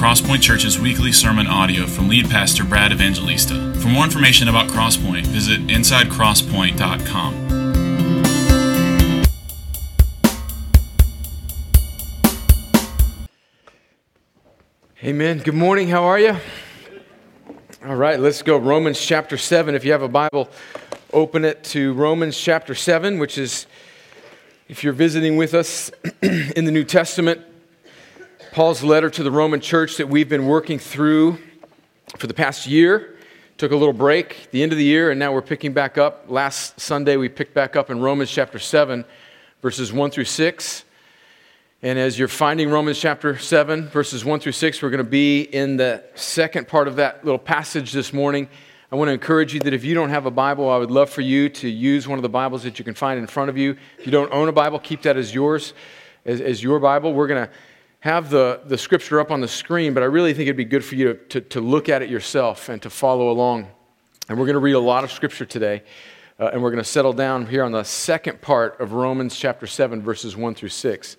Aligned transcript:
Crosspoint 0.00 0.40
Church's 0.40 0.80
weekly 0.80 1.12
sermon 1.12 1.46
audio 1.46 1.86
from 1.86 2.08
lead 2.08 2.30
pastor 2.30 2.64
Brad 2.64 2.90
Evangelista. 2.90 3.74
For 3.74 3.88
more 3.88 4.02
information 4.04 4.48
about 4.48 4.70
Crosspoint, 4.70 5.26
visit 5.26 5.60
insidecrosspoint.com. 5.66 7.34
Amen. 15.04 15.38
Good 15.40 15.52
morning. 15.52 15.88
How 15.88 16.04
are 16.04 16.18
you? 16.18 16.34
All 17.84 17.96
right, 17.96 18.18
let's 18.18 18.40
go. 18.40 18.56
Romans 18.56 18.98
chapter 18.98 19.36
7. 19.36 19.74
If 19.74 19.84
you 19.84 19.92
have 19.92 20.00
a 20.00 20.08
Bible, 20.08 20.48
open 21.12 21.44
it 21.44 21.62
to 21.64 21.92
Romans 21.92 22.40
chapter 22.40 22.74
7, 22.74 23.18
which 23.18 23.36
is, 23.36 23.66
if 24.66 24.82
you're 24.82 24.94
visiting 24.94 25.36
with 25.36 25.52
us 25.52 25.90
in 26.22 26.64
the 26.64 26.72
New 26.72 26.84
Testament, 26.84 27.42
Paul's 28.52 28.82
letter 28.82 29.08
to 29.08 29.22
the 29.22 29.30
Roman 29.30 29.60
church 29.60 29.96
that 29.98 30.08
we've 30.08 30.28
been 30.28 30.46
working 30.46 30.80
through 30.80 31.38
for 32.18 32.26
the 32.26 32.34
past 32.34 32.66
year. 32.66 33.16
Took 33.58 33.70
a 33.70 33.76
little 33.76 33.92
break, 33.92 34.48
the 34.50 34.64
end 34.64 34.72
of 34.72 34.78
the 34.78 34.84
year, 34.84 35.12
and 35.12 35.20
now 35.20 35.32
we're 35.32 35.40
picking 35.40 35.72
back 35.72 35.98
up. 35.98 36.24
Last 36.26 36.80
Sunday, 36.80 37.16
we 37.16 37.28
picked 37.28 37.54
back 37.54 37.76
up 37.76 37.90
in 37.90 38.00
Romans 38.00 38.28
chapter 38.28 38.58
7, 38.58 39.04
verses 39.62 39.92
1 39.92 40.10
through 40.10 40.24
6. 40.24 40.84
And 41.82 41.96
as 41.96 42.18
you're 42.18 42.26
finding 42.26 42.70
Romans 42.70 42.98
chapter 42.98 43.38
7, 43.38 43.86
verses 43.86 44.24
1 44.24 44.40
through 44.40 44.50
6, 44.50 44.82
we're 44.82 44.90
going 44.90 45.04
to 45.04 45.08
be 45.08 45.42
in 45.42 45.76
the 45.76 46.02
second 46.16 46.66
part 46.66 46.88
of 46.88 46.96
that 46.96 47.24
little 47.24 47.38
passage 47.38 47.92
this 47.92 48.12
morning. 48.12 48.48
I 48.90 48.96
want 48.96 49.10
to 49.10 49.12
encourage 49.12 49.54
you 49.54 49.60
that 49.60 49.72
if 49.72 49.84
you 49.84 49.94
don't 49.94 50.10
have 50.10 50.26
a 50.26 50.30
Bible, 50.32 50.68
I 50.68 50.76
would 50.76 50.90
love 50.90 51.08
for 51.08 51.20
you 51.20 51.48
to 51.50 51.68
use 51.68 52.08
one 52.08 52.18
of 52.18 52.22
the 52.24 52.28
Bibles 52.28 52.64
that 52.64 52.80
you 52.80 52.84
can 52.84 52.94
find 52.94 53.16
in 53.16 53.28
front 53.28 53.48
of 53.48 53.56
you. 53.56 53.76
If 54.00 54.06
you 54.06 54.10
don't 54.10 54.32
own 54.32 54.48
a 54.48 54.52
Bible, 54.52 54.80
keep 54.80 55.02
that 55.02 55.16
as 55.16 55.32
yours, 55.32 55.72
as, 56.24 56.40
as 56.40 56.60
your 56.60 56.80
Bible. 56.80 57.14
We're 57.14 57.28
going 57.28 57.46
to 57.46 57.52
have 58.00 58.30
the, 58.30 58.60
the 58.64 58.78
scripture 58.78 59.20
up 59.20 59.30
on 59.30 59.40
the 59.40 59.48
screen, 59.48 59.92
but 59.92 60.02
I 60.02 60.06
really 60.06 60.32
think 60.32 60.46
it'd 60.46 60.56
be 60.56 60.64
good 60.64 60.84
for 60.84 60.94
you 60.94 61.12
to, 61.12 61.14
to, 61.14 61.40
to 61.42 61.60
look 61.60 61.88
at 61.88 62.00
it 62.00 62.08
yourself 62.08 62.68
and 62.70 62.80
to 62.82 62.90
follow 62.90 63.30
along. 63.30 63.68
And 64.28 64.38
we're 64.38 64.46
going 64.46 64.54
to 64.54 64.60
read 64.60 64.72
a 64.72 64.80
lot 64.80 65.04
of 65.04 65.12
scripture 65.12 65.44
today. 65.44 65.82
Uh, 66.38 66.48
and 66.54 66.62
we're 66.62 66.70
going 66.70 66.82
to 66.82 66.88
settle 66.88 67.12
down 67.12 67.46
here 67.46 67.62
on 67.62 67.72
the 67.72 67.82
second 67.82 68.40
part 68.40 68.80
of 68.80 68.92
Romans 68.92 69.36
chapter 69.36 69.66
7, 69.66 70.00
verses 70.00 70.34
1 70.34 70.54
through 70.54 70.70
6. 70.70 71.16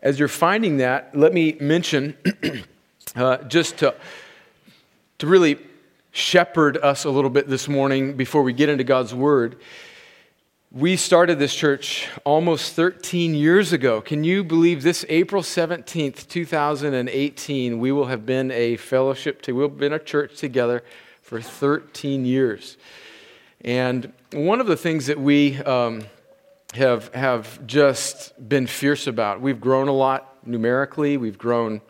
As 0.00 0.18
you're 0.18 0.28
finding 0.28 0.76
that, 0.76 1.16
let 1.16 1.32
me 1.32 1.56
mention 1.58 2.14
uh, 3.16 3.38
just 3.44 3.78
to, 3.78 3.94
to 5.18 5.26
really 5.26 5.56
shepherd 6.10 6.76
us 6.76 7.04
a 7.04 7.10
little 7.10 7.30
bit 7.30 7.48
this 7.48 7.66
morning 7.66 8.14
before 8.14 8.42
we 8.42 8.52
get 8.52 8.68
into 8.68 8.84
God's 8.84 9.14
Word. 9.14 9.56
We 10.74 10.96
started 10.96 11.38
this 11.38 11.54
church 11.54 12.08
almost 12.24 12.72
13 12.72 13.34
years 13.34 13.74
ago. 13.74 14.00
Can 14.00 14.24
you 14.24 14.42
believe 14.42 14.82
this 14.82 15.04
April 15.10 15.42
17th, 15.42 16.26
2018, 16.28 17.78
we 17.78 17.92
will 17.92 18.06
have 18.06 18.24
been 18.24 18.50
a 18.50 18.78
fellowship, 18.78 19.42
to, 19.42 19.52
we'll 19.52 19.68
have 19.68 19.76
been 19.76 19.92
a 19.92 19.98
church 19.98 20.38
together 20.38 20.82
for 21.20 21.42
13 21.42 22.24
years. 22.24 22.78
And 23.60 24.14
one 24.32 24.62
of 24.62 24.66
the 24.66 24.78
things 24.78 25.08
that 25.08 25.20
we 25.20 25.58
um, 25.58 26.04
have, 26.72 27.12
have 27.12 27.66
just 27.66 28.32
been 28.48 28.66
fierce 28.66 29.06
about. 29.06 29.42
We've 29.42 29.60
grown 29.60 29.88
a 29.88 29.92
lot 29.92 30.38
numerically, 30.46 31.18
we've 31.18 31.36
grown 31.36 31.82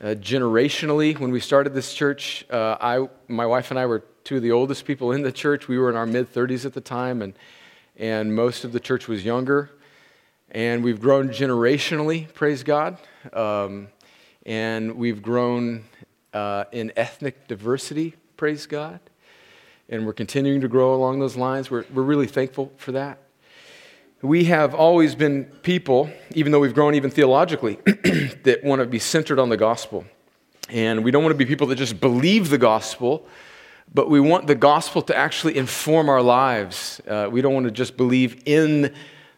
uh, 0.00 0.10
generationally. 0.10 1.18
When 1.18 1.32
we 1.32 1.40
started 1.40 1.74
this 1.74 1.92
church, 1.92 2.46
uh, 2.50 2.76
I, 2.80 3.08
my 3.26 3.46
wife 3.46 3.72
and 3.72 3.80
I 3.80 3.86
were 3.86 4.04
two 4.22 4.36
of 4.36 4.42
the 4.42 4.52
oldest 4.52 4.84
people 4.84 5.10
in 5.10 5.22
the 5.22 5.32
church. 5.32 5.66
We 5.66 5.76
were 5.76 5.90
in 5.90 5.96
our 5.96 6.06
mid 6.06 6.32
30s 6.32 6.64
at 6.64 6.72
the 6.72 6.80
time, 6.80 7.20
and, 7.20 7.34
and 7.96 8.34
most 8.34 8.64
of 8.64 8.72
the 8.72 8.80
church 8.80 9.08
was 9.08 9.24
younger. 9.24 9.70
And 10.50 10.84
we've 10.84 11.00
grown 11.00 11.30
generationally, 11.30 12.32
praise 12.32 12.62
God. 12.62 12.98
Um, 13.32 13.88
and 14.44 14.96
we've 14.96 15.22
grown 15.22 15.84
uh, 16.32 16.64
in 16.72 16.92
ethnic 16.96 17.48
diversity, 17.48 18.14
praise 18.36 18.66
God. 18.66 19.00
And 19.88 20.06
we're 20.06 20.12
continuing 20.12 20.60
to 20.60 20.68
grow 20.68 20.94
along 20.94 21.20
those 21.20 21.36
lines. 21.36 21.70
We're, 21.70 21.84
we're 21.92 22.02
really 22.02 22.26
thankful 22.26 22.72
for 22.76 22.92
that 22.92 23.20
we 24.22 24.44
have 24.44 24.74
always 24.74 25.14
been 25.14 25.44
people, 25.62 26.10
even 26.34 26.52
though 26.52 26.60
we've 26.60 26.74
grown 26.74 26.94
even 26.94 27.10
theologically, 27.10 27.74
that 27.84 28.60
want 28.62 28.80
to 28.80 28.86
be 28.86 28.98
centered 28.98 29.38
on 29.38 29.48
the 29.48 29.56
gospel. 29.56 30.04
And 30.68 31.04
we 31.04 31.10
don't 31.10 31.22
want 31.22 31.32
to 31.34 31.38
be 31.38 31.46
people 31.46 31.66
that 31.68 31.76
just 31.76 32.00
believe 32.00 32.50
the 32.50 32.58
gospel, 32.58 33.26
but 33.92 34.10
we 34.10 34.20
want 34.20 34.46
the 34.46 34.54
gospel 34.54 35.02
to 35.02 35.16
actually 35.16 35.56
inform 35.56 36.08
our 36.08 36.22
lives. 36.22 37.00
Uh, 37.06 37.28
we 37.30 37.40
don't 37.40 37.54
want 37.54 37.64
to 37.64 37.70
just 37.70 37.96
believe 37.96 38.42
in 38.46 38.94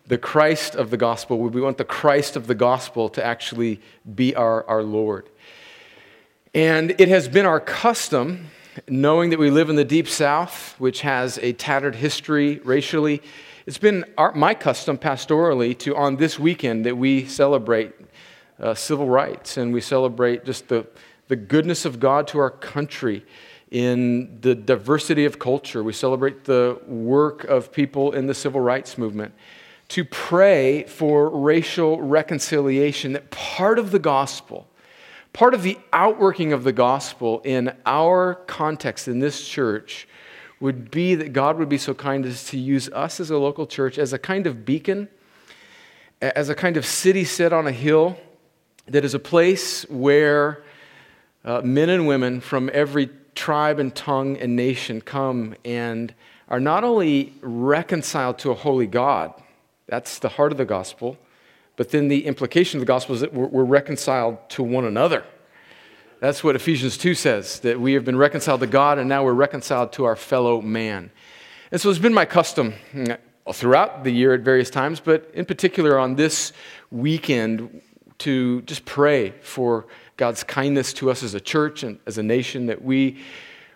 the 0.06 0.19
Christ 0.19 0.75
of 0.75 0.91
the 0.91 0.97
gospel. 0.97 1.38
We 1.38 1.60
want 1.60 1.78
the 1.78 1.84
Christ 1.84 2.36
of 2.36 2.47
the 2.47 2.54
gospel 2.54 3.09
to 3.10 3.25
actually 3.25 3.81
be 4.14 4.34
our, 4.34 4.64
our 4.69 4.82
Lord. 4.82 5.28
And 6.54 6.98
it 6.98 7.09
has 7.09 7.28
been 7.28 7.47
our 7.47 7.60
custom, 7.60 8.47
knowing 8.88 9.31
that 9.31 9.38
we 9.38 9.50
live 9.50 9.70
in 9.70 9.76
the 9.76 9.84
deep 9.84 10.09
south, 10.09 10.75
which 10.78 11.03
has 11.03 11.38
a 11.38 11.53
tattered 11.53 11.94
history 11.94 12.59
racially 12.65 13.22
it's 13.69 13.76
been 13.76 14.06
our, 14.16 14.32
my 14.32 14.54
custom 14.54 14.97
pastorally 14.97 15.78
to, 15.80 15.94
on 15.94 16.16
this 16.16 16.38
weekend, 16.38 16.86
that 16.86 16.97
we 16.97 17.26
celebrate 17.26 17.92
uh, 18.59 18.72
civil 18.72 19.06
rights 19.10 19.59
and 19.59 19.75
we 19.75 19.82
celebrate 19.82 20.47
just 20.47 20.69
the, 20.69 20.86
the 21.26 21.36
goodness 21.36 21.84
of 21.84 22.00
God 22.00 22.26
to 22.28 22.38
our 22.38 22.48
country 22.48 23.26
in 23.71 24.41
the 24.41 24.55
diversity 24.55 25.25
of 25.25 25.39
culture. 25.39 25.83
We 25.83 25.93
celebrate 25.93 26.45
the 26.45 26.81
work 26.87 27.45
of 27.45 27.73
people 27.73 28.12
in 28.12 28.27
the 28.27 28.34
civil 28.34 28.61
rights 28.61 28.97
movement. 28.97 29.34
To 29.89 30.05
pray 30.05 30.84
for 30.84 31.31
racial 31.31 32.01
reconciliation, 32.01 33.12
that 33.15 33.31
part 33.31 33.78
of 33.78 33.91
the 33.91 33.99
gospel, 33.99 34.69
part 35.33 35.55
of 35.55 35.62
the 35.62 35.78
outworking 35.93 36.53
of 36.53 36.65
the 36.65 36.73
gospel 36.73 37.41
in 37.45 37.75
our 37.87 38.34
context 38.47 39.09
in 39.09 39.19
this 39.19 39.47
church 39.47 40.07
would 40.61 40.91
be 40.91 41.15
that 41.15 41.33
God 41.33 41.59
would 41.59 41.69
be 41.69 41.78
so 41.78 41.95
kind 41.95 42.27
as 42.27 42.45
to 42.47 42.59
use 42.59 42.89
us 42.91 43.21
as 43.21 43.31
a 43.31 43.39
local 43.39 43.67
church 43.67 43.99
as 43.99 44.12
a 44.12 44.19
kind 44.19 44.47
of 44.47 44.65
beacon, 44.65 45.09
as 46.21 46.49
a 46.49 46.55
kind 46.55 46.77
of 46.77 46.84
city 46.84 47.25
set 47.25 47.53
on 47.53 47.67
a 47.67 47.73
hill 47.73 48.19
that 48.87 49.05
is 49.05 49.15
a 49.15 49.19
place 49.19 49.89
where 49.89 50.65
uh, 51.45 51.61
men 51.62 51.89
and 51.89 52.07
women 52.07 52.41
from 52.41 52.69
every 52.73 53.09
tribe 53.38 53.78
and 53.78 53.94
tongue 53.94 54.37
and 54.38 54.56
nation 54.56 55.00
come 55.00 55.54
and 55.65 56.12
are 56.49 56.59
not 56.59 56.82
only 56.82 57.32
reconciled 57.41 58.37
to 58.41 58.50
a 58.50 58.54
holy 58.54 58.87
God, 58.88 59.32
that's 59.87 60.19
the 60.19 60.28
heart 60.28 60.50
of 60.50 60.59
the 60.59 60.65
gospel, 60.65 61.16
but 61.77 61.91
then 61.91 62.09
the 62.09 62.27
implication 62.27 62.78
of 62.78 62.81
the 62.81 62.87
gospel 62.87 63.15
is 63.15 63.21
that 63.21 63.32
we're, 63.32 63.65
reconciled 63.65 64.37
to 64.50 64.65
one 64.65 64.84
another. 64.84 65.22
That's 66.19 66.43
what 66.43 66.56
Ephesians 66.56 66.98
2 66.98 67.15
says, 67.15 67.60
that 67.60 67.81
we 67.81 67.93
have 67.93 68.04
been 68.04 68.16
reconciled 68.16 68.59
to 68.60 68.66
God 68.66 68.98
and 68.98 69.09
now 69.09 69.22
we're 69.22 69.32
reconciled 69.34 69.93
to 69.93 70.04
our 70.04 70.16
fellow 70.16 70.60
man. 70.60 71.12
And 71.71 71.81
so 71.81 71.91
it's 71.91 72.00
been 72.00 72.12
my 72.12 72.25
custom 72.25 72.75
mm, 72.93 73.16
throughout 73.53 74.03
the 74.03 74.10
year 74.10 74.34
at 74.34 74.41
various 74.41 74.69
times, 74.69 74.98
but 74.98 75.31
in 75.32 75.44
particular 75.44 75.97
on 75.97 76.16
this 76.16 76.53
weekend 76.91 77.82
to 78.19 78.62
just 78.62 78.84
pray 78.84 79.31
for 79.43 79.87
God's 80.19 80.43
kindness 80.43 80.93
to 80.95 81.11
us 81.11 81.23
as 81.23 81.34
a 81.34 81.41
church 81.41 81.84
and 81.84 81.99
as 82.05 82.19
a 82.19 82.23
nation, 82.23 82.67
that 82.67 82.83
we 82.83 83.19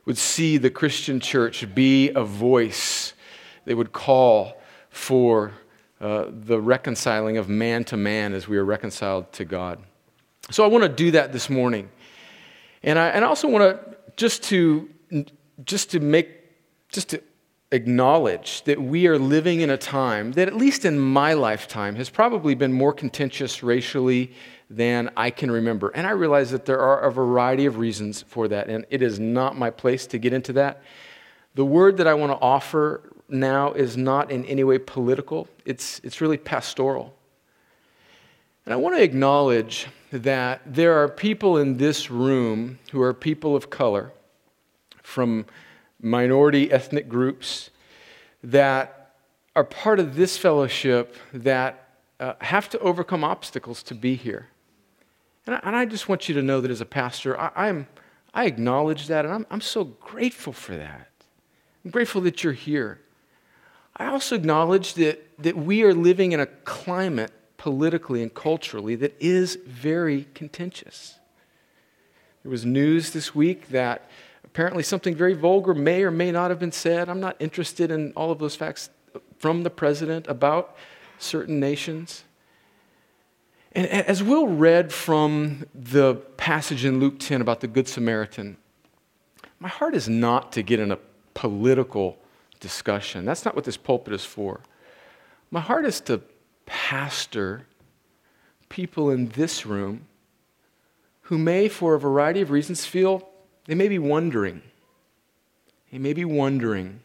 would 0.04 0.18
see 0.18 0.58
the 0.58 0.70
Christian 0.70 1.20
church 1.20 1.72
be 1.74 2.10
a 2.10 2.24
voice 2.24 3.14
that 3.64 3.76
would 3.76 3.92
call 3.92 4.60
for 4.90 5.52
uh, 6.00 6.26
the 6.28 6.60
reconciling 6.60 7.38
of 7.38 7.48
man 7.48 7.84
to 7.84 7.96
man 7.96 8.34
as 8.34 8.48
we 8.48 8.58
are 8.58 8.64
reconciled 8.64 9.32
to 9.32 9.44
God. 9.44 9.78
So 10.50 10.64
I 10.64 10.66
want 10.66 10.82
to 10.82 10.88
do 10.88 11.12
that 11.12 11.32
this 11.32 11.48
morning. 11.48 11.88
And 12.82 12.98
I, 12.98 13.08
and 13.10 13.24
I 13.24 13.28
also 13.28 13.48
want 13.48 13.62
to 13.62 13.96
just 14.16 14.42
to 14.44 14.88
just 15.64 15.92
to 15.92 16.00
make 16.00 16.28
just 16.88 17.10
to 17.10 17.22
acknowledge 17.70 18.64
that 18.64 18.82
we 18.82 19.06
are 19.06 19.18
living 19.18 19.60
in 19.60 19.70
a 19.70 19.78
time 19.78 20.32
that 20.32 20.48
at 20.48 20.56
least 20.56 20.84
in 20.84 20.98
my 20.98 21.32
lifetime 21.32 21.94
has 21.94 22.10
probably 22.10 22.54
been 22.54 22.72
more 22.72 22.92
contentious 22.92 23.62
racially 23.62 24.32
than 24.76 25.10
I 25.16 25.30
can 25.30 25.50
remember. 25.50 25.90
And 25.90 26.06
I 26.06 26.10
realize 26.10 26.50
that 26.50 26.64
there 26.64 26.80
are 26.80 27.00
a 27.00 27.12
variety 27.12 27.66
of 27.66 27.76
reasons 27.76 28.22
for 28.22 28.48
that 28.48 28.68
and 28.68 28.86
it 28.88 29.02
is 29.02 29.20
not 29.20 29.56
my 29.56 29.70
place 29.70 30.06
to 30.08 30.18
get 30.18 30.32
into 30.32 30.54
that. 30.54 30.82
The 31.54 31.64
word 31.64 31.98
that 31.98 32.06
I 32.06 32.14
want 32.14 32.32
to 32.32 32.38
offer 32.38 33.02
now 33.28 33.72
is 33.72 33.96
not 33.96 34.30
in 34.30 34.44
any 34.46 34.64
way 34.64 34.78
political. 34.78 35.46
It's 35.66 36.00
it's 36.02 36.20
really 36.20 36.38
pastoral. 36.38 37.14
And 38.64 38.72
I 38.72 38.76
want 38.76 38.96
to 38.96 39.02
acknowledge 39.02 39.88
that 40.10 40.62
there 40.66 41.02
are 41.02 41.08
people 41.08 41.58
in 41.58 41.76
this 41.76 42.10
room 42.10 42.78
who 42.92 43.02
are 43.02 43.12
people 43.12 43.54
of 43.54 43.68
color 43.68 44.12
from 45.02 45.44
minority 46.00 46.70
ethnic 46.72 47.08
groups 47.08 47.70
that 48.42 49.14
are 49.54 49.64
part 49.64 50.00
of 50.00 50.14
this 50.14 50.38
fellowship 50.38 51.16
that 51.32 51.88
uh, 52.20 52.34
have 52.40 52.68
to 52.70 52.78
overcome 52.78 53.24
obstacles 53.24 53.82
to 53.82 53.94
be 53.94 54.14
here. 54.14 54.48
And 55.46 55.56
I, 55.56 55.60
and 55.64 55.76
I, 55.76 55.84
just 55.84 56.08
want 56.08 56.28
you 56.28 56.34
to 56.36 56.42
know 56.42 56.60
that 56.60 56.70
as 56.70 56.80
a 56.80 56.86
pastor, 56.86 57.38
I, 57.38 57.68
am 57.68 57.88
I 58.32 58.46
acknowledge 58.46 59.08
that, 59.08 59.24
and 59.24 59.34
I'm, 59.34 59.46
I'm 59.50 59.60
so 59.60 59.84
grateful 59.84 60.52
for 60.52 60.76
that. 60.76 61.08
I'm 61.84 61.90
grateful 61.90 62.20
that 62.22 62.44
you're 62.44 62.52
here. 62.52 63.00
I 63.96 64.06
also 64.06 64.36
acknowledge 64.36 64.94
that, 64.94 65.28
that 65.42 65.56
we 65.56 65.82
are 65.82 65.92
living 65.92 66.32
in 66.32 66.40
a 66.40 66.46
climate 66.46 67.32
politically 67.56 68.22
and 68.22 68.32
culturally 68.32 68.94
that 68.96 69.14
is 69.20 69.58
very 69.66 70.26
contentious. 70.34 71.18
There 72.42 72.50
was 72.50 72.64
news 72.64 73.12
this 73.12 73.34
week 73.34 73.68
that 73.68 74.08
apparently 74.44 74.82
something 74.82 75.14
very 75.14 75.34
vulgar 75.34 75.74
may 75.74 76.02
or 76.02 76.10
may 76.10 76.32
not 76.32 76.50
have 76.50 76.58
been 76.58 76.72
said. 76.72 77.08
I'm 77.08 77.20
not 77.20 77.36
interested 77.38 77.90
in 77.90 78.12
all 78.16 78.30
of 78.30 78.38
those 78.38 78.56
facts 78.56 78.90
from 79.38 79.62
the 79.62 79.70
president 79.70 80.26
about 80.26 80.76
certain 81.18 81.60
nations. 81.60 82.24
And 83.74 83.86
as 83.86 84.22
Will 84.22 84.48
read 84.48 84.92
from 84.92 85.64
the 85.74 86.16
passage 86.36 86.84
in 86.84 87.00
Luke 87.00 87.18
10 87.18 87.40
about 87.40 87.60
the 87.60 87.66
Good 87.66 87.88
Samaritan, 87.88 88.58
my 89.58 89.68
heart 89.68 89.94
is 89.94 90.08
not 90.08 90.52
to 90.52 90.62
get 90.62 90.78
in 90.78 90.92
a 90.92 90.98
political 91.32 92.18
discussion. 92.60 93.24
That's 93.24 93.44
not 93.44 93.54
what 93.54 93.64
this 93.64 93.78
pulpit 93.78 94.12
is 94.12 94.24
for. 94.24 94.60
My 95.50 95.60
heart 95.60 95.86
is 95.86 96.00
to 96.02 96.20
pastor 96.66 97.66
people 98.68 99.10
in 99.10 99.28
this 99.28 99.64
room 99.64 100.06
who 101.22 101.38
may, 101.38 101.68
for 101.68 101.94
a 101.94 102.00
variety 102.00 102.42
of 102.42 102.50
reasons, 102.50 102.84
feel 102.84 103.28
they 103.66 103.74
may 103.74 103.88
be 103.88 103.98
wondering. 103.98 104.60
They 105.90 105.98
may 105.98 106.12
be 106.12 106.24
wondering 106.24 107.00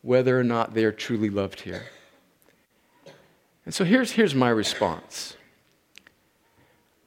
whether 0.00 0.38
or 0.38 0.44
not 0.44 0.74
they 0.74 0.84
are 0.84 0.92
truly 0.92 1.30
loved 1.30 1.60
here. 1.60 1.84
And 3.64 3.72
so 3.72 3.84
here's, 3.84 4.12
here's 4.12 4.34
my 4.34 4.48
response. 4.48 5.36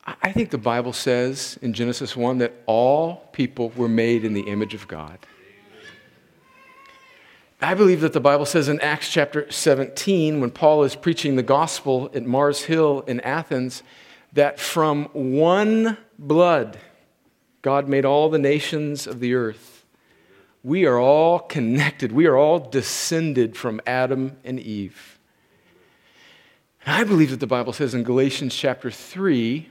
I 0.06 0.32
think 0.32 0.52
the 0.52 0.58
Bible 0.58 0.94
says 0.94 1.58
in 1.62 1.74
Genesis 1.74 2.16
1 2.16 2.38
that 2.38 2.54
all 2.68 3.28
people 3.32 3.72
were 3.76 3.88
made 3.88 4.24
in 4.24 4.34
the 4.34 4.42
image 4.42 4.76
of 4.76 4.88
God. 4.88 5.18
I 7.60 7.74
believe 7.74 8.02
that 8.02 8.14
the 8.14 8.20
Bible 8.20 8.46
says 8.46 8.70
in 8.70 8.80
Acts 8.82 9.10
chapter 9.10 9.50
17, 9.50 10.42
when 10.42 10.52
Paul 10.52 10.84
is 10.84 10.96
preaching 10.96 11.36
the 11.36 11.44
gospel 11.44 12.12
at 12.14 12.24
Mars 12.24 12.64
Hill 12.64 13.02
in 13.08 13.20
Athens, 13.22 13.82
that 14.34 14.60
from 14.60 15.06
one 15.14 15.98
blood 16.20 16.78
God 17.64 17.88
made 17.88 18.06
all 18.06 18.30
the 18.30 18.38
nations 18.38 19.08
of 19.08 19.20
the 19.20 19.34
earth. 19.34 19.86
We 20.64 20.86
are 20.86 21.00
all 21.00 21.40
connected, 21.40 22.12
we 22.12 22.28
are 22.28 22.38
all 22.38 22.60
descended 22.60 23.58
from 23.58 23.82
Adam 23.88 24.38
and 24.44 24.60
Eve. 24.60 25.18
And 26.86 26.96
I 26.96 27.04
believe 27.04 27.32
that 27.32 27.40
the 27.40 27.48
Bible 27.48 27.74
says 27.74 27.96
in 27.96 28.04
Galatians 28.04 28.54
chapter 28.54 28.92
3 28.92 29.70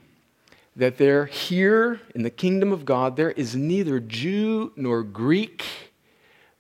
that 0.76 0.98
there, 0.98 1.26
here 1.26 2.00
in 2.14 2.22
the 2.22 2.30
kingdom 2.30 2.72
of 2.72 2.84
God, 2.84 3.16
there 3.16 3.30
is 3.30 3.54
neither 3.54 4.00
Jew 4.00 4.72
nor 4.76 5.02
Greek 5.02 5.64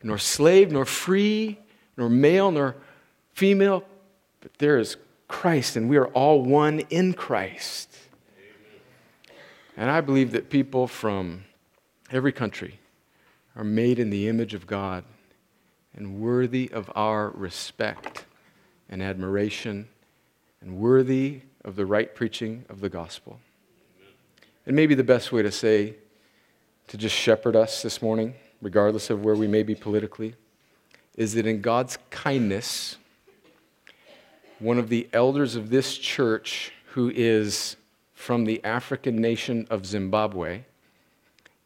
nor 0.04 0.18
slave, 0.18 0.70
nor 0.70 0.84
free, 0.84 1.58
nor 1.96 2.08
male, 2.10 2.50
nor 2.50 2.76
female, 3.32 3.82
but 4.40 4.52
there 4.58 4.78
is 4.78 4.96
Christ, 5.28 5.76
and 5.76 5.88
we 5.88 5.96
are 5.96 6.08
all 6.08 6.42
one 6.42 6.80
in 6.90 7.14
Christ. 7.14 7.96
And 9.76 9.90
I 9.90 10.02
believe 10.02 10.32
that 10.32 10.50
people 10.50 10.86
from 10.86 11.44
every 12.12 12.32
country 12.32 12.78
are 13.56 13.64
made 13.64 13.98
in 13.98 14.10
the 14.10 14.28
image 14.28 14.54
of 14.54 14.66
God 14.66 15.04
and 15.96 16.20
worthy 16.20 16.70
of 16.70 16.90
our 16.94 17.30
respect 17.30 18.26
and 18.88 19.02
admiration 19.02 19.88
and 20.60 20.76
worthy 20.76 21.40
of 21.64 21.76
the 21.76 21.86
right 21.86 22.14
preaching 22.14 22.66
of 22.68 22.80
the 22.80 22.90
gospel. 22.90 23.40
And 24.66 24.74
maybe 24.74 24.94
the 24.94 25.04
best 25.04 25.32
way 25.32 25.42
to 25.42 25.52
say, 25.52 25.96
to 26.88 26.96
just 26.96 27.14
shepherd 27.14 27.56
us 27.56 27.82
this 27.82 28.02
morning 28.02 28.34
regardless 28.64 29.10
of 29.10 29.22
where 29.22 29.34
we 29.34 29.46
may 29.46 29.62
be 29.62 29.74
politically, 29.74 30.34
is 31.16 31.34
that 31.34 31.46
in 31.46 31.60
God's 31.60 31.98
kindness, 32.10 32.96
one 34.58 34.78
of 34.78 34.88
the 34.88 35.06
elders 35.12 35.54
of 35.54 35.68
this 35.68 35.98
church, 35.98 36.72
who 36.92 37.12
is 37.14 37.76
from 38.14 38.44
the 38.44 38.64
African 38.64 39.16
nation 39.16 39.66
of 39.68 39.84
Zimbabwe, 39.84 40.62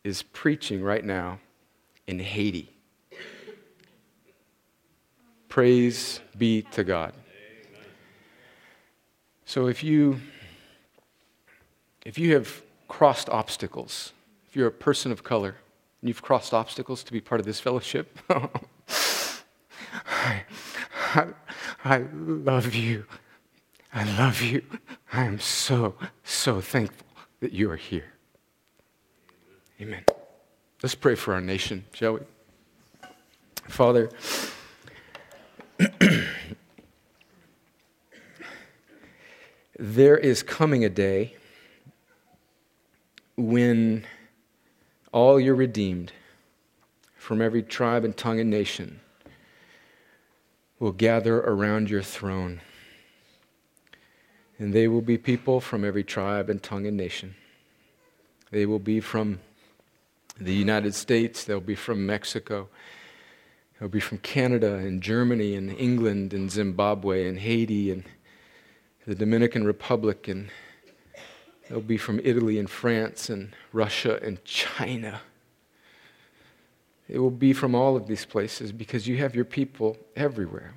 is 0.02 0.22
preaching 0.22 0.82
right 0.82 1.04
now 1.04 1.38
in 2.06 2.18
Haiti. 2.18 2.74
Praise 5.48 6.20
be 6.36 6.62
to 6.72 6.82
God. 6.82 7.14
So 9.44 9.68
if 9.68 9.82
you 9.82 10.20
if 12.04 12.18
you 12.18 12.34
have 12.34 12.62
crossed 12.88 13.28
obstacles, 13.28 14.12
if 14.48 14.56
you're 14.56 14.66
a 14.66 14.72
person 14.72 15.12
of 15.12 15.22
color, 15.22 15.56
and 16.00 16.08
you've 16.08 16.22
crossed 16.22 16.54
obstacles 16.54 17.04
to 17.04 17.12
be 17.12 17.20
part 17.20 17.40
of 17.40 17.46
this 17.46 17.60
fellowship. 17.60 18.18
I, 18.30 18.48
I, 21.14 21.26
I 21.84 21.98
love 22.12 22.74
you. 22.74 23.04
I 23.92 24.04
love 24.18 24.42
you. 24.42 24.62
I 25.12 25.24
am 25.24 25.40
so, 25.40 25.94
so 26.24 26.60
thankful 26.60 27.06
that 27.40 27.52
you 27.52 27.70
are 27.70 27.76
here. 27.76 28.12
Amen. 29.80 30.04
Let's 30.82 30.94
pray 30.94 31.14
for 31.14 31.34
our 31.34 31.40
nation, 31.40 31.84
shall 31.92 32.14
we? 32.14 32.20
Father, 33.66 34.10
there 39.78 40.16
is 40.16 40.42
coming 40.42 40.84
a 40.84 40.88
day 40.88 41.34
when 43.38 44.04
all 45.12 45.38
your 45.38 45.54
redeemed 45.54 46.10
from 47.14 47.40
every 47.40 47.62
tribe 47.62 48.04
and 48.04 48.16
tongue 48.16 48.40
and 48.40 48.50
nation 48.50 48.98
will 50.80 50.90
gather 50.90 51.38
around 51.38 51.88
your 51.88 52.02
throne. 52.02 52.60
And 54.58 54.72
they 54.72 54.88
will 54.88 55.02
be 55.02 55.16
people 55.16 55.60
from 55.60 55.84
every 55.84 56.02
tribe 56.02 56.50
and 56.50 56.60
tongue 56.60 56.84
and 56.84 56.96
nation. 56.96 57.36
They 58.50 58.66
will 58.66 58.80
be 58.80 58.98
from 58.98 59.38
the 60.40 60.54
United 60.54 60.94
States, 60.94 61.44
they'll 61.44 61.60
be 61.60 61.76
from 61.76 62.04
Mexico, 62.04 62.68
they'll 63.78 63.88
be 63.88 64.00
from 64.00 64.18
Canada 64.18 64.74
and 64.74 65.00
Germany 65.00 65.54
and 65.54 65.70
England 65.78 66.34
and 66.34 66.50
Zimbabwe 66.50 67.28
and 67.28 67.38
Haiti 67.38 67.92
and 67.92 68.02
the 69.06 69.14
Dominican 69.14 69.64
Republic 69.64 70.26
and 70.26 70.50
They'll 71.68 71.80
be 71.80 71.98
from 71.98 72.20
Italy 72.24 72.58
and 72.58 72.68
France 72.68 73.28
and 73.28 73.54
Russia 73.72 74.18
and 74.22 74.42
China. 74.44 75.20
It 77.08 77.18
will 77.18 77.30
be 77.30 77.52
from 77.52 77.74
all 77.74 77.96
of 77.96 78.06
these 78.06 78.24
places 78.24 78.72
because 78.72 79.06
you 79.06 79.16
have 79.18 79.34
your 79.34 79.44
people 79.44 79.96
everywhere. 80.16 80.74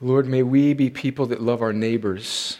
Lord, 0.00 0.26
may 0.26 0.42
we 0.42 0.74
be 0.74 0.90
people 0.90 1.26
that 1.26 1.40
love 1.40 1.62
our 1.62 1.72
neighbors. 1.72 2.58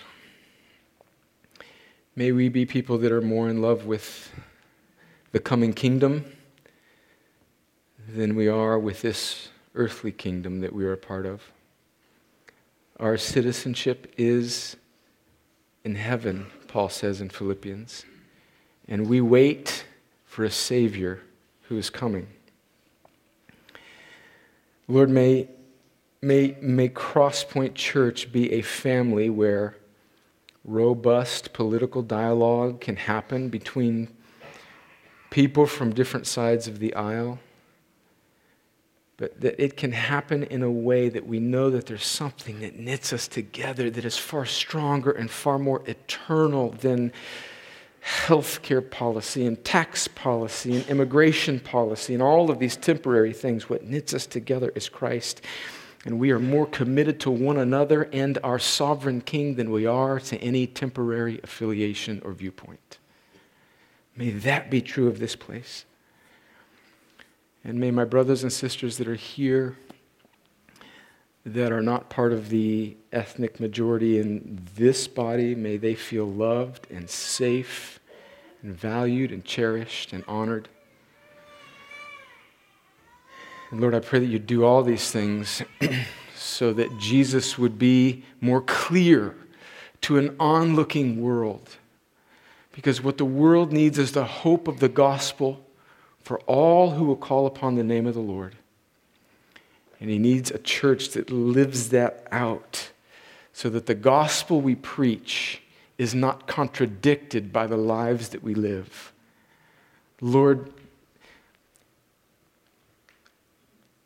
May 2.17 2.33
we 2.33 2.49
be 2.49 2.65
people 2.65 2.99
that 2.99 3.13
are 3.13 3.21
more 3.21 3.49
in 3.49 3.61
love 3.61 3.87
with 3.87 4.33
the 5.33 5.41
coming 5.41 5.73
kingdom 5.73 6.25
than 8.09 8.37
we 8.37 8.47
are 8.49 8.79
with 8.79 9.03
this 9.03 9.49
earthly 9.75 10.13
kingdom 10.13 10.61
that 10.61 10.73
we 10.73 10.85
are 10.85 10.93
a 10.93 10.97
part 10.97 11.27
of. 11.27 11.43
Our 13.01 13.17
citizenship 13.17 14.13
is 14.17 14.77
in 15.85 15.95
heaven, 15.97 16.47
Paul 16.67 16.89
says 16.89 17.21
in 17.21 17.29
Philippians. 17.29 18.05
And 18.89 19.07
we 19.07 19.21
wait 19.21 19.85
for 20.25 20.45
a 20.45 20.51
Savior 20.51 21.21
who 21.69 21.77
is 21.77 21.91
coming. 21.91 22.27
Lord, 24.89 25.11
may, 25.11 25.49
may, 26.21 26.57
may 26.61 26.89
Crosspoint 26.89 27.75
Church 27.75 28.33
be 28.33 28.53
a 28.53 28.63
family 28.63 29.31
where 29.31 29.77
robust 30.65 31.53
political 31.53 32.03
dialogue 32.03 32.81
can 32.81 32.97
happen 32.97 33.49
between 33.49 34.09
people 35.31 35.67
from 35.67 35.95
different 35.95 36.27
sides 36.27 36.67
of 36.67 36.79
the 36.79 36.95
aisle 36.95 37.39
but 39.17 39.41
that 39.41 39.63
it 39.63 39.77
can 39.77 39.93
happen 39.93 40.43
in 40.45 40.63
a 40.63 40.71
way 40.71 41.09
that 41.09 41.27
we 41.27 41.39
know 41.39 41.71
that 41.71 41.87
there's 41.87 42.05
something 42.05 42.61
that 42.61 42.79
knits 42.79 43.13
us 43.13 43.29
together 43.29 43.89
that 43.91 44.05
is 44.05 44.19
far 44.19 44.45
stronger 44.45 45.13
and 45.13 45.31
far 45.31 45.59
more 45.59 45.83
eternal 45.87 46.71
than 46.71 47.13
healthcare 48.05 48.89
policy 48.89 49.47
and 49.47 49.65
tax 49.65 50.09
policy 50.09 50.77
and 50.77 50.87
immigration 50.89 51.59
policy 51.59 52.13
and 52.13 52.23
all 52.23 52.51
of 52.51 52.59
these 52.59 52.77
temporary 52.77 53.33
things. 53.33 53.71
What 53.71 53.85
knits 53.85 54.13
us 54.13 54.27
together 54.27 54.73
is 54.75 54.89
Christ. 54.89 55.41
And 56.05 56.19
we 56.19 56.31
are 56.33 56.39
more 56.39 56.67
committed 56.67 57.19
to 57.21 57.31
one 57.31 57.57
another 57.57 58.11
and 58.13 58.39
our 58.45 58.59
sovereign 58.59 59.23
king 59.23 59.55
than 59.55 59.71
we 59.71 59.87
are 59.87 60.21
to 60.21 60.37
any 60.39 60.67
temporary 60.67 61.41
affiliation 61.43 62.21
or 62.25 62.33
viewpoint. 62.33 62.99
May 64.15 64.31
that 64.31 64.71
be 64.71 64.83
true 64.83 65.09
of 65.09 65.19
this 65.19 65.35
place. 65.35 65.87
And 67.65 67.81
may 67.81 67.91
my 67.91 68.05
brothers 68.05 68.43
and 68.43 68.53
sisters 68.53 68.99
that 68.99 69.09
are 69.09 69.15
here 69.15 69.77
that 71.47 71.73
are 71.73 71.83
not 71.83 72.09
part 72.09 72.33
of 72.33 72.49
the 72.49 72.97
ethnic 73.13 73.61
majority 73.61 74.19
in 74.19 74.67
this 74.77 75.07
body, 75.09 75.55
may 75.55 75.77
they 75.77 75.95
feel 75.95 76.27
loved 76.27 76.87
and 76.91 77.09
safe 77.09 78.01
and 78.63 78.75
valued 78.75 79.31
and 79.31 79.45
cherished 79.45 80.13
and 80.13 80.25
honored. 80.27 80.69
And 83.71 83.81
Lord, 83.81 83.95
I 83.95 84.01
pray 84.01 84.21
that 84.21 84.27
you 84.27 84.39
do 84.39 84.65
all 84.65 84.83
these 84.83 85.11
things 85.11 85.63
so 86.35 86.73
that 86.75 86.99
Jesus 86.99 87.59
would 87.59 87.79
be 87.79 88.25
more 88.41 88.61
clear 88.61 89.35
to 90.03 90.19
an 90.19 90.37
onlooking 90.39 91.23
world 91.23 91.77
Because 92.73 93.03
what 93.03 93.19
the 93.19 93.25
world 93.25 93.73
needs 93.73 93.99
is 93.99 94.13
the 94.13 94.25
hope 94.25 94.69
of 94.69 94.81
the 94.81 94.89
gospel 94.89 95.64
for 96.25 96.41
all 96.41 96.93
who 96.93 97.05
will 97.05 97.17
call 97.17 97.47
upon 97.47 97.75
the 97.75 97.85
name 97.85 98.07
of 98.07 98.15
the 98.15 98.21
Lord. 98.21 98.57
And 100.01 100.09
he 100.09 100.19
needs 100.19 100.51
a 100.51 100.59
church 100.59 101.11
that 101.11 101.31
lives 101.31 101.91
that 101.91 102.27
out 102.33 102.91
so 103.53 103.69
that 103.69 103.87
the 103.87 103.95
gospel 103.95 104.63
we 104.63 104.75
preach 104.75 105.63
is 105.99 106.15
not 106.15 106.47
contradicted 106.47 107.53
by 107.53 107.67
the 107.67 107.77
lives 107.77 108.31
that 108.31 108.43
we 108.43 108.55
live. 108.55 109.13
Lord, 110.21 110.73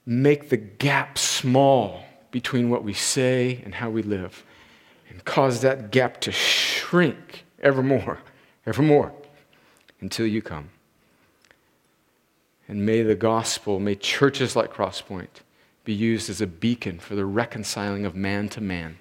make 0.04 0.48
the 0.48 0.56
gap 0.56 1.18
small 1.18 2.02
between 2.32 2.68
what 2.68 2.82
we 2.82 2.92
say 2.92 3.62
and 3.64 3.76
how 3.76 3.90
we 3.90 4.02
live 4.02 4.44
and 5.08 5.24
cause 5.24 5.60
that 5.60 5.92
gap 5.92 6.20
to 6.22 6.32
shrink 6.32 7.44
evermore, 7.62 8.18
evermore 8.66 9.12
until 10.00 10.26
you 10.26 10.42
come. 10.42 10.70
And 12.68 12.84
may 12.84 13.02
the 13.02 13.14
gospel, 13.14 13.80
may 13.80 13.94
churches 13.94 14.54
like 14.54 14.72
Crosspoint 14.72 15.42
be 15.84 15.94
used 15.94 16.28
as 16.28 16.42
a 16.42 16.46
beacon 16.46 16.98
for 16.98 17.14
the 17.14 17.24
reconciling 17.24 18.04
of 18.04 18.14
man 18.14 18.48
to 18.50 18.60
man. 18.60 18.98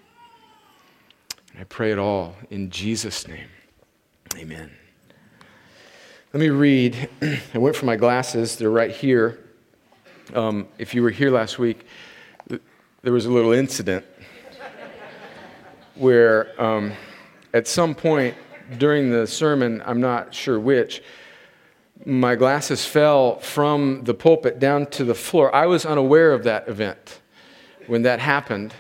And 1.52 1.60
I 1.60 1.66
pray 1.66 1.92
it 1.92 2.00
all 2.00 2.36
in 2.50 2.70
Jesus' 2.70 3.28
name. 3.28 3.50
Amen. 4.38 4.72
Let 6.32 6.40
me 6.40 6.50
read. 6.50 7.10
I 7.54 7.58
went 7.58 7.76
for 7.76 7.86
my 7.86 7.98
glasses, 7.98 8.56
they're 8.56 8.70
right 8.70 8.92
here. 8.92 9.40
Um, 10.34 10.68
if 10.78 10.94
you 10.94 11.02
were 11.02 11.10
here 11.10 11.32
last 11.32 11.60
week, 11.60 11.86
there 13.02 13.14
was 13.14 13.26
a 13.26 13.32
little 13.32 13.52
incident 13.52 14.06
where 15.96 16.62
um, 16.62 16.94
at 17.54 17.68
some 17.68 17.96
point 17.96 18.36
during 18.78 19.10
the 19.10 19.26
sermon, 19.26 19.82
I'm 19.86 20.02
not 20.02 20.34
sure 20.34 20.60
which, 20.60 21.02
my 22.08 22.36
glasses 22.36 22.86
fell 22.86 23.38
from 23.40 24.06
the 24.06 24.14
pulpit 24.14 24.60
down 24.60 24.86
to 24.86 25.04
the 25.04 25.14
floor. 25.14 25.54
I 25.54 25.66
was 25.66 25.86
unaware 25.86 26.32
of 26.32 26.46
that 26.46 26.70
event 26.70 27.20
when 27.86 28.04
that 28.04 28.22
happened. 28.22 28.74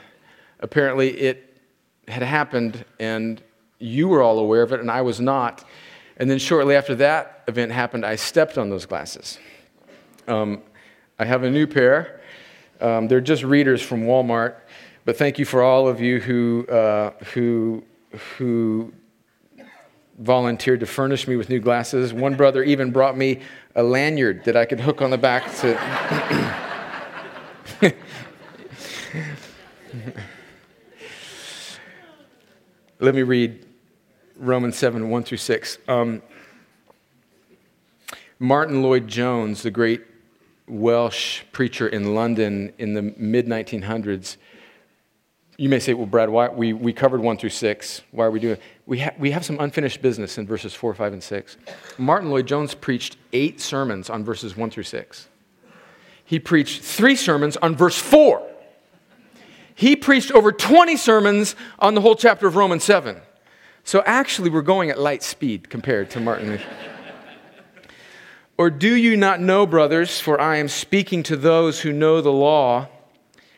Apparently, 0.62 1.10
it 1.10 1.60
had 2.08 2.24
happened, 2.24 2.86
and 3.02 3.44
you 3.80 4.08
were 4.08 4.22
all 4.22 4.40
aware 4.40 4.62
of 4.62 4.72
it, 4.72 4.80
and 4.80 4.90
I 4.90 5.02
was 5.02 5.20
not. 5.20 5.66
And 6.16 6.32
then 6.32 6.40
shortly 6.40 6.74
after 6.74 6.96
that 6.96 7.44
event 7.50 7.74
happened, 7.74 8.06
I 8.06 8.16
stepped 8.16 8.58
on 8.58 8.70
those 8.70 8.86
glasses. 8.86 9.38
Um, 10.30 10.62
I 11.20 11.26
have 11.26 11.44
a 11.44 11.52
new 11.52 11.68
pair. 11.68 12.22
Um, 12.80 13.10
they're 13.10 13.20
just 13.20 13.44
readers 13.44 13.82
from 13.82 14.04
Walmart, 14.04 14.56
but 15.04 15.18
thank 15.18 15.38
you 15.38 15.44
for 15.44 15.62
all 15.62 15.90
of 15.90 16.00
you 16.00 16.22
who, 16.22 16.66
uh, 16.68 17.12
who, 17.34 17.84
who 18.38 18.94
volunteered 20.18 20.80
to 20.80 20.86
furnish 20.86 21.28
me 21.28 21.36
with 21.36 21.50
new 21.50 21.60
glasses. 21.60 22.14
One 22.14 22.36
brother 22.36 22.64
even 22.64 22.92
brought 22.92 23.18
me 23.18 23.42
a 23.76 23.84
lanyard 23.84 24.44
that 24.46 24.56
I 24.56 24.66
could 24.66 24.80
hook 24.80 25.02
on 25.02 25.12
the 25.12 25.18
back 25.18 25.54
to. 25.58 25.78
Let 33.00 33.14
me 33.14 33.22
read 33.22 33.64
Romans 34.38 34.76
7 34.76 35.10
1 35.10 35.24
through 35.24 35.38
6. 35.38 35.78
Um, 35.88 36.24
Martyn 38.40 38.82
Lloyd-Jones, 38.82 39.64
the 39.64 39.72
great 39.72 40.04
Welsh 40.68 41.44
preacher 41.52 41.88
in 41.88 42.16
London 42.16 42.74
in 42.78 42.94
the 42.94 43.02
mid 43.02 43.46
1900s, 43.48 44.38
you 45.58 45.70
may 45.70 45.80
say, 45.80 45.96
well, 45.96 46.06
Brad, 46.06 46.30
why, 46.30 46.50
we, 46.50 46.72
we 46.72 46.94
covered 46.94 47.20
1 47.20 47.38
through 47.38 47.50
6. 47.50 48.02
Why 48.12 48.26
are 48.26 48.32
we 48.32 48.40
doing 48.40 48.58
we, 48.86 49.00
ha- 49.00 49.14
we 49.18 49.32
have 49.32 49.44
some 49.44 49.60
unfinished 49.60 50.02
business 50.02 50.38
in 50.38 50.48
verses 50.48 50.74
4, 50.74 50.94
5, 50.94 51.14
and 51.14 51.24
6. 51.24 51.58
Martyn 51.98 52.30
Lloyd-Jones 52.30 52.74
preached 52.76 53.18
eight 53.34 53.60
sermons 53.60 54.10
on 54.10 54.24
verses 54.24 54.56
1 54.56 54.70
through 54.70 54.84
6. 54.84 55.28
He 56.24 56.40
preached 56.40 56.84
three 56.84 57.16
sermons 57.16 57.58
on 57.58 57.76
verse 57.76 57.98
4. 57.98 58.48
He 59.76 59.96
preached 59.96 60.32
over 60.32 60.52
20 60.52 60.96
sermons 60.96 61.56
on 61.80 61.96
the 61.96 62.02
whole 62.02 62.16
chapter 62.16 62.48
of 62.48 62.56
Romans 62.56 62.84
7. 62.84 63.20
So 63.84 64.04
actually, 64.06 64.50
we're 64.50 64.62
going 64.62 64.90
at 64.90 65.00
light 65.00 65.24
speed 65.24 65.70
compared 65.70 66.10
to 66.12 66.20
Martin. 66.20 66.60
or 68.58 68.70
do 68.70 68.94
you 68.94 69.18
not 69.18 69.40
know, 69.42 69.66
brothers, 69.66 70.20
for 70.20 70.40
I 70.40 70.58
am 70.58 70.68
speaking 70.68 71.24
to 71.24 71.36
those 71.36 71.82
who 71.82 71.94
know 71.94 72.22
the 72.22 72.32
law, 72.32 72.90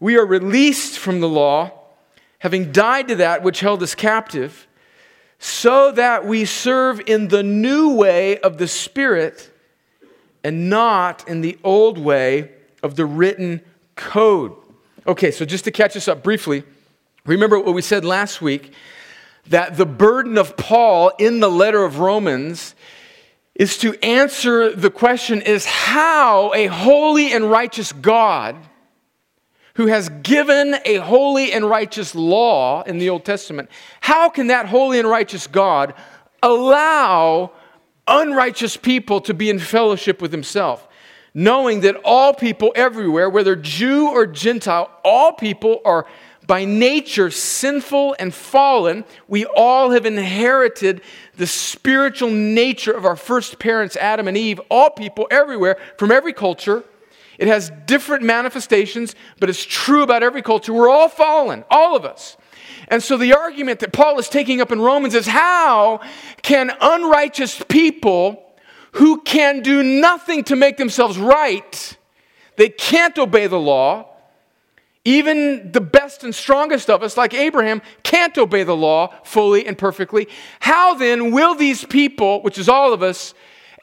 we 0.00 0.16
are 0.16 0.26
released 0.26 0.98
from 0.98 1.20
the 1.20 1.28
law, 1.28 1.72
having 2.38 2.72
died 2.72 3.08
to 3.08 3.16
that 3.16 3.42
which 3.42 3.60
held 3.60 3.82
us 3.82 3.94
captive 3.94 4.66
so 5.38 5.92
that 5.92 6.26
we 6.26 6.44
serve 6.44 7.00
in 7.06 7.28
the 7.28 7.42
new 7.42 7.94
way 7.94 8.38
of 8.38 8.58
the 8.58 8.68
Spirit 8.68 9.50
and 10.42 10.68
not 10.70 11.26
in 11.28 11.40
the 11.40 11.58
old 11.64 11.98
way 11.98 12.50
of 12.82 12.96
the 12.96 13.06
written 13.06 13.60
code. 13.96 14.52
Okay, 15.06 15.30
so 15.30 15.44
just 15.44 15.64
to 15.64 15.70
catch 15.70 15.96
us 15.96 16.08
up 16.08 16.22
briefly, 16.22 16.64
remember 17.26 17.58
what 17.58 17.74
we 17.74 17.82
said 17.82 18.04
last 18.04 18.40
week 18.40 18.72
that 19.48 19.76
the 19.76 19.86
burden 19.86 20.38
of 20.38 20.56
Paul 20.56 21.12
in 21.18 21.40
the 21.40 21.50
letter 21.50 21.84
of 21.84 21.98
Romans 21.98 22.74
is 23.54 23.78
to 23.78 23.94
answer 24.04 24.74
the 24.74 24.90
question 24.90 25.42
is 25.42 25.66
how 25.66 26.52
a 26.54 26.66
holy 26.66 27.32
and 27.32 27.50
righteous 27.50 27.92
God 27.92 28.56
who 29.74 29.86
has 29.86 30.08
given 30.22 30.76
a 30.84 30.96
holy 30.96 31.52
and 31.52 31.68
righteous 31.68 32.14
law 32.14 32.82
in 32.82 32.98
the 32.98 33.10
Old 33.10 33.24
Testament, 33.24 33.68
how 34.00 34.28
can 34.28 34.46
that 34.46 34.66
holy 34.66 34.98
and 34.98 35.08
righteous 35.08 35.46
God 35.46 35.94
allow 36.42 37.52
unrighteous 38.06 38.76
people 38.76 39.20
to 39.22 39.34
be 39.34 39.50
in 39.50 39.58
fellowship 39.58 40.22
with 40.22 40.30
himself? 40.30 40.86
Knowing 41.34 41.80
that 41.80 41.96
all 42.04 42.32
people 42.32 42.72
everywhere, 42.76 43.28
whether 43.28 43.56
Jew 43.56 44.08
or 44.08 44.26
Gentile, 44.26 44.88
all 45.04 45.32
people 45.32 45.80
are 45.84 46.06
by 46.46 46.64
nature 46.64 47.30
sinful 47.30 48.14
and 48.18 48.32
fallen. 48.32 49.04
We 49.28 49.46
all 49.46 49.90
have 49.90 50.04
inherited 50.06 51.00
the 51.36 51.46
spiritual 51.46 52.30
nature 52.30 52.92
of 52.92 53.06
our 53.06 53.16
first 53.16 53.58
parents, 53.58 53.96
Adam 53.96 54.28
and 54.28 54.36
Eve, 54.36 54.60
all 54.70 54.90
people 54.90 55.26
everywhere, 55.30 55.78
from 55.96 56.12
every 56.12 56.34
culture 56.34 56.84
it 57.38 57.48
has 57.48 57.70
different 57.86 58.22
manifestations, 58.22 59.14
but 59.40 59.48
it's 59.48 59.64
true 59.64 60.02
about 60.02 60.22
every 60.22 60.42
culture. 60.42 60.72
We're 60.72 60.90
all 60.90 61.08
fallen, 61.08 61.64
all 61.70 61.96
of 61.96 62.04
us. 62.04 62.36
And 62.88 63.02
so 63.02 63.16
the 63.16 63.34
argument 63.34 63.80
that 63.80 63.92
Paul 63.92 64.18
is 64.18 64.28
taking 64.28 64.60
up 64.60 64.70
in 64.70 64.80
Romans 64.80 65.14
is 65.14 65.26
how 65.26 66.00
can 66.42 66.70
unrighteous 66.80 67.62
people 67.68 68.42
who 68.92 69.22
can 69.22 69.60
do 69.60 69.82
nothing 69.82 70.44
to 70.44 70.56
make 70.56 70.76
themselves 70.76 71.18
right, 71.18 71.96
they 72.56 72.68
can't 72.68 73.18
obey 73.18 73.48
the 73.48 73.58
law, 73.58 74.08
even 75.04 75.72
the 75.72 75.80
best 75.80 76.24
and 76.24 76.34
strongest 76.34 76.88
of 76.88 77.02
us, 77.02 77.16
like 77.16 77.34
Abraham, 77.34 77.82
can't 78.02 78.36
obey 78.38 78.62
the 78.62 78.76
law 78.76 79.12
fully 79.24 79.66
and 79.66 79.76
perfectly. 79.76 80.28
How 80.60 80.94
then 80.94 81.32
will 81.32 81.54
these 81.54 81.84
people, 81.84 82.42
which 82.42 82.56
is 82.56 82.68
all 82.68 82.92
of 82.92 83.02
us, 83.02 83.34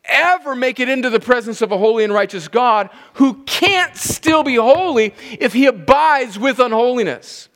ever 0.06 0.56
make 0.56 0.80
it 0.80 0.90
into 0.90 1.10
the 1.10 1.20
presence 1.20 1.62
of 1.62 1.72
a 1.72 1.78
holy 1.78 2.04
and 2.04 2.14
righteous 2.14 2.48
God 2.48 2.90
who 3.14 3.44
can't 3.44 3.96
still 3.96 4.44
be 4.44 4.56
holy 4.56 5.14
if 5.40 5.54
he 5.54 5.66
abides 5.68 6.40
with 6.40 6.60
unholiness? 6.60 7.50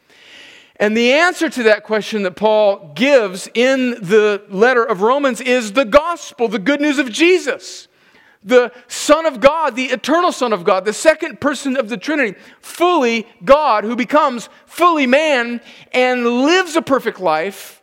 And 0.78 0.96
the 0.96 1.14
answer 1.14 1.50
to 1.50 1.64
that 1.64 1.84
question 1.84 2.24
that 2.24 2.36
Paul 2.36 2.92
gives 2.96 3.48
in 3.54 3.92
the 3.92 4.44
letter 4.50 4.84
of 4.84 5.02
Romans 5.02 5.40
is 5.40 5.72
the 5.72 5.86
gospel, 5.86 6.48
the 6.50 6.60
good 6.60 6.82
news 6.82 7.00
of 7.00 7.12
Jesus. 7.12 7.88
the 8.46 8.72
Son 8.88 9.26
of 9.26 9.42
God, 9.42 9.76
the 9.76 9.86
eternal 9.86 10.32
Son 10.32 10.54
of 10.54 10.64
God, 10.64 10.86
the 10.86 10.94
second 10.94 11.42
person 11.42 11.76
of 11.76 11.90
the 11.90 11.98
Trinity, 11.98 12.38
fully 12.62 13.28
God, 13.44 13.84
who 13.84 13.96
becomes 13.96 14.50
fully 14.68 15.08
man 15.08 15.60
and 15.92 16.26
lives 16.44 16.76
a 16.76 16.82
perfect 16.82 17.20
life, 17.20 17.82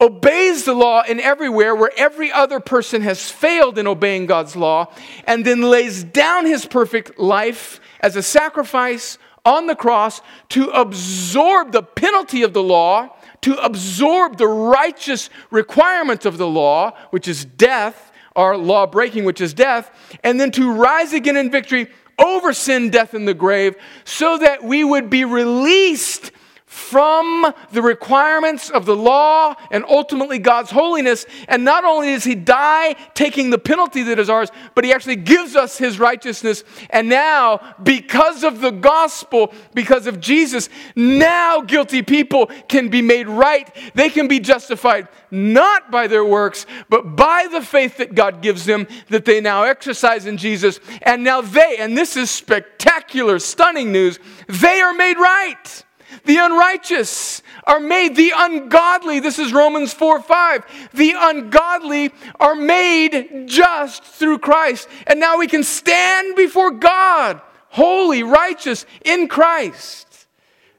obeys 0.00 0.64
the 0.64 0.74
law 0.74 1.02
in 1.02 1.20
everywhere 1.20 1.74
where 1.74 1.92
every 1.96 2.30
other 2.30 2.60
person 2.60 3.02
has 3.02 3.30
failed 3.30 3.78
in 3.78 3.86
obeying 3.86 4.26
God's 4.26 4.56
law, 4.56 4.92
and 5.24 5.44
then 5.44 5.62
lays 5.62 6.04
down 6.04 6.46
his 6.46 6.66
perfect 6.66 7.18
life 7.18 7.80
as 8.00 8.16
a 8.16 8.22
sacrifice 8.22 9.18
on 9.44 9.66
the 9.66 9.76
cross 9.76 10.20
to 10.50 10.68
absorb 10.70 11.72
the 11.72 11.82
penalty 11.82 12.42
of 12.42 12.52
the 12.52 12.62
law, 12.62 13.16
to 13.40 13.54
absorb 13.64 14.36
the 14.36 14.48
righteous 14.48 15.30
requirement 15.50 16.26
of 16.26 16.36
the 16.36 16.48
law, 16.48 16.92
which 17.10 17.28
is 17.28 17.44
death 17.44 18.12
our 18.34 18.56
law 18.56 18.86
breaking, 18.86 19.24
which 19.24 19.40
is 19.40 19.54
death, 19.54 19.90
and 20.22 20.38
then 20.38 20.50
to 20.50 20.70
rise 20.70 21.14
again 21.14 21.38
in 21.38 21.50
victory 21.50 21.88
over 22.18 22.52
sin, 22.52 22.90
death, 22.90 23.14
and 23.14 23.26
the 23.26 23.34
grave, 23.34 23.74
so 24.04 24.38
that 24.38 24.62
we 24.62 24.84
would 24.84 25.08
be 25.08 25.24
released 25.24 26.30
from 26.76 27.54
the 27.72 27.80
requirements 27.80 28.68
of 28.68 28.84
the 28.84 28.94
law 28.94 29.54
and 29.70 29.82
ultimately 29.88 30.38
God's 30.38 30.70
holiness. 30.70 31.24
And 31.48 31.64
not 31.64 31.86
only 31.86 32.08
does 32.08 32.24
He 32.24 32.34
die 32.34 32.92
taking 33.14 33.48
the 33.48 33.58
penalty 33.58 34.02
that 34.02 34.18
is 34.18 34.28
ours, 34.28 34.50
but 34.74 34.84
He 34.84 34.92
actually 34.92 35.16
gives 35.16 35.56
us 35.56 35.78
His 35.78 35.98
righteousness. 35.98 36.64
And 36.90 37.08
now, 37.08 37.76
because 37.82 38.44
of 38.44 38.60
the 38.60 38.72
gospel, 38.72 39.54
because 39.72 40.06
of 40.06 40.20
Jesus, 40.20 40.68
now 40.94 41.62
guilty 41.62 42.02
people 42.02 42.50
can 42.68 42.90
be 42.90 43.00
made 43.00 43.26
right. 43.26 43.74
They 43.94 44.10
can 44.10 44.28
be 44.28 44.38
justified 44.38 45.08
not 45.30 45.90
by 45.90 46.08
their 46.08 46.26
works, 46.26 46.66
but 46.90 47.16
by 47.16 47.48
the 47.50 47.62
faith 47.62 47.96
that 47.96 48.14
God 48.14 48.42
gives 48.42 48.66
them 48.66 48.86
that 49.08 49.24
they 49.24 49.40
now 49.40 49.62
exercise 49.62 50.26
in 50.26 50.36
Jesus. 50.36 50.78
And 51.00 51.24
now 51.24 51.40
they, 51.40 51.76
and 51.78 51.96
this 51.96 52.18
is 52.18 52.30
spectacular, 52.30 53.38
stunning 53.38 53.92
news, 53.92 54.18
they 54.46 54.82
are 54.82 54.92
made 54.92 55.16
right. 55.16 55.84
The 56.26 56.38
unrighteous 56.38 57.40
are 57.64 57.78
made 57.78 58.16
the 58.16 58.32
ungodly. 58.34 59.20
This 59.20 59.38
is 59.38 59.52
Romans 59.52 59.92
4 59.92 60.20
5. 60.20 60.90
The 60.92 61.14
ungodly 61.16 62.12
are 62.40 62.56
made 62.56 63.44
just 63.46 64.02
through 64.02 64.38
Christ. 64.38 64.88
And 65.06 65.20
now 65.20 65.38
we 65.38 65.46
can 65.46 65.62
stand 65.62 66.34
before 66.34 66.72
God, 66.72 67.40
holy, 67.68 68.24
righteous 68.24 68.86
in 69.04 69.28
Christ. 69.28 70.26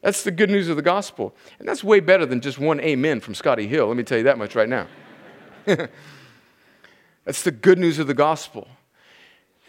That's 0.01 0.23
the 0.23 0.31
good 0.31 0.49
news 0.49 0.67
of 0.67 0.75
the 0.75 0.81
gospel. 0.81 1.33
And 1.59 1.67
that's 1.67 1.83
way 1.83 2.01
better 2.01 2.25
than 2.25 2.41
just 2.41 2.59
one 2.59 2.81
amen 2.81 3.21
from 3.21 3.33
Scotty 3.33 3.67
Hill. 3.67 3.87
Let 3.87 3.95
me 3.95 4.03
tell 4.03 4.17
you 4.17 4.25
that 4.25 4.37
much 4.37 4.53
right 4.53 4.69
now. 4.69 4.87
that's 5.65 7.43
the 7.43 7.51
good 7.51 7.79
news 7.79 7.99
of 7.99 8.07
the 8.07 8.13
gospel. 8.13 8.67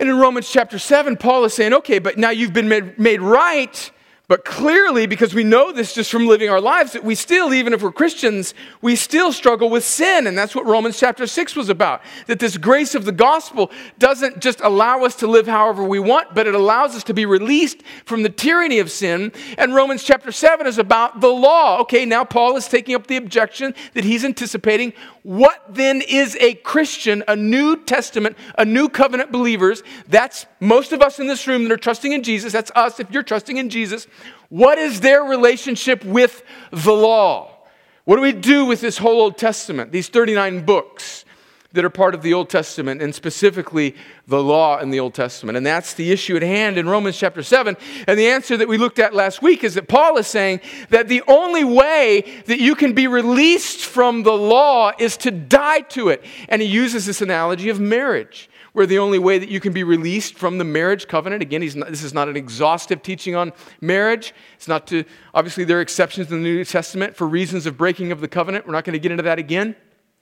And 0.00 0.08
in 0.08 0.18
Romans 0.18 0.50
chapter 0.50 0.78
7, 0.78 1.16
Paul 1.16 1.44
is 1.44 1.54
saying, 1.54 1.72
okay, 1.72 2.00
but 2.00 2.18
now 2.18 2.30
you've 2.30 2.52
been 2.52 2.68
made, 2.68 2.98
made 2.98 3.20
right 3.20 3.92
but 4.28 4.44
clearly, 4.44 5.06
because 5.06 5.32
we 5.32 5.42
know 5.42 5.72
this 5.72 5.94
just 5.94 6.10
from 6.10 6.26
living 6.26 6.50
our 6.50 6.60
lives, 6.60 6.92
that 6.92 7.02
we 7.02 7.14
still, 7.14 7.54
even 7.54 7.72
if 7.72 7.82
we're 7.82 7.90
Christians, 7.90 8.52
we 8.82 8.94
still 8.94 9.32
struggle 9.32 9.70
with 9.70 9.84
sin. 9.84 10.26
And 10.26 10.36
that's 10.36 10.54
what 10.54 10.66
Romans 10.66 11.00
chapter 11.00 11.26
6 11.26 11.56
was 11.56 11.70
about. 11.70 12.02
That 12.26 12.38
this 12.38 12.58
grace 12.58 12.94
of 12.94 13.06
the 13.06 13.12
gospel 13.12 13.70
doesn't 13.98 14.40
just 14.40 14.60
allow 14.60 15.02
us 15.02 15.16
to 15.16 15.26
live 15.26 15.46
however 15.46 15.82
we 15.82 15.98
want, 15.98 16.34
but 16.34 16.46
it 16.46 16.54
allows 16.54 16.94
us 16.94 17.04
to 17.04 17.14
be 17.14 17.24
released 17.24 17.82
from 18.04 18.22
the 18.22 18.28
tyranny 18.28 18.80
of 18.80 18.90
sin. 18.90 19.32
And 19.56 19.74
Romans 19.74 20.04
chapter 20.04 20.30
7 20.30 20.66
is 20.66 20.76
about 20.76 21.22
the 21.22 21.28
law. 21.28 21.80
Okay, 21.80 22.04
now 22.04 22.22
Paul 22.22 22.58
is 22.58 22.68
taking 22.68 22.94
up 22.94 23.06
the 23.06 23.16
objection 23.16 23.74
that 23.94 24.04
he's 24.04 24.26
anticipating. 24.26 24.92
What 25.28 25.62
then 25.68 26.00
is 26.00 26.38
a 26.40 26.54
Christian, 26.54 27.22
a 27.28 27.36
New 27.36 27.84
Testament, 27.84 28.38
a 28.56 28.64
new 28.64 28.88
covenant 28.88 29.30
believers? 29.30 29.82
That's 30.08 30.46
most 30.58 30.94
of 30.94 31.02
us 31.02 31.18
in 31.18 31.26
this 31.26 31.46
room 31.46 31.64
that 31.64 31.72
are 31.72 31.76
trusting 31.76 32.12
in 32.12 32.22
Jesus. 32.22 32.50
That's 32.50 32.70
us 32.74 32.98
if 32.98 33.10
you're 33.10 33.22
trusting 33.22 33.58
in 33.58 33.68
Jesus. 33.68 34.06
What 34.48 34.78
is 34.78 35.00
their 35.00 35.24
relationship 35.24 36.02
with 36.02 36.42
the 36.70 36.94
law? 36.94 37.58
What 38.06 38.16
do 38.16 38.22
we 38.22 38.32
do 38.32 38.64
with 38.64 38.80
this 38.80 38.96
whole 38.96 39.20
Old 39.20 39.36
Testament, 39.36 39.92
these 39.92 40.08
39 40.08 40.64
books 40.64 41.26
that 41.72 41.84
are 41.84 41.90
part 41.90 42.14
of 42.14 42.22
the 42.22 42.32
Old 42.32 42.48
Testament, 42.48 43.02
and 43.02 43.14
specifically 43.14 43.94
the 44.26 44.42
law 44.42 44.78
in 44.78 44.90
the 44.90 45.00
Old 45.00 45.14
Testament? 45.14 45.56
And 45.56 45.66
that's 45.66 45.94
the 45.94 46.10
issue 46.10 46.36
at 46.36 46.42
hand 46.42 46.78
in 46.78 46.88
Romans 46.88 47.18
chapter 47.18 47.42
7. 47.42 47.76
And 48.06 48.18
the 48.18 48.28
answer 48.28 48.56
that 48.56 48.68
we 48.68 48.78
looked 48.78 48.98
at 48.98 49.14
last 49.14 49.42
week 49.42 49.64
is 49.64 49.74
that 49.74 49.88
Paul 49.88 50.16
is 50.16 50.26
saying 50.26 50.60
that 50.88 51.08
the 51.08 51.22
only 51.28 51.64
way 51.64 52.42
that 52.46 52.60
you 52.60 52.74
can 52.74 52.94
be 52.94 53.06
released 53.06 53.84
from 53.84 54.22
the 54.22 54.32
law 54.32 54.92
is 54.98 55.16
to 55.18 55.30
die 55.30 55.80
to 55.80 56.08
it. 56.08 56.24
And 56.48 56.62
he 56.62 56.68
uses 56.68 57.04
this 57.04 57.20
analogy 57.20 57.68
of 57.68 57.78
marriage 57.78 58.48
where 58.72 58.86
the 58.86 58.98
only 58.98 59.18
way 59.18 59.38
that 59.38 59.48
you 59.48 59.60
can 59.60 59.72
be 59.72 59.82
released 59.82 60.34
from 60.34 60.58
the 60.58 60.64
marriage 60.64 61.08
covenant, 61.08 61.42
again, 61.42 61.68
not, 61.74 61.88
this 61.88 62.04
is 62.04 62.14
not 62.14 62.28
an 62.28 62.36
exhaustive 62.36 63.02
teaching 63.02 63.34
on 63.34 63.52
marriage. 63.80 64.32
It's 64.54 64.68
not 64.68 64.86
to, 64.86 65.04
obviously, 65.34 65.64
there 65.64 65.78
are 65.78 65.80
exceptions 65.80 66.30
in 66.30 66.42
the 66.42 66.48
New 66.48 66.64
Testament 66.64 67.16
for 67.16 67.26
reasons 67.26 67.66
of 67.66 67.76
breaking 67.76 68.12
of 68.12 68.20
the 68.20 68.28
covenant. 68.28 68.66
We're 68.66 68.72
not 68.72 68.84
going 68.84 68.92
to 68.92 68.98
get 69.00 69.10
into 69.10 69.24
that 69.24 69.38
again. 69.38 69.74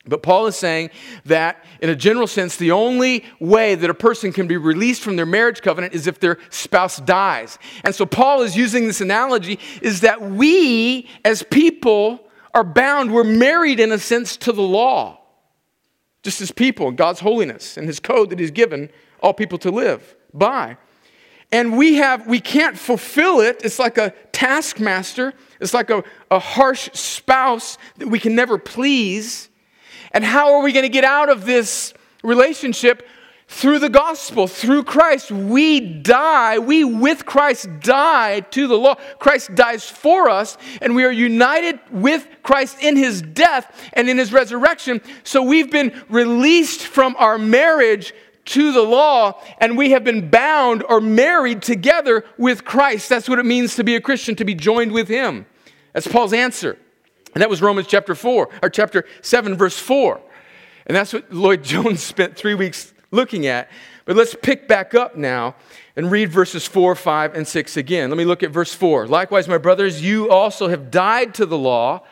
But 0.08 0.22
Paul 0.22 0.46
is 0.46 0.56
saying 0.56 0.90
that, 1.24 1.64
in 1.80 1.90
a 1.90 1.96
general 1.96 2.26
sense, 2.26 2.56
the 2.56 2.70
only 2.70 3.24
way 3.40 3.74
that 3.74 3.90
a 3.90 3.94
person 3.94 4.32
can 4.32 4.46
be 4.46 4.56
released 4.56 5.02
from 5.02 5.16
their 5.16 5.26
marriage 5.26 5.62
covenant 5.62 5.94
is 5.94 6.06
if 6.06 6.20
their 6.20 6.38
spouse 6.50 6.98
dies. 6.98 7.58
And 7.84 7.94
so 7.94 8.06
Paul 8.06 8.42
is 8.42 8.56
using 8.56 8.86
this 8.86 9.00
analogy 9.00 9.58
is 9.82 10.02
that 10.02 10.22
we, 10.22 11.08
as 11.24 11.42
people, 11.42 12.20
are 12.54 12.64
bound, 12.64 13.12
we're 13.12 13.24
married 13.24 13.80
in 13.80 13.92
a 13.92 13.98
sense 13.98 14.36
to 14.38 14.52
the 14.52 14.62
law 14.62 15.20
just 16.26 16.40
as 16.40 16.50
people 16.50 16.90
God's 16.90 17.20
holiness 17.20 17.76
and 17.76 17.86
his 17.86 18.00
code 18.00 18.30
that 18.30 18.40
he's 18.40 18.50
given 18.50 18.90
all 19.20 19.32
people 19.32 19.58
to 19.58 19.70
live 19.70 20.16
by. 20.34 20.76
And 21.52 21.76
we 21.76 21.94
have 21.94 22.26
we 22.26 22.40
can't 22.40 22.76
fulfill 22.76 23.40
it. 23.40 23.60
It's 23.64 23.78
like 23.78 23.96
a 23.96 24.12
taskmaster. 24.32 25.34
It's 25.60 25.72
like 25.72 25.88
a, 25.90 26.02
a 26.28 26.40
harsh 26.40 26.90
spouse 26.94 27.78
that 27.98 28.08
we 28.08 28.18
can 28.18 28.34
never 28.34 28.58
please. 28.58 29.50
And 30.16 30.24
how 30.24 30.54
are 30.54 30.62
we 30.62 30.72
going 30.72 30.84
to 30.84 30.88
get 30.88 31.04
out 31.04 31.28
of 31.28 31.44
this 31.44 31.92
relationship 32.24 33.06
through 33.48 33.80
the 33.80 33.90
gospel, 33.90 34.46
through 34.46 34.84
Christ, 34.84 35.30
we 35.30 35.78
die, 35.78 36.58
we 36.58 36.84
with 36.84 37.26
Christ 37.26 37.68
die 37.80 38.40
to 38.40 38.66
the 38.66 38.78
law. 38.78 38.94
Christ 39.18 39.54
dies 39.54 39.84
for 39.90 40.30
us, 40.30 40.56
and 40.80 40.96
we 40.96 41.04
are 41.04 41.12
united 41.12 41.78
with 41.90 42.26
Christ 42.42 42.82
in 42.82 42.96
his 42.96 43.20
death 43.20 43.90
and 43.92 44.08
in 44.08 44.16
his 44.16 44.32
resurrection. 44.32 45.02
So 45.22 45.42
we've 45.42 45.70
been 45.70 45.92
released 46.08 46.86
from 46.86 47.14
our 47.18 47.36
marriage 47.36 48.14
to 48.46 48.72
the 48.72 48.80
law, 48.80 49.38
and 49.58 49.76
we 49.76 49.90
have 49.90 50.02
been 50.02 50.30
bound 50.30 50.82
or 50.88 51.02
married 51.02 51.60
together 51.60 52.24
with 52.38 52.64
Christ. 52.64 53.10
That's 53.10 53.28
what 53.28 53.38
it 53.38 53.44
means 53.44 53.76
to 53.76 53.84
be 53.84 53.96
a 53.96 54.00
Christian, 54.00 54.34
to 54.36 54.46
be 54.46 54.54
joined 54.54 54.92
with 54.92 55.08
him. 55.08 55.44
That's 55.92 56.06
Paul's 56.06 56.32
answer. 56.32 56.78
And 57.36 57.42
that 57.42 57.50
was 57.50 57.60
Romans 57.60 57.86
chapter 57.86 58.14
4, 58.14 58.48
or 58.62 58.70
chapter 58.70 59.04
7, 59.20 59.58
verse 59.58 59.78
4. 59.78 60.18
And 60.86 60.96
that's 60.96 61.12
what 61.12 61.30
Lloyd 61.30 61.62
Jones 61.64 62.02
spent 62.02 62.34
three 62.34 62.54
weeks 62.54 62.94
looking 63.10 63.46
at. 63.46 63.68
But 64.06 64.16
let's 64.16 64.34
pick 64.34 64.66
back 64.66 64.94
up 64.94 65.16
now 65.16 65.54
and 65.96 66.10
read 66.10 66.32
verses 66.32 66.66
4, 66.66 66.94
5, 66.94 67.34
and 67.34 67.46
6 67.46 67.76
again. 67.76 68.08
Let 68.08 68.16
me 68.16 68.24
look 68.24 68.42
at 68.42 68.52
verse 68.52 68.72
4. 68.72 69.06
Likewise, 69.06 69.48
my 69.48 69.58
brothers, 69.58 70.02
you 70.02 70.30
also 70.30 70.68
have 70.68 70.90
died 70.90 71.34
to 71.34 71.44
the 71.44 71.58
law 71.58 72.04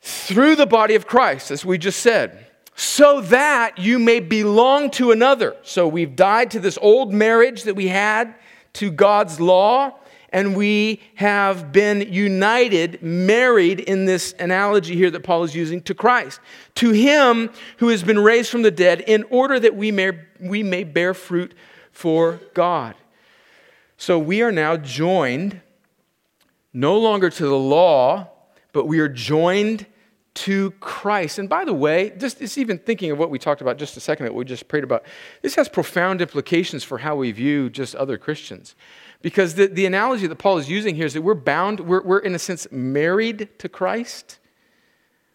through 0.00 0.56
the 0.56 0.64
body 0.64 0.94
of 0.94 1.06
Christ, 1.06 1.50
as 1.50 1.66
we 1.66 1.76
just 1.76 2.00
said, 2.00 2.46
so 2.74 3.20
that 3.20 3.78
you 3.78 3.98
may 3.98 4.20
belong 4.20 4.90
to 4.92 5.10
another. 5.10 5.54
So 5.60 5.86
we've 5.86 6.16
died 6.16 6.50
to 6.52 6.60
this 6.60 6.78
old 6.80 7.12
marriage 7.12 7.64
that 7.64 7.76
we 7.76 7.88
had 7.88 8.34
to 8.72 8.90
God's 8.90 9.38
law 9.38 9.98
and 10.32 10.56
we 10.56 11.00
have 11.16 11.72
been 11.72 12.12
united, 12.12 13.02
married 13.02 13.80
in 13.80 14.06
this 14.06 14.34
analogy 14.38 14.96
here 14.96 15.10
that 15.10 15.22
Paul 15.22 15.44
is 15.44 15.54
using 15.54 15.82
to 15.82 15.94
Christ, 15.94 16.40
to 16.76 16.90
him 16.90 17.50
who 17.78 17.88
has 17.88 18.02
been 18.02 18.18
raised 18.18 18.50
from 18.50 18.62
the 18.62 18.70
dead, 18.70 19.02
in 19.02 19.24
order 19.24 19.60
that 19.60 19.76
we 19.76 19.90
may, 19.90 20.12
we 20.40 20.62
may 20.62 20.84
bear 20.84 21.12
fruit 21.12 21.54
for 21.92 22.40
God. 22.54 22.94
So 23.96 24.18
we 24.18 24.42
are 24.42 24.52
now 24.52 24.76
joined 24.76 25.60
no 26.72 26.98
longer 26.98 27.28
to 27.28 27.46
the 27.46 27.58
law, 27.58 28.28
but 28.72 28.86
we 28.86 28.98
are 28.98 29.08
joined 29.08 29.86
to 30.34 30.70
Christ. 30.80 31.38
And 31.38 31.48
by 31.48 31.66
the 31.66 31.74
way, 31.74 32.12
just, 32.16 32.38
just 32.38 32.56
even 32.56 32.78
thinking 32.78 33.10
of 33.10 33.18
what 33.18 33.28
we 33.28 33.38
talked 33.38 33.60
about 33.60 33.76
just 33.76 33.96
a 33.98 34.00
second 34.00 34.26
ago, 34.26 34.34
we 34.34 34.46
just 34.46 34.66
prayed 34.66 34.82
about, 34.82 35.04
this 35.42 35.54
has 35.56 35.68
profound 35.68 36.22
implications 36.22 36.82
for 36.82 36.98
how 36.98 37.16
we 37.16 37.30
view 37.32 37.68
just 37.68 37.94
other 37.94 38.16
Christians. 38.16 38.74
Because 39.22 39.54
the, 39.54 39.68
the 39.68 39.86
analogy 39.86 40.26
that 40.26 40.36
Paul 40.36 40.58
is 40.58 40.68
using 40.68 40.96
here 40.96 41.06
is 41.06 41.14
that 41.14 41.22
we're 41.22 41.34
bound, 41.34 41.80
we're, 41.80 42.02
we're 42.02 42.18
in 42.18 42.34
a 42.34 42.38
sense 42.38 42.66
married 42.70 43.48
to 43.58 43.68
Christ. 43.68 44.38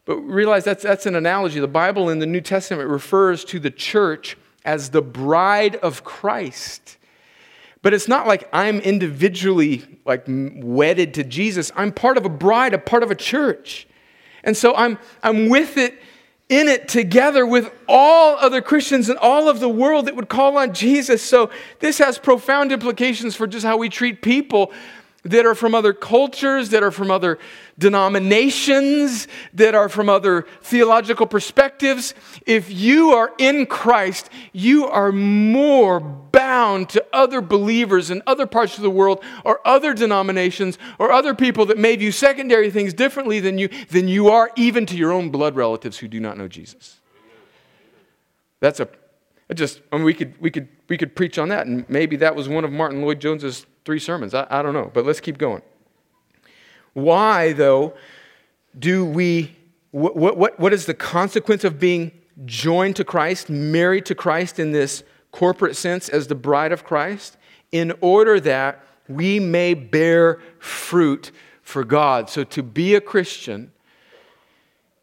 But 0.06 0.18
realize 0.18 0.64
that's, 0.64 0.84
that's 0.84 1.06
an 1.06 1.16
analogy. 1.16 1.60
The 1.60 1.68
Bible 1.68 2.10
in 2.10 2.20
the 2.20 2.26
New 2.26 2.42
Testament 2.42 2.90
refers 2.90 3.44
to 3.46 3.60
the 3.60 3.72
church 3.72 4.38
as 4.64 4.90
the 4.90 5.02
bride 5.02 5.78
of 5.78 6.04
Christ. 6.04 6.98
But 7.82 7.94
it's 7.94 8.08
not 8.08 8.28
like 8.28 8.50
I'm 8.52 8.80
individually 8.80 10.00
like 10.06 10.26
wedded 10.28 11.14
to 11.16 11.24
Jesus. 11.24 11.72
I'm 11.76 11.92
part 11.92 12.18
of 12.18 12.26
a 12.26 12.30
bride, 12.30 12.74
a 12.74 12.78
part 12.78 13.04
of 13.04 13.12
a 13.12 13.16
church. 13.16 13.88
And 14.44 14.56
so 14.56 14.76
I'm, 14.76 14.98
I'm 15.24 15.50
with 15.50 15.78
it 15.78 16.02
in 16.50 16.68
it 16.68 16.88
together 16.88 17.46
with 17.46 17.72
all 17.88 18.38
other 18.38 18.62
Christians 18.62 19.10
in 19.10 19.18
all 19.18 19.50
of 19.50 19.60
the 19.60 19.68
world 19.70 20.06
that 20.06 20.16
would 20.16 20.30
call 20.30 20.58
on 20.58 20.74
Jesus. 20.74 21.22
So 21.22 21.50
this 21.80 21.98
has 21.98 22.18
profound 22.18 22.72
implications 22.72 23.36
for 23.36 23.48
just 23.48 23.66
how 23.66 23.78
we 23.78 23.90
treat 23.90 24.22
people 24.22 24.72
that 25.30 25.46
are 25.46 25.56
from 25.56 25.76
other 25.76 25.94
cultures, 25.94 26.70
that 26.70 26.84
are 26.84 26.92
from 26.92 27.12
other 27.12 27.38
denominations, 27.78 29.28
that 29.54 29.76
are 29.76 29.90
from 29.90 30.10
other 30.10 30.46
theological 30.62 31.28
perspectives. 31.28 32.14
If 32.46 32.72
you 32.72 33.12
are 33.12 33.34
in 33.38 33.66
Christ, 33.66 34.30
you 34.54 34.88
are 34.88 35.12
more 35.12 36.00
bound 36.00 36.90
to 36.90 37.06
other 37.12 37.42
believers 37.42 38.10
in 38.10 38.22
other 38.26 38.48
parts 38.48 38.78
of 38.78 38.84
the 38.84 38.90
world 38.90 39.24
or 39.44 39.60
other 39.66 39.94
denominations 39.94 40.78
or 41.00 41.12
other 41.12 41.34
people 41.34 41.66
that 41.68 41.78
may 41.78 41.96
view 41.96 42.12
secondary 42.12 42.72
things 42.72 42.94
differently 42.94 43.40
than 43.40 43.58
you, 43.58 43.70
than 43.90 44.08
you 44.08 44.30
are 44.30 44.52
even 44.56 44.86
to 44.86 44.96
your 44.96 45.12
own 45.12 45.30
blood 45.30 45.56
relatives 45.56 45.98
who 45.98 46.08
do 46.08 46.20
not 46.20 46.38
know 46.38 46.48
Jesus. 46.48 47.00
That's 48.60 48.80
a 48.80 48.88
just 49.54 49.82
I 49.92 49.98
mean, 49.98 50.06
we 50.06 50.14
could 50.14 50.40
we 50.42 50.52
could 50.52 50.68
we 50.90 50.98
could 50.98 51.16
preach 51.16 51.38
on 51.38 51.50
that, 51.50 51.68
and 51.68 51.90
maybe 51.90 52.18
that 52.18 52.36
was 52.36 52.50
one 52.50 52.66
of 52.66 52.72
Martyn 52.72 53.02
Lloyd-Jones's 53.02 53.66
three 53.88 54.00
sermons. 54.00 54.34
I, 54.34 54.46
I 54.50 54.62
don't 54.62 54.74
know, 54.74 54.92
but 54.94 55.06
let's 55.06 55.22
keep 55.22 55.38
going. 55.38 55.62
Why, 56.92 57.54
though, 57.54 57.94
do 58.78 59.06
we, 59.06 59.56
what, 59.92 60.18
what, 60.38 60.60
what 60.60 60.74
is 60.74 60.86
the 60.86 60.94
consequence 60.94 61.64
of 61.64 61.80
being 61.80 62.12
joined 62.44 62.98
to 62.98 63.06
Christ, 63.06 63.50
married 63.50 64.06
to 64.08 64.14
Christ 64.14 64.60
in 64.60 64.74
this 64.74 65.04
corporate 65.32 65.78
sense 65.78 66.10
as 66.10 66.28
the 66.28 66.36
bride 66.36 66.74
of 66.74 66.84
Christ? 66.84 67.38
In 67.72 67.94
order 68.02 68.42
that 68.42 68.84
we 69.08 69.40
may 69.40 69.74
bear 69.74 70.42
fruit 70.60 71.32
for 71.62 71.86
God. 71.86 72.30
So 72.30 72.44
to 72.44 72.62
be 72.62 72.94
a 72.94 73.00
Christian 73.00 73.72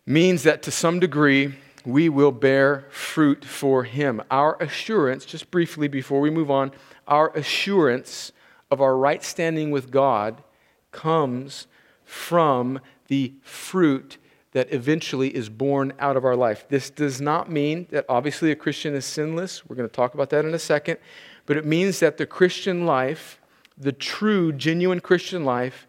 means 0.05 0.42
that 0.42 0.62
to 0.64 0.70
some 0.70 1.01
degree, 1.01 1.55
we 1.87 2.11
will 2.11 2.33
bear 2.33 2.85
fruit 2.90 3.47
for 3.47 3.85
Him. 3.85 4.20
Our 4.31 4.62
assurance, 4.62 5.25
just 5.25 5.51
briefly 5.51 5.88
before 5.88 6.20
we 6.20 6.29
move 6.29 6.51
on, 6.51 6.73
our 7.09 7.35
assurance 7.35 8.33
of 8.70 8.81
our 8.81 8.96
right 8.96 9.22
standing 9.22 9.70
with 9.70 9.90
God 9.90 10.42
comes 10.90 11.66
from 12.05 12.81
the 13.09 13.35
fruit 13.42 14.18
that 14.53 14.72
eventually 14.72 15.35
is 15.35 15.48
born 15.48 15.92
out 15.98 16.16
of 16.16 16.24
our 16.24 16.37
life. 16.37 16.66
This 16.68 16.88
does 16.88 17.20
not 17.20 17.50
mean 17.50 17.88
that 17.90 18.05
obviously 18.09 18.53
a 18.53 18.57
Christian 18.57 18.94
is 18.94 19.05
sinless. 19.05 19.66
We're 19.68 19.77
going 19.77 19.88
to 19.88 19.94
talk 19.94 20.14
about 20.14 20.31
that 20.31 20.44
in 20.44 20.55
a 20.55 20.59
second. 20.59 20.98
But 21.44 21.57
it 21.57 21.66
means 21.66 22.00
that 22.00 22.18
the 22.18 22.27
Christian 22.27 22.87
life, 22.87 23.40
the 23.77 23.92
true, 23.92 24.53
genuine 24.53 25.00
Christian 25.00 25.44
life, 25.44 25.88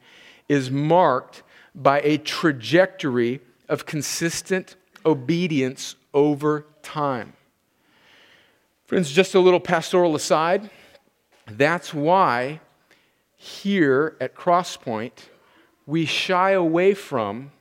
is 0.49 0.71
marked 0.71 1.43
by 1.75 2.01
a 2.01 2.17
trajectory 2.17 3.39
of 3.69 3.85
consistent 3.85 4.75
obedience 5.05 5.95
over 6.13 6.65
time. 6.81 7.33
Friends, 8.85 9.11
just 9.11 9.35
a 9.35 9.39
little 9.39 9.59
pastoral 9.59 10.15
aside. 10.15 10.69
That's 11.47 11.93
why 11.93 12.61
here 13.45 14.17
at 14.19 14.35
Crosspoint, 14.35 15.29
we 15.85 16.05
shy 16.05 16.51
away 16.51 16.95
from 16.95 17.51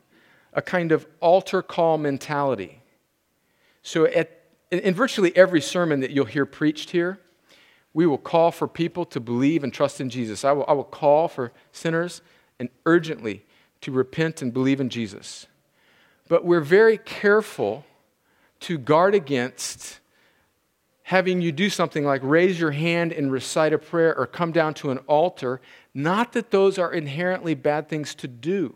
a 0.55 0.62
kind 0.62 0.92
of 0.92 1.07
altar 1.20 1.61
call 1.61 1.99
mentality. 1.99 2.81
So, 3.83 4.07
at, 4.07 4.40
in 4.70 4.94
virtually 4.94 5.37
every 5.37 5.61
sermon 5.61 6.01
that 6.01 6.11
you'll 6.11 6.25
hear 6.25 6.47
preached 6.47 6.90
here, 6.90 7.18
we 7.92 8.07
will 8.07 8.18
call 8.18 8.51
for 8.51 8.66
people 8.66 9.05
to 9.05 9.20
believe 9.20 9.62
and 9.62 9.73
trust 9.73 10.01
in 10.01 10.09
Jesus. 10.09 10.44
I 10.44 10.53
will, 10.53 10.64
I 10.66 10.73
will 10.73 10.85
call 10.85 11.29
for 11.29 11.53
sinners 11.70 12.23
and 12.59 12.70
urgently 12.87 13.44
to 13.83 13.92
repent 13.92 14.40
and 14.40 14.55
believe 14.55 14.81
in 14.81 14.88
Jesus. 14.88 15.47
But 16.29 16.47
we're 16.47 16.61
very 16.61 16.97
careful 16.97 17.85
to 18.61 18.79
guard 18.79 19.14
against 19.14 20.01
having 21.05 21.43
you 21.43 21.53
do 21.53 21.69
something 21.69 22.05
like 22.05 22.23
raise 22.25 22.59
your 22.59 22.71
hand 22.71 23.12
and 23.12 23.31
recite 23.31 23.73
a 23.73 23.79
prayer 23.79 24.17
or 24.17 24.27
come 24.27 24.53
down 24.53 24.73
to 24.73 24.90
an 24.90 24.99
altar. 25.07 25.61
Not 25.93 26.33
that 26.33 26.51
those 26.51 26.79
are 26.79 26.93
inherently 26.93 27.55
bad 27.55 27.90
things 27.90 28.14
to 28.17 28.27
do, 28.27 28.75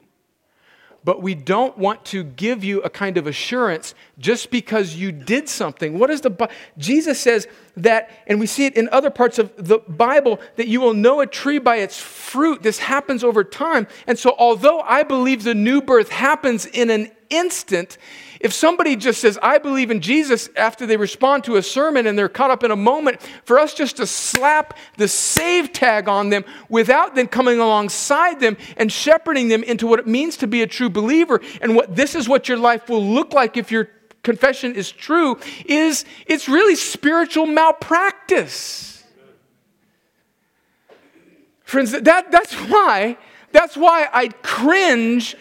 but 1.05 1.23
we 1.23 1.35
don't 1.35 1.79
want 1.79 2.05
to 2.07 2.23
give 2.23 2.62
you 2.62 2.83
a 2.83 2.91
kind 2.91 3.17
of 3.17 3.27
assurance 3.27 3.95
just 4.19 4.51
because 4.51 4.95
you 4.95 5.11
did 5.11 5.49
something. 5.49 5.99
What 5.99 6.11
is 6.11 6.21
the 6.21 6.51
Jesus 6.77 7.19
says 7.19 7.49
that 7.79 8.11
and 8.27 8.38
we 8.38 8.47
see 8.47 8.67
it 8.67 8.77
in 8.77 8.91
other 8.91 9.09
parts 9.09 9.38
of 9.38 9.51
the 9.57 9.79
Bible 9.79 10.38
that 10.57 10.69
you 10.69 10.83
will 10.83 10.95
know 10.95 11.23
a 11.23 11.27
tree 11.27 11.59
by 11.59 11.77
its 11.77 11.99
fruit. 11.99 12.62
This 12.62 12.79
happens 12.79 13.25
over 13.25 13.43
time. 13.43 13.87
And 14.07 14.19
so 14.19 14.35
although 14.38 14.81
I 14.81 15.03
believe 15.03 15.45
the 15.45 15.55
new 15.55 15.81
birth 15.81 16.11
happens 16.11 16.67
in 16.67 16.91
an 16.91 17.11
instant, 17.31 17.97
if 18.40 18.53
somebody 18.53 18.96
just 18.96 19.20
says, 19.20 19.38
I 19.42 19.59
believe 19.59 19.90
in 19.90 20.01
Jesus 20.01 20.48
after 20.57 20.87
they 20.87 20.96
respond 20.96 21.44
to 21.44 21.57
a 21.57 21.62
sermon 21.62 22.07
and 22.07 22.18
they're 22.18 22.29
caught 22.29 22.51
up 22.51 22.62
in 22.62 22.70
a 22.70 22.77
moment, 22.77 23.20
for 23.44 23.59
us 23.59 23.74
just 23.74 23.96
to 23.96 24.07
slap 24.07 24.77
the 24.96 25.09
save 25.09 25.72
tag 25.72 26.09
on 26.09 26.31
them 26.31 26.44
without 26.68 27.14
then 27.14 27.27
coming 27.27 27.59
alongside 27.59 28.40
them 28.40 28.57
and 28.77 28.92
shepherding 28.92 29.48
them 29.48 29.62
into 29.62 29.87
what 29.87 29.98
it 29.98 30.07
means 30.07 30.37
to 30.38 30.46
be 30.46 30.62
a 30.62 30.66
true 30.66 30.90
believer 30.90 31.40
and 31.61 31.74
what 31.74 31.96
this 31.96 32.14
is 32.14 32.29
what 32.29 32.48
your 32.48 32.59
life 32.59 32.88
will 32.88 33.05
look 33.05 33.33
like 33.33 33.57
if 33.57 33.72
your 33.72 33.90
confession 34.22 34.74
is 34.74 34.90
true, 34.90 35.38
is 35.64 36.05
it's 36.27 36.48
really 36.48 36.77
spiritual 36.77 37.46
malpractice. 37.46 39.03
Friends, 41.64 41.92
that, 41.92 42.31
that's 42.31 42.55
why, 42.55 43.18
that's 43.53 43.77
why 43.77 44.09
I 44.12 44.29
cringe 44.29 45.37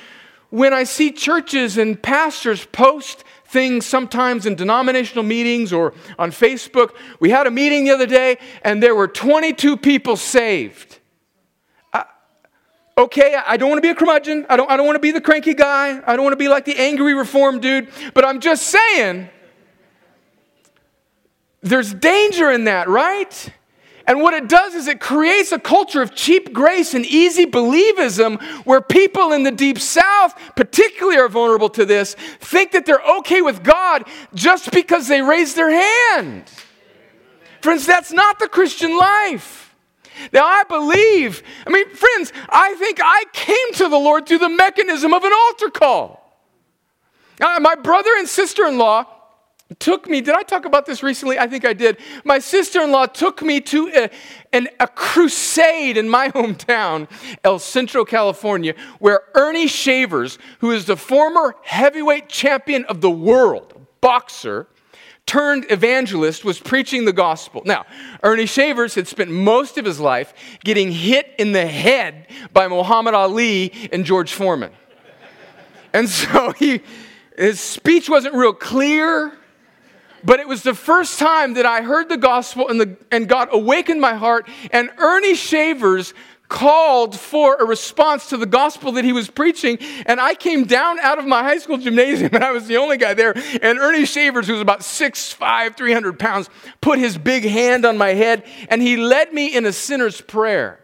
when 0.50 0.74
I 0.74 0.84
see 0.84 1.12
churches 1.12 1.78
and 1.78 2.02
pastors 2.02 2.66
post 2.66 3.24
things 3.46 3.86
sometimes 3.86 4.46
in 4.46 4.56
denominational 4.56 5.24
meetings 5.24 5.74
or 5.74 5.94
on 6.18 6.32
Facebook, 6.32 6.92
we 7.20 7.30
had 7.30 7.48
a 7.48 7.52
meeting 7.52 7.86
the 7.86 7.92
other 7.92 8.06
day 8.06 8.38
and 8.64 8.82
there 8.82 8.96
were 8.96 9.08
22 9.08 9.78
people 9.78 10.16
saved. 10.16 11.00
Uh, 11.94 12.04
okay, 12.98 13.36
I 13.46 13.58
don't 13.58 13.70
want 13.70 13.80
to 13.80 13.82
be 13.82 13.90
a 13.90 13.96
curmudgeon. 13.96 14.46
I 14.50 14.58
don't, 14.58 14.70
I 14.70 14.78
don't 14.78 14.86
want 14.86 14.96
to 14.96 15.02
be 15.02 15.12
the 15.12 15.22
cranky 15.22 15.54
guy. 15.54 16.02
I 16.06 16.16
don't 16.16 16.24
want 16.24 16.34
to 16.34 16.38
be 16.38 16.48
like 16.48 16.66
the 16.66 16.78
angry 16.78 17.14
reform 17.14 17.60
dude. 17.60 17.90
But 18.14 18.26
I'm 18.26 18.40
just 18.40 18.64
saying, 18.64 19.30
there's 21.62 21.94
danger 21.94 22.52
in 22.52 22.66
that, 22.66 22.88
right? 22.88 23.52
And 24.08 24.22
what 24.22 24.34
it 24.34 24.48
does 24.48 24.74
is 24.74 24.88
it 24.88 25.02
creates 25.02 25.52
a 25.52 25.60
culture 25.60 26.02
of 26.02 26.16
cheap 26.16 26.54
grace 26.54 26.94
and 26.94 27.06
easy 27.06 27.46
believism 27.46 28.42
where 28.66 28.80
people 28.80 29.34
in 29.34 29.44
the 29.44 29.52
deep 29.52 29.78
south, 29.78 30.34
particularly, 30.56 31.18
are 31.18 31.28
vulnerable 31.28 31.70
to 31.72 31.84
this, 31.84 32.16
think 32.40 32.72
that 32.72 32.86
they're 32.86 33.04
okay 33.20 33.42
with 33.42 33.64
God 33.64 34.08
just 34.34 34.72
because 34.72 35.10
they 35.10 35.22
raise 35.22 35.56
their 35.56 35.70
hand. 35.70 36.50
Friends, 37.62 37.86
that's 37.86 38.14
not 38.14 38.40
the 38.40 38.48
Christian 38.48 38.98
life. 38.98 39.76
Now, 40.32 40.46
I 40.46 40.64
believe, 40.64 41.44
I 41.68 41.70
mean, 41.70 41.90
friends, 41.90 42.32
I 42.48 42.76
think 42.76 43.02
I 43.04 43.26
came 43.34 43.74
to 43.74 43.90
the 43.90 43.98
Lord 43.98 44.26
through 44.26 44.40
the 44.40 44.50
mechanism 44.50 45.14
of 45.14 45.26
an 45.26 45.34
altar 45.34 45.70
call. 45.70 46.24
Uh, 47.42 47.60
my 47.60 47.76
brother 47.76 48.12
and 48.18 48.28
sister 48.28 48.66
in 48.66 48.78
law 48.78 49.06
took 49.80 50.08
me, 50.08 50.22
did 50.22 50.34
I 50.34 50.44
talk 50.44 50.66
about 50.66 50.86
this 50.86 51.04
recently? 51.04 51.38
I 51.38 51.48
think 51.48 51.66
I 51.66 51.74
did. 51.74 51.98
My 52.24 52.40
sister 52.40 52.82
in 52.82 52.92
law 52.92 53.06
took 53.06 53.42
me 53.42 53.60
to 53.62 53.90
a, 53.94 54.10
an, 54.54 54.70
a 54.80 54.88
crusade 54.88 55.98
in 55.98 56.10
my 56.10 56.30
hometown, 56.36 57.10
El 57.44 57.60
Centro, 57.60 58.06
California, 58.06 58.76
where 59.00 59.24
Ernie 59.36 59.68
Shavers, 59.68 60.40
who 60.60 60.72
is 60.72 60.86
the 60.86 60.96
former 60.96 61.56
heavyweight 61.64 62.30
champion 62.30 62.86
of 62.86 63.02
the 63.02 63.12
world, 63.12 63.74
boxer, 64.00 64.68
turned 65.26 65.66
evangelist, 65.70 66.46
was 66.46 66.58
preaching 66.60 67.04
the 67.04 67.12
gospel. 67.12 67.62
Now, 67.66 67.86
Ernie 68.24 68.46
Shavers 68.46 68.96
had 68.96 69.08
spent 69.08 69.30
most 69.30 69.78
of 69.78 69.84
his 69.84 70.00
life 70.00 70.34
getting 70.64 70.92
hit 70.92 71.34
in 71.38 71.52
the 71.52 71.68
head 71.68 72.28
by 72.54 72.70
Muhammad 72.70 73.14
Ali 73.14 73.74
and 73.92 74.06
George 74.06 74.32
Foreman. 74.32 74.72
And 75.94 76.08
so 76.08 76.54
he, 76.54 76.82
his 77.38 77.60
speech 77.60 78.10
wasn't 78.10 78.36
real 78.36 78.54
clear. 78.54 79.38
But 80.24 80.40
it 80.40 80.48
was 80.48 80.64
the 80.64 80.74
first 80.74 81.20
time 81.20 81.54
that 81.56 81.66
I 81.66 81.82
heard 81.82 82.10
the 82.10 82.18
gospel 82.18 82.68
and, 82.68 82.80
the, 82.80 82.98
and 83.12 83.28
God 83.28 83.50
awakened 83.52 84.02
my 84.02 84.16
heart. 84.16 84.48
And 84.72 84.90
Ernie 84.98 85.36
Shavers 85.36 86.14
called 86.50 87.18
for 87.18 87.56
a 87.58 87.66
response 87.66 88.30
to 88.30 88.38
the 88.38 88.46
gospel 88.46 88.94
that 88.94 89.04
he 89.04 89.12
was 89.12 89.30
preaching. 89.30 89.78
And 90.06 90.20
I 90.20 90.34
came 90.34 90.64
down 90.64 91.00
out 91.00 91.20
of 91.20 91.26
my 91.26 91.44
high 91.44 91.58
school 91.58 91.78
gymnasium, 91.78 92.30
and 92.34 92.44
I 92.44 92.52
was 92.52 92.68
the 92.68 92.78
only 92.78 92.98
guy 92.98 93.14
there. 93.14 93.34
And 93.62 93.80
Ernie 93.80 94.06
Shavers, 94.06 94.48
who 94.48 94.54
was 94.54 94.62
about 94.62 94.82
6'5, 94.82 95.76
300 95.76 96.20
pounds, 96.20 96.50
put 96.82 97.00
his 97.00 97.18
big 97.18 97.44
hand 97.44 97.86
on 97.86 97.98
my 97.98 98.10
head, 98.10 98.44
and 98.70 98.82
he 98.82 98.98
led 98.98 99.34
me 99.34 99.56
in 99.56 99.66
a 99.66 99.74
sinner's 99.74 100.22
prayer. 100.22 100.80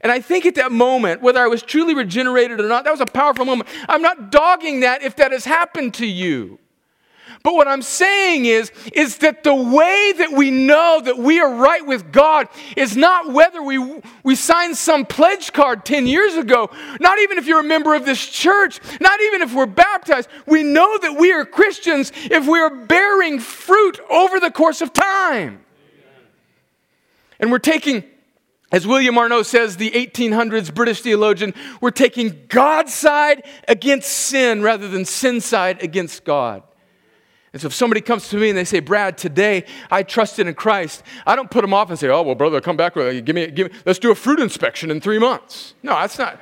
And 0.00 0.12
I 0.12 0.20
think 0.20 0.46
at 0.46 0.54
that 0.54 0.70
moment, 0.70 1.22
whether 1.22 1.40
I 1.40 1.48
was 1.48 1.62
truly 1.62 1.94
regenerated 1.94 2.60
or 2.60 2.68
not, 2.68 2.84
that 2.84 2.90
was 2.90 3.00
a 3.00 3.06
powerful 3.06 3.44
moment. 3.44 3.68
I'm 3.88 4.02
not 4.02 4.30
dogging 4.30 4.80
that 4.80 5.02
if 5.02 5.16
that 5.16 5.32
has 5.32 5.44
happened 5.44 5.94
to 5.94 6.06
you. 6.06 6.60
But 7.42 7.54
what 7.54 7.68
I'm 7.68 7.82
saying 7.82 8.46
is, 8.46 8.72
is 8.92 9.18
that 9.18 9.44
the 9.44 9.54
way 9.54 10.12
that 10.18 10.32
we 10.32 10.50
know 10.50 11.00
that 11.04 11.18
we 11.18 11.40
are 11.40 11.54
right 11.54 11.86
with 11.86 12.10
God 12.12 12.48
is 12.76 12.96
not 12.96 13.32
whether 13.32 13.62
we, 13.62 14.00
we 14.24 14.34
signed 14.34 14.76
some 14.76 15.06
pledge 15.06 15.52
card 15.52 15.84
10 15.84 16.06
years 16.06 16.34
ago, 16.34 16.70
not 17.00 17.18
even 17.20 17.38
if 17.38 17.46
you're 17.46 17.60
a 17.60 17.64
member 17.64 17.94
of 17.94 18.04
this 18.04 18.24
church, 18.26 18.80
not 19.00 19.20
even 19.20 19.42
if 19.42 19.54
we're 19.54 19.66
baptized. 19.66 20.28
We 20.46 20.62
know 20.62 20.98
that 20.98 21.16
we 21.16 21.32
are 21.32 21.44
Christians 21.44 22.12
if 22.16 22.46
we 22.46 22.58
are 22.58 22.74
bearing 22.74 23.38
fruit 23.38 24.00
over 24.10 24.40
the 24.40 24.50
course 24.50 24.80
of 24.80 24.92
time. 24.92 25.64
And 27.40 27.52
we're 27.52 27.60
taking 27.60 28.02
as 28.70 28.86
William 28.86 29.14
Arnot 29.14 29.46
says, 29.46 29.78
the 29.78 29.90
1800s 29.90 30.74
British 30.74 31.00
theologian, 31.00 31.54
we're 31.80 31.90
taking 31.90 32.44
God's 32.48 32.92
side 32.92 33.44
against 33.66 34.10
sin 34.10 34.60
rather 34.60 34.88
than 34.88 35.06
sin 35.06 35.40
side 35.40 35.82
against 35.82 36.24
God. 36.24 36.62
And 37.58 37.62
so 37.62 37.66
if 37.66 37.74
somebody 37.74 38.00
comes 38.00 38.28
to 38.28 38.36
me 38.36 38.50
and 38.50 38.56
they 38.56 38.64
say, 38.64 38.78
Brad, 38.78 39.18
today 39.18 39.64
I 39.90 40.04
trusted 40.04 40.46
in 40.46 40.54
Christ, 40.54 41.02
I 41.26 41.34
don't 41.34 41.50
put 41.50 41.62
them 41.62 41.74
off 41.74 41.90
and 41.90 41.98
say, 41.98 42.06
oh, 42.06 42.22
well, 42.22 42.36
brother, 42.36 42.60
come 42.60 42.76
back, 42.76 42.94
give 42.94 43.34
me, 43.34 43.48
give 43.48 43.72
me, 43.72 43.78
let's 43.84 43.98
do 43.98 44.12
a 44.12 44.14
fruit 44.14 44.38
inspection 44.38 44.92
in 44.92 45.00
three 45.00 45.18
months. 45.18 45.74
No, 45.82 45.94
that's 45.94 46.20
not. 46.20 46.40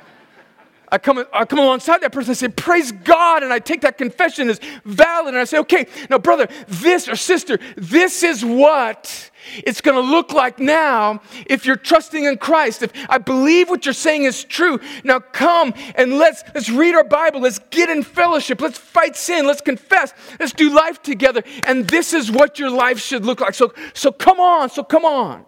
I 0.91 0.99
come, 0.99 1.25
I 1.33 1.45
come 1.45 1.57
alongside 1.57 2.01
that 2.01 2.11
person 2.11 2.29
and 2.31 2.37
say, 2.37 2.47
Praise 2.49 2.91
God. 2.91 3.43
And 3.43 3.51
I 3.51 3.59
take 3.59 3.81
that 3.81 3.97
confession 3.97 4.49
as 4.49 4.61
valid. 4.85 5.33
And 5.33 5.37
I 5.41 5.43
say, 5.43 5.57
Okay, 5.57 5.87
now, 6.09 6.17
brother, 6.17 6.47
this 6.67 7.09
or 7.09 7.17
sister, 7.17 7.59
this 7.75 8.23
is 8.23 8.45
what 8.45 9.31
it's 9.65 9.81
going 9.81 9.95
to 9.95 10.11
look 10.11 10.31
like 10.31 10.59
now 10.59 11.21
if 11.45 11.65
you're 11.65 11.75
trusting 11.75 12.25
in 12.25 12.37
Christ. 12.37 12.83
If 12.83 12.91
I 13.09 13.17
believe 13.17 13.69
what 13.69 13.85
you're 13.85 13.93
saying 13.93 14.23
is 14.23 14.43
true, 14.43 14.79
now 15.03 15.19
come 15.19 15.73
and 15.95 16.17
let's, 16.17 16.43
let's 16.53 16.69
read 16.69 16.95
our 16.95 17.03
Bible. 17.03 17.41
Let's 17.41 17.59
get 17.69 17.89
in 17.89 18.03
fellowship. 18.03 18.61
Let's 18.61 18.77
fight 18.77 19.15
sin. 19.15 19.45
Let's 19.45 19.61
confess. 19.61 20.13
Let's 20.39 20.53
do 20.53 20.73
life 20.73 21.01
together. 21.01 21.43
And 21.63 21.87
this 21.87 22.13
is 22.13 22.31
what 22.31 22.59
your 22.59 22.69
life 22.69 22.99
should 22.99 23.25
look 23.25 23.41
like. 23.41 23.53
So, 23.53 23.73
so 23.93 24.11
come 24.11 24.39
on. 24.39 24.69
So 24.69 24.83
come 24.83 25.05
on. 25.05 25.45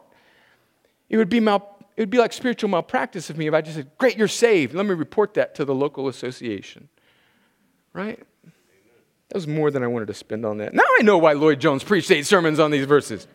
It 1.10 1.18
would 1.18 1.30
be 1.30 1.40
mal 1.40 1.78
it 2.00 2.04
would 2.04 2.10
be 2.10 2.18
like 2.18 2.32
spiritual 2.32 2.70
malpractice 2.70 3.30
of 3.30 3.38
me 3.38 3.48
if 3.48 3.54
I 3.54 3.60
just 3.60 3.76
said, 3.76 3.92
Great, 3.98 4.18
you're 4.18 4.30
saved. 4.30 4.74
Let 4.74 4.86
me 4.86 4.94
report 4.94 5.34
that 5.34 5.54
to 5.56 5.66
the 5.66 5.76
local 5.76 6.08
association. 6.08 6.88
Right? 7.92 8.24
That 9.28 9.36
was 9.36 9.48
more 9.48 9.70
than 9.70 9.84
I 9.84 9.88
wanted 9.88 10.08
to 10.08 10.14
spend 10.14 10.46
on 10.46 10.60
that. 10.60 10.74
Now 10.74 10.84
I 11.00 11.04
know 11.04 11.18
why 11.18 11.34
Lloyd 11.34 11.60
Jones 11.60 11.84
preached 11.84 12.10
eight 12.10 12.26
sermons 12.26 12.58
on 12.58 12.72
these 12.72 12.86
verses. 12.86 13.28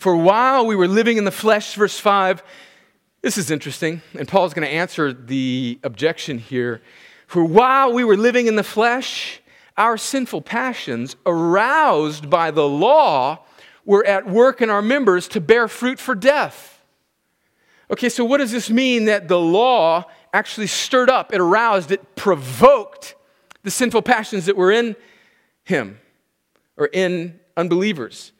For 0.00 0.16
while 0.16 0.64
we 0.64 0.76
were 0.76 0.88
living 0.88 1.18
in 1.18 1.24
the 1.24 1.30
flesh, 1.30 1.74
verse 1.74 1.98
5, 1.98 2.42
this 3.20 3.36
is 3.36 3.50
interesting, 3.50 4.00
and 4.18 4.26
Paul's 4.26 4.54
going 4.54 4.66
to 4.66 4.72
answer 4.72 5.12
the 5.12 5.78
objection 5.82 6.38
here. 6.38 6.80
For 7.26 7.44
while 7.44 7.92
we 7.92 8.02
were 8.02 8.16
living 8.16 8.46
in 8.46 8.56
the 8.56 8.62
flesh, 8.62 9.42
our 9.76 9.98
sinful 9.98 10.40
passions, 10.40 11.16
aroused 11.26 12.30
by 12.30 12.50
the 12.50 12.66
law, 12.66 13.40
were 13.84 14.02
at 14.06 14.26
work 14.26 14.62
in 14.62 14.70
our 14.70 14.80
members 14.80 15.28
to 15.28 15.40
bear 15.40 15.68
fruit 15.68 15.98
for 15.98 16.14
death. 16.14 16.82
Okay, 17.90 18.08
so 18.08 18.24
what 18.24 18.38
does 18.38 18.52
this 18.52 18.70
mean 18.70 19.04
that 19.04 19.28
the 19.28 19.38
law 19.38 20.06
actually 20.32 20.68
stirred 20.68 21.10
up, 21.10 21.34
it 21.34 21.42
aroused, 21.42 21.90
it 21.90 22.16
provoked 22.16 23.16
the 23.64 23.70
sinful 23.70 24.00
passions 24.00 24.46
that 24.46 24.56
were 24.56 24.72
in 24.72 24.96
him 25.64 26.00
or 26.78 26.86
in 26.86 27.38
unbelievers? 27.54 28.32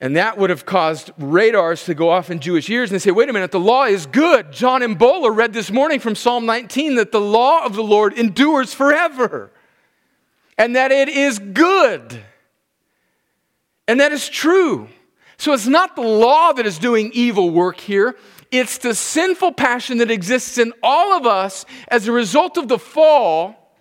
And 0.00 0.16
that 0.16 0.38
would 0.38 0.50
have 0.50 0.64
caused 0.64 1.10
radars 1.18 1.84
to 1.84 1.94
go 1.94 2.08
off 2.08 2.30
in 2.30 2.38
Jewish 2.38 2.70
ears 2.70 2.90
and 2.90 2.94
they 2.94 3.02
say, 3.02 3.10
wait 3.10 3.28
a 3.28 3.32
minute, 3.32 3.50
the 3.50 3.58
law 3.58 3.84
is 3.84 4.06
good. 4.06 4.52
John 4.52 4.80
Imbola 4.80 5.34
read 5.34 5.52
this 5.52 5.72
morning 5.72 5.98
from 5.98 6.14
Psalm 6.14 6.46
19 6.46 6.94
that 6.94 7.10
the 7.10 7.20
law 7.20 7.64
of 7.64 7.74
the 7.74 7.82
Lord 7.82 8.12
endures 8.12 8.72
forever 8.72 9.50
and 10.56 10.76
that 10.76 10.92
it 10.92 11.08
is 11.08 11.40
good. 11.40 12.22
And 13.88 13.98
that 13.98 14.12
is 14.12 14.28
true. 14.28 14.88
So 15.36 15.52
it's 15.52 15.66
not 15.66 15.96
the 15.96 16.02
law 16.02 16.52
that 16.52 16.66
is 16.66 16.78
doing 16.78 17.10
evil 17.12 17.50
work 17.50 17.80
here. 17.80 18.16
It's 18.50 18.78
the 18.78 18.94
sinful 18.94 19.52
passion 19.52 19.98
that 19.98 20.10
exists 20.10 20.58
in 20.58 20.72
all 20.82 21.16
of 21.16 21.26
us 21.26 21.64
as 21.88 22.06
a 22.06 22.12
result 22.12 22.56
of 22.56 22.68
the 22.68 22.78
fall, 22.78 23.72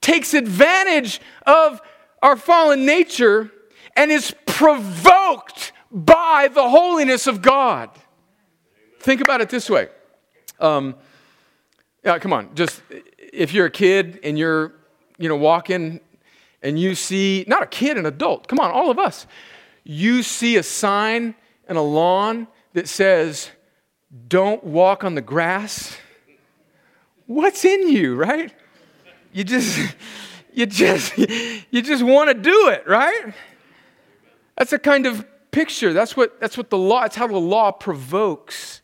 takes 0.00 0.34
advantage 0.34 1.20
of 1.46 1.80
our 2.22 2.36
fallen 2.36 2.86
nature, 2.86 3.50
and 3.96 4.10
is 4.10 4.34
provoked 4.46 5.72
by 5.90 6.48
the 6.52 6.68
holiness 6.68 7.26
of 7.26 7.42
God. 7.42 7.90
Think 9.00 9.20
about 9.20 9.40
it 9.40 9.48
this 9.48 9.68
way. 9.68 9.88
Um, 10.58 10.94
yeah, 12.04 12.18
come 12.18 12.32
on. 12.32 12.54
Just 12.54 12.82
if 13.18 13.52
you're 13.52 13.66
a 13.66 13.70
kid 13.70 14.20
and 14.22 14.38
you're, 14.38 14.72
you 15.18 15.28
know, 15.28 15.36
walking 15.36 16.00
and 16.62 16.78
you 16.78 16.94
see, 16.94 17.44
not 17.46 17.62
a 17.62 17.66
kid, 17.66 17.96
an 17.96 18.06
adult, 18.06 18.48
come 18.48 18.58
on, 18.58 18.70
all 18.70 18.90
of 18.90 18.98
us 18.98 19.26
you 19.84 20.22
see 20.22 20.56
a 20.56 20.62
sign 20.62 21.34
and 21.68 21.78
a 21.78 21.82
lawn 21.82 22.48
that 22.72 22.88
says, 22.88 23.50
don't 24.28 24.64
walk 24.64 25.04
on 25.04 25.14
the 25.14 25.20
grass, 25.20 25.96
what's 27.26 27.64
in 27.64 27.88
you, 27.88 28.14
right? 28.14 28.52
You 29.32 29.44
just, 29.44 29.94
you 30.52 30.66
just, 30.66 31.16
you 31.18 31.82
just 31.82 32.02
want 32.02 32.28
to 32.28 32.34
do 32.34 32.68
it, 32.70 32.88
right? 32.88 33.34
That's 34.56 34.72
a 34.72 34.78
kind 34.78 35.06
of 35.06 35.24
picture. 35.50 35.92
That's 35.92 36.16
what, 36.16 36.40
that's 36.40 36.56
what 36.56 36.70
the 36.70 36.78
law, 36.78 37.04
it's 37.04 37.16
how 37.16 37.26
the 37.26 37.38
law 37.38 37.70
provokes 37.70 38.82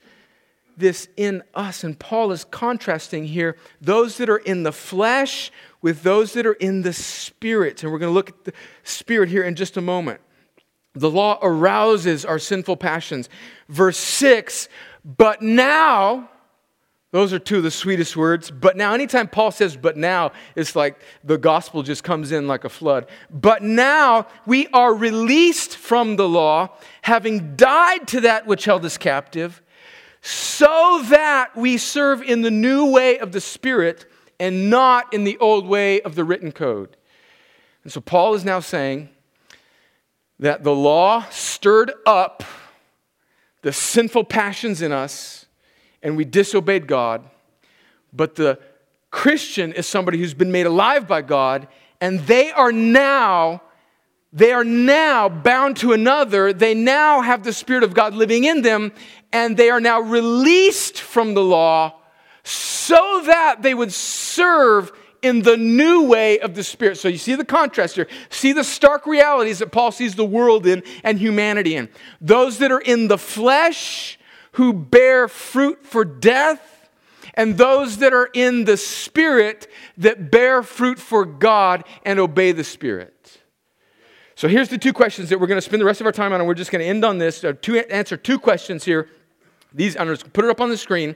this 0.76 1.09
in 1.16 1.42
us. 1.54 1.85
And 1.85 1.98
Paul 1.98 2.33
is 2.33 2.44
contrasting 2.44 3.26
here 3.26 3.56
those 3.80 4.16
that 4.16 4.28
are 4.28 4.38
in 4.38 4.62
the 4.62 4.72
flesh 4.72 5.50
with 5.83 6.02
those 6.02 6.33
that 6.33 6.46
are 6.46 6.54
in 6.54 6.83
the 6.83 6.92
spirit. 6.92 7.83
And 7.83 7.92
we're 7.92 7.98
going 7.98 8.11
to 8.11 8.14
look 8.14 8.30
at 8.30 8.44
the 8.44 8.52
spirit 8.83 9.28
here 9.28 9.44
in 9.44 9.54
just 9.54 9.76
a 9.76 9.80
moment. 9.80 10.20
The 10.94 11.11
law 11.11 11.38
arouses 11.40 12.24
our 12.24 12.38
sinful 12.38 12.76
passions. 12.76 13.28
Verse 13.68 13.96
6, 13.96 14.68
but 15.04 15.40
now, 15.40 16.28
those 17.12 17.32
are 17.32 17.38
two 17.38 17.58
of 17.58 17.62
the 17.62 17.70
sweetest 17.70 18.16
words. 18.16 18.50
But 18.50 18.76
now, 18.76 18.94
anytime 18.94 19.28
Paul 19.28 19.50
says 19.50 19.76
but 19.76 19.96
now, 19.96 20.32
it's 20.54 20.76
like 20.76 21.00
the 21.24 21.38
gospel 21.38 21.82
just 21.82 22.04
comes 22.04 22.32
in 22.32 22.46
like 22.46 22.64
a 22.64 22.68
flood. 22.68 23.06
But 23.30 23.62
now 23.62 24.26
we 24.46 24.68
are 24.68 24.94
released 24.94 25.76
from 25.76 26.16
the 26.16 26.28
law, 26.28 26.70
having 27.02 27.56
died 27.56 28.06
to 28.08 28.20
that 28.22 28.46
which 28.46 28.64
held 28.64 28.84
us 28.84 28.96
captive, 28.96 29.62
so 30.22 31.02
that 31.08 31.56
we 31.56 31.78
serve 31.78 32.22
in 32.22 32.42
the 32.42 32.50
new 32.50 32.90
way 32.90 33.18
of 33.18 33.32
the 33.32 33.40
Spirit 33.40 34.06
and 34.38 34.70
not 34.70 35.12
in 35.12 35.24
the 35.24 35.38
old 35.38 35.66
way 35.66 36.00
of 36.02 36.14
the 36.14 36.24
written 36.24 36.52
code. 36.52 36.96
And 37.82 37.92
so 37.92 38.00
Paul 38.00 38.34
is 38.34 38.44
now 38.44 38.60
saying, 38.60 39.08
that 40.40 40.64
the 40.64 40.74
law 40.74 41.26
stirred 41.30 41.92
up 42.06 42.42
the 43.62 43.72
sinful 43.72 44.24
passions 44.24 44.80
in 44.80 44.90
us 44.90 45.46
and 46.02 46.16
we 46.16 46.24
disobeyed 46.24 46.86
God. 46.86 47.24
But 48.12 48.34
the 48.34 48.58
Christian 49.10 49.72
is 49.72 49.86
somebody 49.86 50.18
who's 50.18 50.34
been 50.34 50.52
made 50.52 50.66
alive 50.66 51.06
by 51.06 51.22
God 51.22 51.68
and 52.00 52.20
they 52.20 52.50
are 52.50 52.72
now 52.72 53.62
they 54.32 54.52
are 54.52 54.64
now 54.64 55.28
bound 55.28 55.78
to 55.78 55.92
another. 55.92 56.52
They 56.52 56.72
now 56.72 57.20
have 57.20 57.42
the 57.42 57.52
Spirit 57.52 57.82
of 57.82 57.94
God 57.94 58.14
living 58.14 58.44
in 58.44 58.62
them, 58.62 58.92
and 59.32 59.56
they 59.56 59.70
are 59.70 59.80
now 59.80 60.00
released 60.00 61.00
from 61.00 61.34
the 61.34 61.42
law 61.42 61.96
so 62.44 63.22
that 63.26 63.62
they 63.62 63.74
would 63.74 63.92
serve 63.92 64.92
in 65.22 65.42
the 65.42 65.56
new 65.56 66.04
way 66.04 66.38
of 66.38 66.54
the 66.54 66.62
Spirit. 66.62 66.96
So 66.96 67.08
you 67.08 67.18
see 67.18 67.34
the 67.34 67.44
contrast 67.44 67.96
here. 67.96 68.06
See 68.30 68.52
the 68.52 68.64
stark 68.64 69.04
realities 69.04 69.58
that 69.58 69.72
Paul 69.72 69.90
sees 69.90 70.14
the 70.14 70.24
world 70.24 70.64
in 70.64 70.84
and 71.02 71.18
humanity 71.18 71.74
in. 71.74 71.88
Those 72.20 72.58
that 72.58 72.70
are 72.70 72.80
in 72.80 73.08
the 73.08 73.18
flesh 73.18 74.18
who 74.52 74.72
bear 74.72 75.28
fruit 75.28 75.84
for 75.84 76.04
death, 76.04 76.88
and 77.34 77.56
those 77.56 77.98
that 77.98 78.12
are 78.12 78.28
in 78.34 78.64
the 78.64 78.76
Spirit 78.76 79.68
that 79.96 80.30
bear 80.30 80.62
fruit 80.62 80.98
for 80.98 81.24
God 81.24 81.84
and 82.04 82.18
obey 82.18 82.52
the 82.52 82.64
Spirit. 82.64 83.38
So 84.34 84.48
here's 84.48 84.68
the 84.70 84.78
two 84.78 84.92
questions 84.92 85.28
that 85.28 85.38
we're 85.38 85.46
going 85.46 85.58
to 85.58 85.62
spend 85.62 85.82
the 85.82 85.86
rest 85.86 86.00
of 86.00 86.06
our 86.06 86.12
time 86.12 86.32
on, 86.32 86.40
and 86.40 86.48
we're 86.48 86.54
just 86.54 86.70
going 86.70 86.80
to 86.80 86.88
end 86.88 87.04
on 87.04 87.18
this. 87.18 87.44
Uh, 87.44 87.52
two, 87.60 87.78
answer 87.78 88.16
two 88.16 88.38
questions 88.38 88.84
here. 88.84 89.08
These, 89.72 89.96
I'm 89.96 90.06
going 90.06 90.16
to 90.16 90.30
put 90.30 90.44
it 90.44 90.50
up 90.50 90.60
on 90.60 90.70
the 90.70 90.78
screen. 90.78 91.14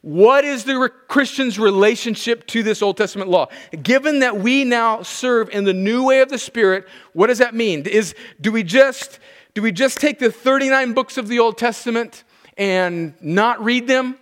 What 0.00 0.44
is 0.44 0.64
the 0.64 0.90
Christian's 1.06 1.60
relationship 1.60 2.44
to 2.48 2.64
this 2.64 2.82
Old 2.82 2.96
Testament 2.96 3.30
law? 3.30 3.48
Given 3.82 4.18
that 4.18 4.38
we 4.38 4.64
now 4.64 5.02
serve 5.02 5.48
in 5.50 5.64
the 5.64 5.72
new 5.72 6.04
way 6.04 6.20
of 6.20 6.28
the 6.28 6.38
Spirit, 6.38 6.88
what 7.12 7.28
does 7.28 7.38
that 7.38 7.54
mean? 7.54 7.86
Is, 7.86 8.14
do, 8.40 8.50
we 8.50 8.64
just, 8.64 9.20
do 9.54 9.62
we 9.62 9.70
just 9.70 9.98
take 9.98 10.18
the 10.18 10.32
39 10.32 10.92
books 10.92 11.18
of 11.18 11.28
the 11.28 11.38
Old 11.38 11.56
Testament 11.56 12.24
and 12.56 13.14
not 13.20 13.62
read 13.62 13.86
them? 13.86 14.16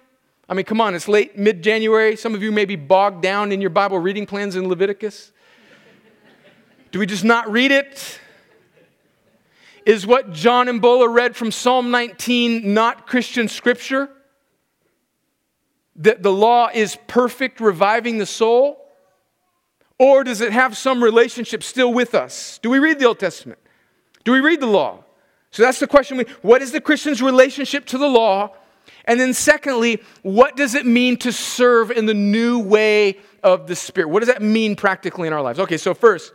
I 0.49 0.55
mean, 0.55 0.65
come 0.65 0.81
on, 0.81 0.95
it's 0.95 1.09
late 1.09 1.39
mid 1.39 1.63
January. 1.63 2.17
Some 2.17 2.35
of 2.35 2.43
you 2.43 2.53
may 2.53 2.65
be 2.65 2.77
bogged 2.77 3.23
down 3.23 3.53
in 3.53 3.61
your 3.61 3.71
Bible 3.71 3.99
reading 3.99 4.27
plans 4.27 4.57
in 4.57 4.69
Leviticus. 4.69 5.33
Do 6.91 6.99
we 6.99 7.07
just 7.07 7.25
not 7.25 7.51
read 7.51 7.71
it? 7.71 8.21
Is 9.87 10.07
what 10.07 10.33
John 10.33 10.67
Imbola 10.67 11.13
read 11.13 11.37
from 11.37 11.51
Psalm 11.51 11.91
19 11.91 12.75
not 12.75 13.07
Christian 13.07 13.49
scripture? 13.49 14.11
that 16.01 16.23
the 16.23 16.33
law 16.33 16.71
is 16.73 16.97
perfect, 17.07 17.61
reviving 17.61 18.19
the 18.19 18.27
soul? 18.27 18.77
Or 19.99 20.25
does 20.25 20.41
it 20.41 20.53
have 20.53 20.77
some 20.77 21.05
relationship 21.05 21.63
still 21.63 21.93
with 21.93 22.15
us? 22.15 22.59
Do 22.63 22.71
we 22.71 22.79
read 22.79 22.99
the 22.99 23.05
Old 23.05 23.19
Testament? 23.19 23.61
Do 24.25 24.33
we 24.33 24.41
read 24.41 24.61
the 24.61 24.67
law? 24.67 25.05
So 25.51 25.63
that's 25.63 25.81
the 25.81 25.87
question. 25.87 26.25
What 26.43 26.63
is 26.63 26.73
the 26.73 26.81
Christian's 26.81 27.23
relationship 27.23 27.87
to 27.87 27.99
the 27.99 28.09
law? 28.09 28.55
And 29.05 29.19
then, 29.19 29.35
secondly, 29.35 30.01
what 30.23 30.57
does 30.57 30.75
it 30.75 30.87
mean 30.87 31.17
to 31.19 31.33
serve 31.33 31.91
in 31.91 32.07
the 32.07 32.15
new 32.15 32.59
way 32.59 33.19
of 33.43 33.67
the 33.67 33.75
Spirit? 33.75 34.09
What 34.09 34.21
does 34.21 34.29
that 34.29 34.43
mean 34.43 34.77
practically 34.77 35.27
in 35.27 35.33
our 35.33 35.43
lives? 35.43 35.59
Okay, 35.59 35.77
so 35.77 35.95
first, 35.95 36.33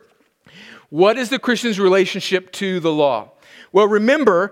what 0.90 1.18
is 1.18 1.30
the 1.30 1.40
Christian's 1.40 1.80
relationship 1.80 2.52
to 2.54 2.80
the 2.80 2.92
law? 2.92 3.32
Well, 3.72 3.88
remember 3.88 4.52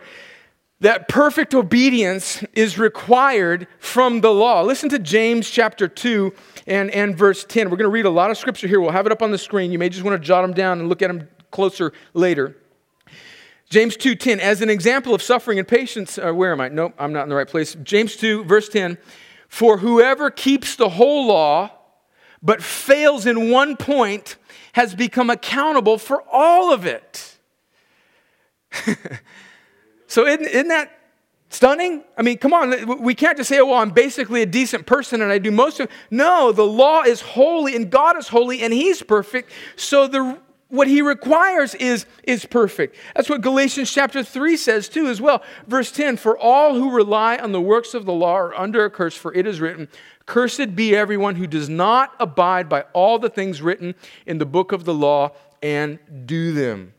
that 0.80 1.08
perfect 1.08 1.54
obedience 1.54 2.44
is 2.54 2.78
required 2.78 3.68
from 3.80 4.22
the 4.22 4.32
law. 4.34 4.62
Listen 4.62 4.90
to 4.90 5.00
James 5.00 5.50
chapter 5.50 5.88
2 5.88 6.34
and, 6.68 6.92
and 6.92 7.18
verse 7.18 7.46
10. 7.46 7.70
We're 7.70 7.78
going 7.78 7.90
to 7.90 7.94
read 7.94 8.06
a 8.06 8.10
lot 8.10 8.32
of 8.32 8.38
scripture 8.38 8.68
here. 8.68 8.82
We'll 8.82 8.92
have 8.92 9.06
it 9.06 9.12
up 9.12 9.22
on 9.22 9.32
the 9.32 9.38
screen. 9.38 9.72
You 9.72 9.80
may 9.80 9.88
just 9.90 10.04
want 10.04 10.22
to 10.22 10.26
jot 10.26 10.42
them 10.42 10.54
down 10.54 10.80
and 10.80 10.90
look 10.90 11.02
at 11.02 11.08
them 11.08 11.30
closer 11.52 11.94
later. 12.14 12.58
James 13.74 13.98
2:10 13.98 14.40
as 14.40 14.62
an 14.62 14.70
example 14.70 15.16
of 15.16 15.22
suffering 15.24 15.58
and 15.58 15.68
patience 15.68 16.20
uh, 16.20 16.32
where 16.32 16.52
am 16.52 16.62
I? 16.62 16.70
Nope, 16.70 16.94
I'm 17.00 17.12
not 17.12 17.24
in 17.24 17.30
the 17.30 17.36
right 17.36 17.48
place. 17.48 17.76
James 17.82 18.16
2 18.16 18.44
verse 18.44 18.70
10 18.70 19.00
for 19.48 19.80
whoever 19.80 20.30
keeps 20.30 20.76
the 20.76 20.90
whole 20.90 21.26
law 21.26 21.72
but 22.44 22.62
fails 22.62 23.26
in 23.26 23.50
one 23.50 23.76
point 23.76 24.36
has 24.74 24.94
become 24.94 25.32
accountable 25.32 25.98
for 25.98 26.22
all 26.32 26.72
of 26.72 26.86
it. 26.86 27.40
so, 30.08 30.28
isn't, 30.28 30.46
isn't 30.46 30.68
that 30.68 30.92
stunning? 31.50 32.04
I 32.16 32.22
mean, 32.22 32.38
come 32.38 32.54
on, 32.54 33.02
we 33.02 33.16
can't 33.16 33.38
just 33.38 33.50
say, 33.50 33.60
oh, 33.60 33.66
well, 33.66 33.80
I'm 33.80 33.90
basically 33.90 34.44
a 34.44 34.46
decent 34.46 34.86
person 34.86 35.20
and 35.20 35.32
I 35.32 35.40
do 35.40 35.50
most 35.50 35.80
of 35.80 35.90
No, 36.12 36.52
the 36.52 36.66
law 36.66 37.02
is 37.02 37.22
holy 37.22 37.76
and 37.76 37.90
God 37.90 38.18
is 38.18 38.28
holy 38.28 38.62
and 38.62 38.72
He's 38.72 39.02
perfect. 39.02 39.50
So, 39.78 40.06
the 40.08 40.38
what 40.74 40.88
he 40.88 41.04
requires 41.04 41.76
is, 41.76 42.08
is 42.24 42.46
perfect. 42.46 42.96
That's 43.16 43.30
what 43.30 43.42
Galatians 43.42 43.92
chapter 43.92 44.24
3 44.24 44.58
says 44.58 44.90
too, 44.90 45.06
as 45.06 45.22
well. 45.22 45.44
Verse 45.68 45.92
10 45.92 46.18
For 46.18 46.36
all 46.36 46.74
who 46.74 46.90
rely 46.90 47.38
on 47.38 47.52
the 47.52 47.62
works 47.62 47.94
of 47.94 48.06
the 48.06 48.12
law 48.12 48.34
are 48.38 48.56
under 48.56 48.84
a 48.84 48.90
curse, 48.90 49.16
for 49.16 49.32
it 49.36 49.46
is 49.46 49.62
written, 49.62 49.88
Cursed 50.26 50.76
be 50.76 50.96
everyone 50.96 51.36
who 51.36 51.46
does 51.46 51.70
not 51.70 52.16
abide 52.20 52.70
by 52.70 52.86
all 52.94 53.20
the 53.20 53.30
things 53.30 53.62
written 53.62 53.94
in 54.26 54.40
the 54.40 54.48
book 54.48 54.72
of 54.72 54.84
the 54.84 54.96
law 54.96 55.34
and 55.62 56.00
do 56.26 56.54
them. 56.54 56.96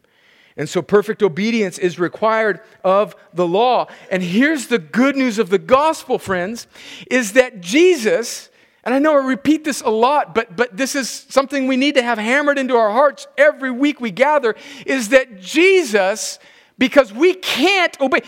And 0.56 0.68
so 0.68 0.80
perfect 0.80 1.20
obedience 1.20 1.76
is 1.76 1.98
required 1.98 2.60
of 2.84 3.16
the 3.32 3.46
law. 3.46 3.88
And 4.08 4.22
here's 4.22 4.68
the 4.68 4.78
good 4.78 5.16
news 5.16 5.40
of 5.40 5.50
the 5.50 5.58
gospel, 5.58 6.20
friends, 6.20 6.68
is 7.10 7.32
that 7.32 7.60
Jesus, 7.60 8.50
and 8.84 8.94
I 8.94 8.98
know 8.98 9.14
I 9.14 9.26
repeat 9.26 9.64
this 9.64 9.80
a 9.80 9.90
lot, 9.90 10.34
but, 10.34 10.56
but 10.56 10.76
this 10.76 10.94
is 10.94 11.08
something 11.08 11.66
we 11.66 11.76
need 11.76 11.94
to 11.94 12.02
have 12.02 12.18
hammered 12.18 12.58
into 12.58 12.76
our 12.76 12.90
hearts 12.90 13.26
every 13.38 13.70
week 13.70 14.00
we 14.00 14.10
gather, 14.10 14.54
is 14.86 15.08
that 15.08 15.40
Jesus 15.40 16.38
because 16.76 17.12
we 17.12 17.34
can't 17.34 17.98
obey. 18.00 18.22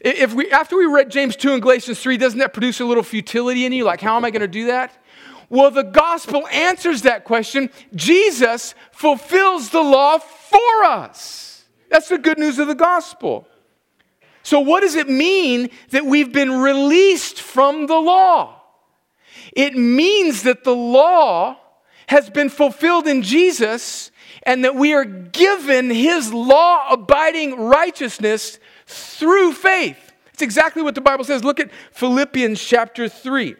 If 0.00 0.34
we, 0.34 0.50
after 0.50 0.76
we 0.76 0.86
read 0.86 1.10
James 1.10 1.36
2 1.36 1.54
and 1.54 1.62
Galatians 1.62 2.00
3, 2.00 2.16
doesn't 2.16 2.38
that 2.38 2.52
produce 2.52 2.80
a 2.80 2.84
little 2.84 3.02
futility 3.02 3.64
in 3.64 3.72
you? 3.72 3.84
Like, 3.84 4.00
how 4.00 4.16
am 4.16 4.24
I 4.24 4.30
going 4.30 4.42
to 4.42 4.48
do 4.48 4.66
that? 4.66 4.92
Well, 5.50 5.70
the 5.70 5.84
gospel 5.84 6.46
answers 6.48 7.02
that 7.02 7.24
question. 7.24 7.70
Jesus 7.94 8.74
fulfills 8.92 9.70
the 9.70 9.80
law 9.80 10.18
for 10.18 10.84
us. 10.84 11.64
That's 11.90 12.08
the 12.08 12.18
good 12.18 12.38
news 12.38 12.58
of 12.58 12.68
the 12.68 12.74
gospel. 12.74 13.48
So, 14.42 14.60
what 14.60 14.80
does 14.80 14.94
it 14.94 15.08
mean 15.08 15.70
that 15.90 16.04
we've 16.04 16.32
been 16.32 16.52
released 16.52 17.40
from 17.40 17.86
the 17.86 17.96
law? 17.98 18.57
It 19.52 19.76
means 19.76 20.42
that 20.42 20.64
the 20.64 20.74
law 20.74 21.58
has 22.08 22.30
been 22.30 22.48
fulfilled 22.48 23.06
in 23.06 23.22
Jesus 23.22 24.10
and 24.44 24.64
that 24.64 24.74
we 24.74 24.94
are 24.94 25.04
given 25.04 25.90
his 25.90 26.32
law 26.32 26.88
abiding 26.90 27.56
righteousness 27.56 28.58
through 28.86 29.52
faith. 29.52 30.12
It's 30.32 30.42
exactly 30.42 30.82
what 30.82 30.94
the 30.94 31.00
Bible 31.00 31.24
says. 31.24 31.44
Look 31.44 31.60
at 31.60 31.70
Philippians 31.92 32.62
chapter 32.62 33.08
3. 33.08 33.56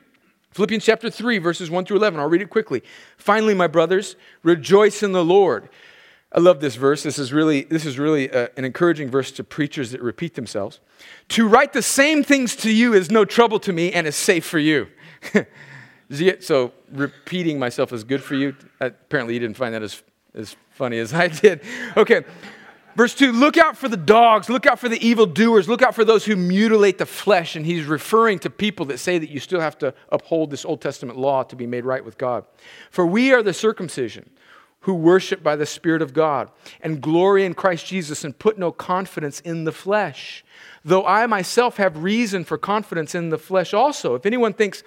Philippians 0.52 0.84
chapter 0.84 1.10
3, 1.10 1.38
verses 1.38 1.70
1 1.70 1.84
through 1.84 1.98
11. 1.98 2.18
I'll 2.18 2.28
read 2.28 2.42
it 2.42 2.50
quickly. 2.50 2.82
Finally, 3.16 3.54
my 3.54 3.66
brothers, 3.66 4.16
rejoice 4.42 5.02
in 5.02 5.12
the 5.12 5.24
Lord. 5.24 5.68
I 6.32 6.40
love 6.40 6.60
this 6.60 6.74
verse. 6.74 7.02
This 7.02 7.18
is 7.18 7.32
really, 7.32 7.62
this 7.62 7.86
is 7.86 7.98
really 7.98 8.30
uh, 8.30 8.48
an 8.56 8.64
encouraging 8.64 9.10
verse 9.10 9.30
to 9.32 9.44
preachers 9.44 9.92
that 9.92 10.02
repeat 10.02 10.34
themselves. 10.34 10.80
To 11.30 11.46
write 11.46 11.72
the 11.72 11.82
same 11.82 12.22
things 12.22 12.56
to 12.56 12.70
you 12.72 12.92
is 12.92 13.10
no 13.10 13.24
trouble 13.24 13.58
to 13.60 13.72
me 13.72 13.92
and 13.92 14.06
is 14.06 14.16
safe 14.16 14.44
for 14.44 14.58
you. 14.58 14.88
so, 16.40 16.72
repeating 16.90 17.58
myself 17.58 17.92
is 17.92 18.04
good 18.04 18.22
for 18.22 18.34
you. 18.34 18.56
Uh, 18.80 18.86
apparently, 18.86 19.34
you 19.34 19.40
didn't 19.40 19.56
find 19.56 19.74
that 19.74 19.82
as, 19.82 20.02
as 20.34 20.56
funny 20.70 20.98
as 20.98 21.12
I 21.12 21.28
did. 21.28 21.60
Okay. 21.96 22.24
Verse 22.96 23.14
2 23.14 23.30
Look 23.30 23.56
out 23.56 23.76
for 23.76 23.88
the 23.88 23.96
dogs, 23.96 24.48
look 24.48 24.66
out 24.66 24.80
for 24.80 24.88
the 24.88 25.06
evildoers, 25.06 25.68
look 25.68 25.82
out 25.82 25.94
for 25.94 26.04
those 26.04 26.24
who 26.24 26.34
mutilate 26.34 26.98
the 26.98 27.06
flesh. 27.06 27.54
And 27.54 27.64
he's 27.64 27.84
referring 27.84 28.40
to 28.40 28.50
people 28.50 28.86
that 28.86 28.98
say 28.98 29.18
that 29.18 29.30
you 29.30 29.38
still 29.38 29.60
have 29.60 29.78
to 29.78 29.94
uphold 30.10 30.50
this 30.50 30.64
Old 30.64 30.80
Testament 30.80 31.18
law 31.18 31.44
to 31.44 31.54
be 31.54 31.66
made 31.66 31.84
right 31.84 32.04
with 32.04 32.18
God. 32.18 32.44
For 32.90 33.06
we 33.06 33.32
are 33.32 33.42
the 33.42 33.52
circumcision 33.52 34.30
who 34.80 34.94
worship 34.94 35.42
by 35.42 35.54
the 35.54 35.66
Spirit 35.66 36.02
of 36.02 36.12
God 36.12 36.50
and 36.80 37.00
glory 37.00 37.44
in 37.44 37.54
Christ 37.54 37.86
Jesus 37.86 38.24
and 38.24 38.36
put 38.36 38.58
no 38.58 38.72
confidence 38.72 39.40
in 39.40 39.64
the 39.64 39.72
flesh. 39.72 40.44
Though 40.84 41.04
I 41.04 41.26
myself 41.26 41.76
have 41.76 42.02
reason 42.02 42.44
for 42.44 42.56
confidence 42.58 43.14
in 43.14 43.28
the 43.28 43.38
flesh 43.38 43.74
also. 43.74 44.14
If 44.14 44.26
anyone 44.26 44.54
thinks, 44.54 44.82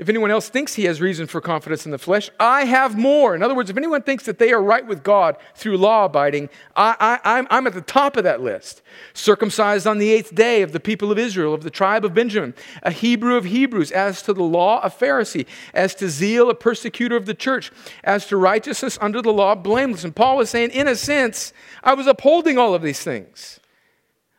if 0.00 0.08
anyone 0.08 0.30
else 0.30 0.48
thinks 0.48 0.74
he 0.74 0.84
has 0.84 0.98
reason 0.98 1.26
for 1.26 1.42
confidence 1.42 1.84
in 1.84 1.92
the 1.92 1.98
flesh, 1.98 2.30
I 2.40 2.64
have 2.64 2.96
more. 2.96 3.34
In 3.34 3.42
other 3.42 3.54
words, 3.54 3.68
if 3.68 3.76
anyone 3.76 4.00
thinks 4.00 4.24
that 4.24 4.38
they 4.38 4.50
are 4.50 4.62
right 4.62 4.86
with 4.86 5.02
God 5.02 5.36
through 5.54 5.76
law 5.76 6.06
abiding, 6.06 6.48
I, 6.74 7.18
I, 7.22 7.46
I'm 7.50 7.66
at 7.66 7.74
the 7.74 7.82
top 7.82 8.16
of 8.16 8.24
that 8.24 8.40
list. 8.40 8.80
Circumcised 9.12 9.86
on 9.86 9.98
the 9.98 10.10
eighth 10.10 10.34
day 10.34 10.62
of 10.62 10.72
the 10.72 10.80
people 10.80 11.12
of 11.12 11.18
Israel, 11.18 11.52
of 11.52 11.64
the 11.64 11.70
tribe 11.70 12.06
of 12.06 12.14
Benjamin, 12.14 12.54
a 12.82 12.90
Hebrew 12.90 13.36
of 13.36 13.44
Hebrews, 13.44 13.92
as 13.92 14.22
to 14.22 14.32
the 14.32 14.42
law, 14.42 14.80
a 14.80 14.88
Pharisee, 14.88 15.44
as 15.74 15.94
to 15.96 16.08
zeal, 16.08 16.48
a 16.48 16.54
persecutor 16.54 17.14
of 17.14 17.26
the 17.26 17.34
church, 17.34 17.70
as 18.02 18.24
to 18.28 18.38
righteousness 18.38 18.96
under 19.02 19.20
the 19.20 19.34
law, 19.34 19.54
blameless. 19.54 20.02
And 20.02 20.16
Paul 20.16 20.38
was 20.38 20.48
saying, 20.48 20.70
in 20.70 20.88
a 20.88 20.96
sense, 20.96 21.52
I 21.84 21.92
was 21.92 22.06
upholding 22.06 22.56
all 22.56 22.74
of 22.74 22.80
these 22.80 23.02
things. 23.02 23.60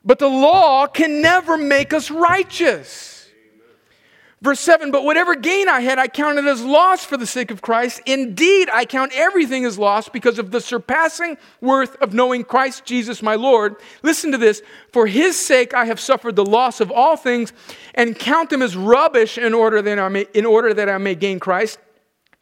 But 0.03 0.17
the 0.17 0.27
law 0.27 0.87
can 0.87 1.21
never 1.21 1.55
make 1.55 1.93
us 1.93 2.09
righteous. 2.09 3.20
Verse 4.41 4.59
7 4.59 4.91
But 4.91 5.03
whatever 5.03 5.35
gain 5.35 5.69
I 5.69 5.81
had, 5.81 5.99
I 5.99 6.07
counted 6.07 6.47
as 6.47 6.63
loss 6.63 7.05
for 7.05 7.15
the 7.15 7.27
sake 7.27 7.51
of 7.51 7.61
Christ. 7.61 8.01
Indeed, 8.05 8.69
I 8.71 8.85
count 8.85 9.11
everything 9.13 9.65
as 9.65 9.77
loss 9.77 10.09
because 10.09 10.39
of 10.39 10.51
the 10.51 10.59
surpassing 10.59 11.37
worth 11.61 11.95
of 11.97 12.13
knowing 12.13 12.43
Christ 12.43 12.85
Jesus 12.85 13.21
my 13.21 13.35
Lord. 13.35 13.75
Listen 14.01 14.31
to 14.31 14.37
this 14.37 14.61
For 14.91 15.05
his 15.05 15.37
sake 15.37 15.73
I 15.73 15.85
have 15.85 15.99
suffered 15.99 16.35
the 16.35 16.45
loss 16.45 16.81
of 16.81 16.91
all 16.91 17.15
things 17.15 17.53
and 17.93 18.17
count 18.17 18.49
them 18.49 18.61
as 18.61 18.75
rubbish 18.75 19.37
in 19.37 19.53
order 19.53 19.81
that 19.81 19.99
I 19.99 20.09
may, 20.09 20.27
in 20.33 20.45
order 20.45 20.73
that 20.73 20.89
I 20.89 20.97
may 20.97 21.15
gain 21.15 21.39
Christ 21.39 21.77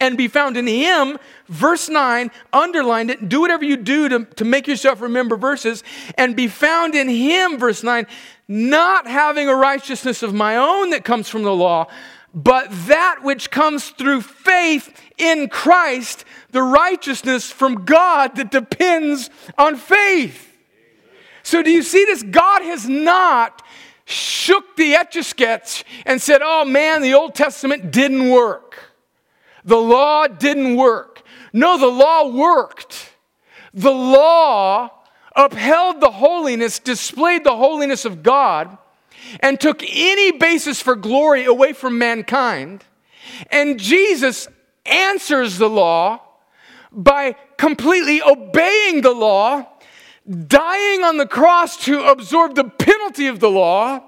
and 0.00 0.16
be 0.16 0.26
found 0.26 0.56
in 0.56 0.66
him. 0.66 1.18
Verse 1.48 1.88
9, 1.88 2.30
underlined 2.52 3.10
it. 3.10 3.28
Do 3.28 3.40
whatever 3.40 3.64
you 3.64 3.76
do 3.76 4.08
to, 4.08 4.24
to 4.24 4.44
make 4.44 4.66
yourself 4.66 5.00
remember 5.00 5.36
verses. 5.36 5.84
And 6.16 6.34
be 6.34 6.48
found 6.48 6.94
in 6.94 7.08
him, 7.08 7.58
verse 7.58 7.82
9, 7.82 8.06
not 8.48 9.06
having 9.06 9.48
a 9.48 9.54
righteousness 9.54 10.22
of 10.22 10.34
my 10.34 10.56
own 10.56 10.90
that 10.90 11.04
comes 11.04 11.28
from 11.28 11.42
the 11.42 11.54
law, 11.54 11.86
but 12.34 12.68
that 12.86 13.20
which 13.22 13.50
comes 13.50 13.90
through 13.90 14.22
faith 14.22 14.92
in 15.18 15.48
Christ, 15.48 16.24
the 16.50 16.62
righteousness 16.62 17.50
from 17.50 17.84
God 17.84 18.36
that 18.36 18.50
depends 18.50 19.30
on 19.58 19.76
faith. 19.76 20.46
So, 21.42 21.62
do 21.62 21.70
you 21.70 21.82
see 21.82 22.04
this? 22.04 22.22
God 22.22 22.62
has 22.62 22.88
not 22.88 23.62
shook 24.04 24.76
the 24.76 24.94
etch 24.94 25.16
a 25.16 25.22
sketch 25.22 25.84
and 26.04 26.20
said, 26.20 26.40
oh 26.42 26.64
man, 26.64 27.02
the 27.02 27.14
Old 27.14 27.34
Testament 27.34 27.90
didn't 27.90 28.30
work. 28.30 28.89
The 29.64 29.80
law 29.80 30.26
didn't 30.26 30.76
work. 30.76 31.22
No, 31.52 31.78
the 31.78 31.86
law 31.86 32.28
worked. 32.28 33.14
The 33.74 33.92
law 33.92 34.90
upheld 35.36 36.00
the 36.00 36.10
holiness, 36.10 36.78
displayed 36.78 37.44
the 37.44 37.56
holiness 37.56 38.04
of 38.04 38.22
God, 38.22 38.76
and 39.40 39.60
took 39.60 39.82
any 39.82 40.32
basis 40.32 40.80
for 40.80 40.96
glory 40.96 41.44
away 41.44 41.72
from 41.72 41.98
mankind. 41.98 42.84
And 43.50 43.78
Jesus 43.78 44.48
answers 44.86 45.58
the 45.58 45.68
law 45.68 46.20
by 46.90 47.36
completely 47.56 48.20
obeying 48.22 49.02
the 49.02 49.12
law, 49.12 49.66
dying 50.46 51.04
on 51.04 51.16
the 51.16 51.26
cross 51.26 51.76
to 51.84 52.02
absorb 52.04 52.54
the 52.54 52.64
penalty 52.64 53.28
of 53.28 53.40
the 53.40 53.50
law, 53.50 54.02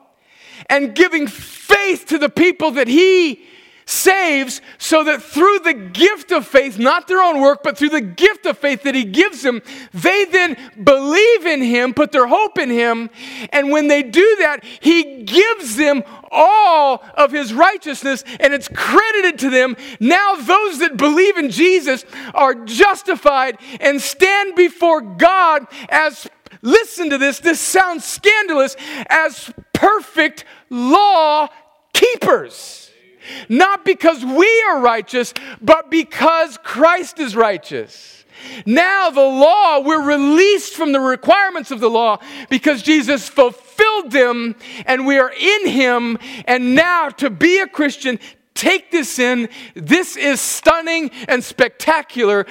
and 0.68 0.94
giving 0.94 1.26
faith 1.26 2.07
to 2.07 2.18
the 2.18 2.28
people 2.28 2.72
that 2.72 2.88
he 2.88 3.44
saves 3.93 4.61
so 4.78 5.05
that 5.05 5.22
through 5.22 5.61
the 5.61 5.74
gift 5.74 6.32
of 6.32 6.47
faith, 6.47 6.78
not 6.78 7.07
their 7.07 7.22
own 7.22 7.40
work, 7.40 7.62
but 7.62 7.76
through 7.76 7.90
the 7.90 8.01
gift 8.01 8.47
of 8.47 8.59
faith 8.59 8.82
that 8.82 8.95
He 8.95 9.05
gives 9.05 9.43
them, 9.43 9.62
they 9.93 10.24
then 10.24 10.57
believe 10.82 11.47
in 11.47 11.62
Him, 11.62 11.95
put 11.95 12.12
their 12.12 12.26
hope 12.26 12.59
in 12.59 12.70
Him, 12.70 13.11
and 13.51 13.70
when 13.70 13.88
they 13.88 14.03
do 14.03 14.36
that, 14.40 14.64
He 14.80 15.22
gives 15.22 15.76
them 15.76 16.03
all 16.30 17.05
of 17.14 17.32
His 17.32 17.53
righteousness 17.53 18.24
and 18.40 18.55
it's 18.55 18.68
credited 18.68 19.38
to 19.40 19.51
them. 19.51 19.76
Now, 20.01 20.36
those 20.36 20.78
that 20.78 20.97
believe 20.97 21.36
in 21.36 21.51
Jesus 21.51 22.05
are 22.34 22.55
justified 22.55 23.59
and 23.80 24.01
stand 24.01 24.57
before 24.57 25.01
God 25.01 25.66
as 25.88 26.28
Listen 26.62 27.11
to 27.11 27.18
this, 27.18 27.40
this 27.40 27.61
sounds 27.61 28.05
scandalous 28.05 28.76
as 29.09 29.53
perfect 29.72 30.45
law 30.70 31.49
keepers. 31.93 32.91
Not 33.48 33.84
because 33.84 34.24
we 34.24 34.64
are 34.68 34.80
righteous, 34.80 35.32
but 35.60 35.90
because 35.90 36.58
Christ 36.58 37.18
is 37.18 37.36
righteous. 37.36 38.24
Now, 38.66 39.10
the 39.10 39.20
law, 39.20 39.80
we're 39.80 40.02
released 40.02 40.74
from 40.74 40.92
the 40.92 41.00
requirements 41.00 41.70
of 41.70 41.80
the 41.80 41.90
law 41.90 42.18
because 42.50 42.82
Jesus 42.82 43.28
fulfilled 43.28 44.10
them 44.10 44.56
and 44.86 45.06
we 45.06 45.18
are 45.18 45.32
in 45.32 45.68
Him. 45.68 46.18
And 46.46 46.74
now, 46.74 47.08
to 47.10 47.30
be 47.30 47.58
a 47.58 47.66
Christian, 47.66 48.18
take 48.54 48.90
this 48.90 49.18
in. 49.18 49.48
This 49.74 50.16
is 50.16 50.40
stunning 50.40 51.10
and 51.28 51.42
spectacular. 51.42 52.46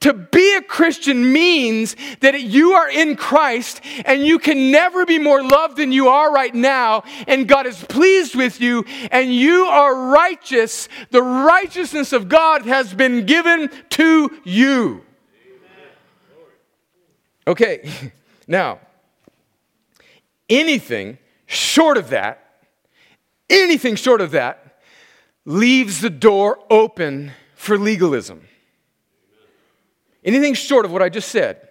To 0.00 0.12
be 0.12 0.54
a 0.54 0.62
Christian 0.62 1.32
means 1.32 1.96
that 2.20 2.40
you 2.40 2.72
are 2.72 2.88
in 2.88 3.16
Christ 3.16 3.80
and 4.04 4.24
you 4.24 4.38
can 4.38 4.70
never 4.70 5.06
be 5.06 5.18
more 5.18 5.42
loved 5.42 5.78
than 5.78 5.90
you 5.90 6.08
are 6.08 6.32
right 6.32 6.54
now, 6.54 7.02
and 7.26 7.48
God 7.48 7.66
is 7.66 7.82
pleased 7.82 8.34
with 8.34 8.60
you, 8.60 8.84
and 9.10 9.34
you 9.34 9.64
are 9.64 10.10
righteous. 10.10 10.88
The 11.10 11.22
righteousness 11.22 12.12
of 12.12 12.28
God 12.28 12.66
has 12.66 12.92
been 12.92 13.24
given 13.24 13.70
to 13.90 14.40
you. 14.44 15.02
Okay, 17.48 17.90
now, 18.46 18.80
anything 20.48 21.18
short 21.46 21.96
of 21.96 22.10
that, 22.10 22.64
anything 23.48 23.96
short 23.96 24.20
of 24.20 24.32
that, 24.32 24.80
leaves 25.44 26.00
the 26.00 26.10
door 26.10 26.58
open 26.68 27.32
for 27.54 27.78
legalism. 27.78 28.42
Anything 30.26 30.54
short 30.54 30.84
of 30.84 30.92
what 30.92 31.02
I 31.02 31.08
just 31.08 31.30
said 31.30 31.68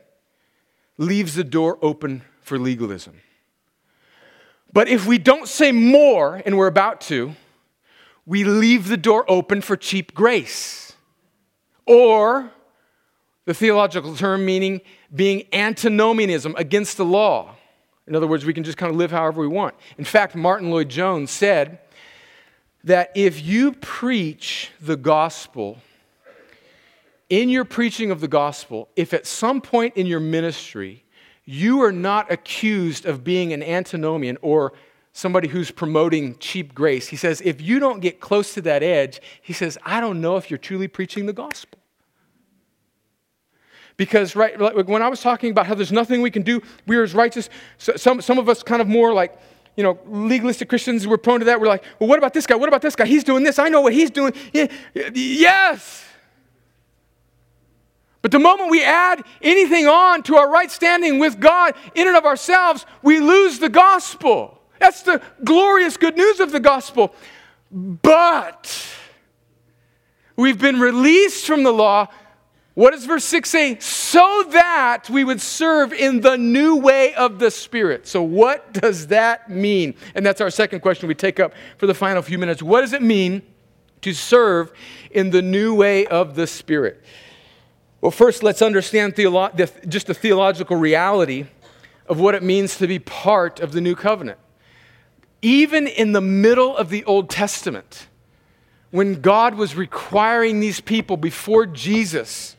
leaves 0.97 1.35
the 1.35 1.43
door 1.43 1.77
open 1.81 2.23
for 2.41 2.57
legalism. 2.57 3.19
But 4.71 4.87
if 4.87 5.05
we 5.05 5.17
don't 5.17 5.47
say 5.47 5.73
more, 5.73 6.41
and 6.45 6.57
we're 6.57 6.67
about 6.67 7.01
to, 7.01 7.35
we 8.25 8.45
leave 8.45 8.87
the 8.87 8.97
door 8.97 9.25
open 9.27 9.61
for 9.61 9.75
cheap 9.75 10.13
grace. 10.13 10.93
Or 11.85 12.49
the 13.43 13.53
theological 13.53 14.15
term 14.15 14.45
meaning 14.45 14.81
being 15.13 15.43
antinomianism 15.53 16.55
against 16.57 16.97
the 16.97 17.05
law. 17.05 17.55
In 18.07 18.15
other 18.15 18.27
words, 18.27 18.45
we 18.45 18.53
can 18.53 18.63
just 18.63 18.77
kind 18.77 18.89
of 18.89 18.95
live 18.95 19.11
however 19.11 19.41
we 19.41 19.47
want. 19.47 19.75
In 19.97 20.05
fact, 20.05 20.33
Martyn 20.33 20.71
Lloyd-Jones 20.71 21.29
said 21.29 21.79
that 22.83 23.11
if 23.15 23.43
you 23.43 23.73
preach 23.73 24.71
the 24.79 24.95
gospel 24.95 25.79
in 27.30 27.49
your 27.49 27.65
preaching 27.65 28.11
of 28.11 28.21
the 28.21 28.28
gospel, 28.28 28.89
if 28.95 29.13
at 29.13 29.26
some 29.26 29.61
point 29.61 29.95
in 29.95 30.05
your 30.05 30.19
ministry 30.19 31.03
you 31.45 31.82
are 31.82 31.91
not 31.91 32.32
accused 32.32 33.05
of 33.05 33.23
being 33.23 33.53
an 33.53 33.63
antinomian 33.63 34.38
or 34.41 34.73
somebody 35.13 35.47
who's 35.47 35.71
promoting 35.71 36.38
cheap 36.39 36.76
grace, 36.76 37.07
he 37.07 37.15
says, 37.15 37.41
if 37.45 37.61
you 37.61 37.80
don't 37.80 37.99
get 37.99 38.19
close 38.19 38.53
to 38.53 38.61
that 38.61 38.84
edge, 38.84 39.21
he 39.41 39.53
says, 39.53 39.78
I 39.84 40.01
don't 40.01 40.21
know 40.21 40.38
if 40.38 40.51
you're 40.51 40.57
truly 40.57 40.88
preaching 40.88 41.26
the 41.26 41.34
gospel. 41.34 41.80
Because 43.97 44.36
right, 44.36 44.59
when 44.88 45.01
I 45.01 45.07
was 45.07 45.21
talking 45.21 45.51
about 45.51 45.67
how 45.67 45.73
there's 45.73 45.91
nothing 45.91 46.21
we 46.21 46.32
can 46.32 46.41
do, 46.41 46.61
we're 46.86 47.03
as 47.03 47.13
righteous, 47.13 47.49
so 47.78 47.95
some, 47.95 48.21
some 48.21 48.38
of 48.38 48.49
us 48.49 48.61
kind 48.61 48.82
of 48.82 48.89
more 48.89 49.13
like, 49.13 49.39
you 49.78 49.84
know, 49.84 49.97
legalistic 50.05 50.67
Christians, 50.67 51.07
we're 51.07 51.17
prone 51.17 51.39
to 51.39 51.45
that. 51.45 51.59
We're 51.59 51.67
like, 51.67 51.84
well, 51.99 52.09
what 52.09 52.17
about 52.17 52.34
this 52.34 52.45
guy? 52.45 52.55
What 52.55 52.67
about 52.67 52.82
this 52.82 52.95
guy? 52.95 53.05
He's 53.05 53.23
doing 53.23 53.43
this. 53.43 53.57
I 53.57 53.69
know 53.69 53.82
what 53.82 53.93
he's 53.93 54.09
doing. 54.09 54.34
Yeah, 54.53 54.67
yes. 55.13 56.03
But 58.26 58.32
the 58.32 58.39
moment 58.39 58.71
we 58.71 58.84
add 58.84 59.23
anything 59.43 59.86
on 59.86 60.23
to 60.23 60.38
our 60.38 60.49
right 60.49 60.71
standing 60.71 61.19
with 61.19 61.39
God 61.39 61.76
in 61.93 62.07
and 62.07 62.17
of 62.17 62.26
ourselves, 62.26 62.84
we 63.03 63.19
lose 63.19 63.59
the 63.59 63.69
gospel. 63.69 64.59
That's 64.80 65.03
the 65.03 65.21
glorious 65.43 65.95
good 65.95 66.17
news 66.17 66.39
of 66.39 66.51
the 66.51 66.59
gospel. 66.59 67.13
But 67.71 68.84
we've 70.36 70.57
been 70.59 70.80
released 70.80 71.45
from 71.45 71.61
the 71.61 71.71
law. 71.71 72.07
What 72.73 72.93
does 72.93 73.05
verse 73.05 73.26
6 73.26 73.47
say? 73.47 73.78
So 73.78 74.45
that 74.49 75.07
we 75.07 75.23
would 75.23 75.39
serve 75.39 75.93
in 75.93 76.21
the 76.21 76.36
new 76.36 76.78
way 76.78 77.13
of 77.13 77.38
the 77.38 77.51
Spirit. 77.51 78.07
So, 78.07 78.23
what 78.23 78.73
does 78.73 79.05
that 79.09 79.51
mean? 79.51 79.93
And 80.15 80.26
that's 80.26 80.41
our 80.41 80.49
second 80.49 80.80
question 80.80 81.07
we 81.07 81.13
take 81.13 81.39
up 81.39 81.53
for 81.78 81.86
the 81.86 81.93
final 81.93 82.23
few 82.23 82.39
minutes. 82.39 82.63
What 82.63 82.82
does 82.82 82.93
it 82.93 83.03
mean 83.03 83.43
to 84.01 84.13
serve 84.13 84.73
in 85.11 85.30
the 85.30 85.43
new 85.43 85.76
way 85.76 86.07
of 86.07 86.34
the 86.34 86.47
Spirit? 86.47 87.03
Well, 88.05 88.11
first, 88.11 88.43
let's 88.43 88.61
understand 88.61 89.15
theolo- 89.15 89.57
the, 89.57 89.87
just 89.87 90.05
the 90.05 90.13
theological 90.13 90.77
reality 90.77 91.47
of 92.05 92.19
what 92.19 92.35
it 92.35 92.43
means 92.43 92.77
to 92.77 92.85
be 92.85 92.99
part 92.99 93.59
of 93.59 93.71
the 93.71 93.81
new 93.81 93.95
covenant. 93.95 94.37
Even 95.41 95.87
in 95.87 96.11
the 96.11 96.21
middle 96.21 96.77
of 96.77 96.91
the 96.91 97.03
Old 97.05 97.31
Testament, 97.31 98.05
when 98.91 99.21
God 99.21 99.55
was 99.55 99.75
requiring 99.75 100.59
these 100.59 100.81
people 100.81 101.17
before 101.17 101.65
Jesus 101.65 102.55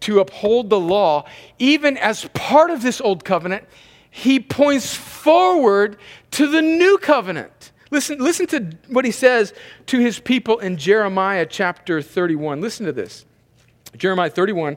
to 0.00 0.20
uphold 0.20 0.70
the 0.70 0.80
law, 0.80 1.26
even 1.58 1.98
as 1.98 2.24
part 2.32 2.70
of 2.70 2.80
this 2.80 2.98
Old 2.98 3.26
Covenant, 3.26 3.64
he 4.10 4.40
points 4.40 4.94
forward 4.94 5.98
to 6.30 6.46
the 6.46 6.62
new 6.62 6.96
covenant. 6.96 7.72
Listen, 7.90 8.20
listen 8.20 8.46
to 8.46 8.70
what 8.88 9.04
he 9.04 9.10
says 9.10 9.52
to 9.84 9.98
his 9.98 10.18
people 10.18 10.58
in 10.60 10.78
Jeremiah 10.78 11.44
chapter 11.44 12.00
31. 12.00 12.62
Listen 12.62 12.86
to 12.86 12.92
this. 12.92 13.26
Jeremiah 13.96 14.30
31, 14.30 14.76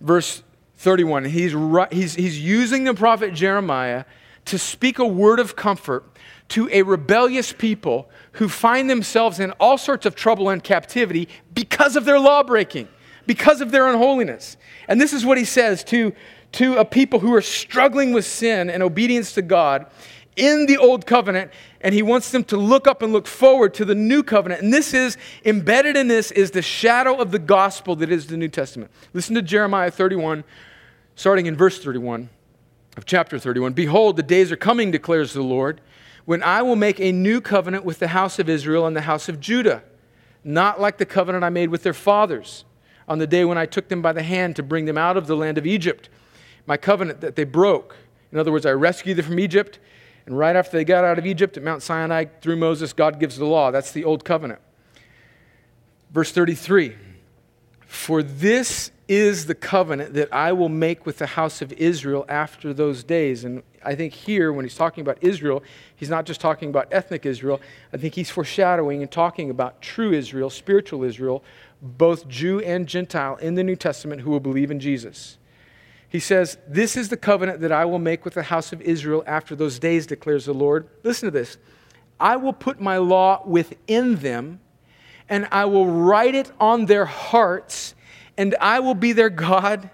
verse 0.00 0.42
31. 0.76 1.26
He's, 1.26 1.52
he's, 1.90 2.14
he's 2.14 2.40
using 2.40 2.84
the 2.84 2.94
prophet 2.94 3.34
Jeremiah 3.34 4.04
to 4.46 4.58
speak 4.58 4.98
a 4.98 5.06
word 5.06 5.38
of 5.38 5.56
comfort 5.56 6.04
to 6.48 6.68
a 6.72 6.82
rebellious 6.82 7.52
people 7.52 8.10
who 8.32 8.48
find 8.48 8.90
themselves 8.90 9.38
in 9.38 9.52
all 9.52 9.78
sorts 9.78 10.06
of 10.06 10.14
trouble 10.14 10.48
and 10.48 10.64
captivity 10.64 11.28
because 11.54 11.96
of 11.96 12.04
their 12.04 12.18
law 12.18 12.42
breaking, 12.42 12.88
because 13.26 13.60
of 13.60 13.70
their 13.70 13.86
unholiness. 13.88 14.56
And 14.88 15.00
this 15.00 15.12
is 15.12 15.24
what 15.24 15.38
he 15.38 15.44
says 15.44 15.84
to, 15.84 16.12
to 16.52 16.78
a 16.78 16.84
people 16.84 17.20
who 17.20 17.32
are 17.34 17.42
struggling 17.42 18.12
with 18.12 18.24
sin 18.24 18.68
and 18.68 18.82
obedience 18.82 19.32
to 19.34 19.42
God 19.42 19.86
in 20.40 20.66
the 20.66 20.78
old 20.78 21.06
covenant 21.06 21.52
and 21.82 21.94
he 21.94 22.02
wants 22.02 22.30
them 22.30 22.42
to 22.44 22.56
look 22.56 22.86
up 22.86 23.02
and 23.02 23.12
look 23.12 23.26
forward 23.26 23.74
to 23.74 23.84
the 23.84 23.94
new 23.94 24.22
covenant. 24.22 24.62
And 24.62 24.72
this 24.72 24.94
is 24.94 25.16
embedded 25.44 25.96
in 25.96 26.08
this 26.08 26.30
is 26.32 26.50
the 26.50 26.62
shadow 26.62 27.20
of 27.20 27.30
the 27.30 27.38
gospel 27.38 27.94
that 27.96 28.10
is 28.10 28.26
the 28.26 28.36
New 28.36 28.48
Testament. 28.48 28.90
Listen 29.12 29.34
to 29.34 29.42
Jeremiah 29.42 29.90
31, 29.90 30.42
starting 31.14 31.46
in 31.46 31.56
verse 31.56 31.78
31 31.78 32.30
of 32.96 33.04
chapter 33.04 33.38
31. 33.38 33.74
Behold, 33.74 34.16
the 34.16 34.22
days 34.22 34.50
are 34.50 34.56
coming, 34.56 34.90
declares 34.90 35.34
the 35.34 35.42
Lord, 35.42 35.80
when 36.24 36.42
I 36.42 36.62
will 36.62 36.76
make 36.76 36.98
a 37.00 37.12
new 37.12 37.40
covenant 37.40 37.84
with 37.84 37.98
the 37.98 38.08
house 38.08 38.38
of 38.38 38.48
Israel 38.48 38.86
and 38.86 38.96
the 38.96 39.02
house 39.02 39.28
of 39.28 39.40
Judah, 39.40 39.82
not 40.42 40.80
like 40.80 40.96
the 40.96 41.06
covenant 41.06 41.44
I 41.44 41.50
made 41.50 41.68
with 41.68 41.82
their 41.82 41.94
fathers 41.94 42.64
on 43.06 43.18
the 43.18 43.26
day 43.26 43.44
when 43.44 43.58
I 43.58 43.66
took 43.66 43.88
them 43.88 44.00
by 44.00 44.12
the 44.12 44.22
hand 44.22 44.56
to 44.56 44.62
bring 44.62 44.86
them 44.86 44.96
out 44.96 45.16
of 45.16 45.26
the 45.26 45.36
land 45.36 45.58
of 45.58 45.66
Egypt, 45.66 46.08
my 46.66 46.76
covenant 46.76 47.20
that 47.20 47.36
they 47.36 47.44
broke. 47.44 47.96
In 48.32 48.38
other 48.38 48.52
words, 48.52 48.64
I 48.64 48.72
rescued 48.72 49.18
them 49.18 49.26
from 49.26 49.38
Egypt 49.38 49.78
and 50.26 50.38
right 50.38 50.54
after 50.54 50.76
they 50.76 50.84
got 50.84 51.04
out 51.04 51.18
of 51.18 51.26
Egypt 51.26 51.56
at 51.56 51.62
Mount 51.62 51.82
Sinai, 51.82 52.26
through 52.40 52.56
Moses, 52.56 52.92
God 52.92 53.18
gives 53.18 53.36
the 53.36 53.46
law. 53.46 53.70
That's 53.70 53.92
the 53.92 54.04
old 54.04 54.24
covenant. 54.24 54.60
Verse 56.12 56.32
33 56.32 56.94
For 57.86 58.22
this 58.22 58.90
is 59.08 59.46
the 59.46 59.54
covenant 59.56 60.14
that 60.14 60.32
I 60.32 60.52
will 60.52 60.68
make 60.68 61.04
with 61.04 61.18
the 61.18 61.26
house 61.26 61.62
of 61.62 61.72
Israel 61.72 62.24
after 62.28 62.72
those 62.72 63.02
days. 63.02 63.44
And 63.44 63.64
I 63.84 63.96
think 63.96 64.12
here, 64.12 64.52
when 64.52 64.64
he's 64.64 64.76
talking 64.76 65.02
about 65.02 65.18
Israel, 65.20 65.64
he's 65.96 66.08
not 66.08 66.26
just 66.26 66.40
talking 66.40 66.68
about 66.68 66.86
ethnic 66.92 67.26
Israel. 67.26 67.60
I 67.92 67.96
think 67.96 68.14
he's 68.14 68.30
foreshadowing 68.30 69.02
and 69.02 69.10
talking 69.10 69.50
about 69.50 69.82
true 69.82 70.12
Israel, 70.12 70.48
spiritual 70.48 71.02
Israel, 71.02 71.42
both 71.82 72.28
Jew 72.28 72.60
and 72.60 72.86
Gentile 72.86 73.34
in 73.36 73.56
the 73.56 73.64
New 73.64 73.74
Testament 73.74 74.20
who 74.20 74.30
will 74.30 74.38
believe 74.38 74.70
in 74.70 74.78
Jesus. 74.78 75.38
He 76.10 76.18
says, 76.18 76.58
This 76.68 76.96
is 76.96 77.08
the 77.08 77.16
covenant 77.16 77.60
that 77.60 77.72
I 77.72 77.84
will 77.86 78.00
make 78.00 78.24
with 78.24 78.34
the 78.34 78.42
house 78.42 78.72
of 78.72 78.82
Israel 78.82 79.22
after 79.26 79.54
those 79.54 79.78
days, 79.78 80.06
declares 80.06 80.44
the 80.44 80.52
Lord. 80.52 80.88
Listen 81.02 81.28
to 81.28 81.30
this. 81.30 81.56
I 82.18 82.36
will 82.36 82.52
put 82.52 82.80
my 82.80 82.98
law 82.98 83.42
within 83.46 84.16
them, 84.16 84.60
and 85.28 85.48
I 85.50 85.64
will 85.64 85.86
write 85.86 86.34
it 86.34 86.50
on 86.60 86.86
their 86.86 87.06
hearts, 87.06 87.94
and 88.36 88.54
I 88.60 88.80
will 88.80 88.96
be 88.96 89.12
their 89.12 89.30
God, 89.30 89.88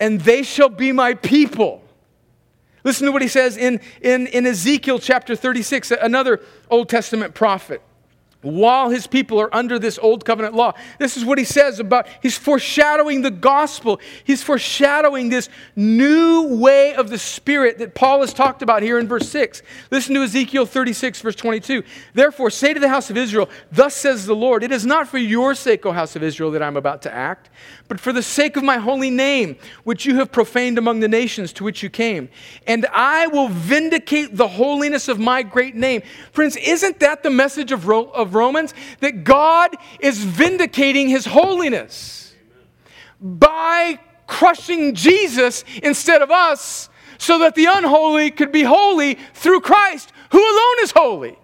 and 0.00 0.20
they 0.22 0.42
shall 0.42 0.70
be 0.70 0.90
my 0.92 1.14
people. 1.14 1.84
Listen 2.82 3.06
to 3.06 3.12
what 3.12 3.20
he 3.20 3.28
says 3.28 3.58
in, 3.58 3.80
in, 4.00 4.26
in 4.28 4.46
Ezekiel 4.46 4.98
chapter 4.98 5.36
36, 5.36 5.90
another 5.90 6.40
Old 6.70 6.88
Testament 6.88 7.34
prophet. 7.34 7.82
While 8.42 8.88
his 8.88 9.06
people 9.06 9.40
are 9.40 9.54
under 9.54 9.78
this 9.78 9.98
old 9.98 10.24
covenant 10.24 10.54
law. 10.54 10.72
This 10.98 11.16
is 11.16 11.24
what 11.24 11.38
he 11.38 11.44
says 11.44 11.78
about 11.78 12.06
he's 12.22 12.38
foreshadowing 12.38 13.22
the 13.22 13.30
gospel. 13.30 14.00
He's 14.24 14.42
foreshadowing 14.42 15.28
this 15.28 15.48
new 15.76 16.56
way 16.56 16.94
of 16.94 17.10
the 17.10 17.18
spirit 17.18 17.78
that 17.78 17.94
Paul 17.94 18.20
has 18.20 18.32
talked 18.32 18.62
about 18.62 18.82
here 18.82 18.98
in 18.98 19.08
verse 19.08 19.28
6. 19.28 19.62
Listen 19.90 20.14
to 20.14 20.22
Ezekiel 20.22 20.64
36 20.64 21.20
verse 21.20 21.36
22. 21.36 21.82
Therefore 22.14 22.50
say 22.50 22.72
to 22.72 22.80
the 22.80 22.88
house 22.88 23.10
of 23.10 23.16
Israel, 23.16 23.48
thus 23.70 23.94
says 23.94 24.24
the 24.24 24.36
Lord, 24.36 24.62
it 24.62 24.72
is 24.72 24.86
not 24.86 25.08
for 25.08 25.18
your 25.18 25.54
sake, 25.54 25.84
O 25.84 25.92
house 25.92 26.16
of 26.16 26.22
Israel, 26.22 26.50
that 26.52 26.62
I'm 26.62 26.76
about 26.76 27.02
to 27.02 27.12
act, 27.12 27.50
but 27.88 28.00
for 28.00 28.12
the 28.12 28.22
sake 28.22 28.56
of 28.56 28.64
my 28.64 28.78
holy 28.78 29.10
name, 29.10 29.56
which 29.84 30.06
you 30.06 30.16
have 30.16 30.32
profaned 30.32 30.78
among 30.78 31.00
the 31.00 31.08
nations 31.08 31.52
to 31.54 31.64
which 31.64 31.82
you 31.82 31.90
came. 31.90 32.28
And 32.66 32.86
I 32.92 33.26
will 33.26 33.48
vindicate 33.48 34.36
the 34.36 34.48
holiness 34.48 35.08
of 35.08 35.18
my 35.18 35.42
great 35.42 35.74
name. 35.74 36.02
Friends, 36.32 36.56
isn't 36.56 37.00
that 37.00 37.22
the 37.22 37.30
message 37.30 37.72
of, 37.72 37.88
of 37.90 38.29
of 38.30 38.34
Romans 38.34 38.74
that 39.00 39.24
God 39.24 39.76
is 39.98 40.22
vindicating 40.22 41.08
his 41.08 41.26
holiness 41.26 42.32
by 43.20 43.98
crushing 44.26 44.94
Jesus 44.94 45.64
instead 45.82 46.22
of 46.22 46.30
us 46.30 46.88
so 47.18 47.40
that 47.40 47.54
the 47.54 47.66
unholy 47.66 48.30
could 48.30 48.52
be 48.52 48.62
holy 48.62 49.18
through 49.34 49.60
Christ, 49.60 50.12
who 50.30 50.38
alone 50.38 50.76
is 50.82 50.92
holy. 50.92 51.36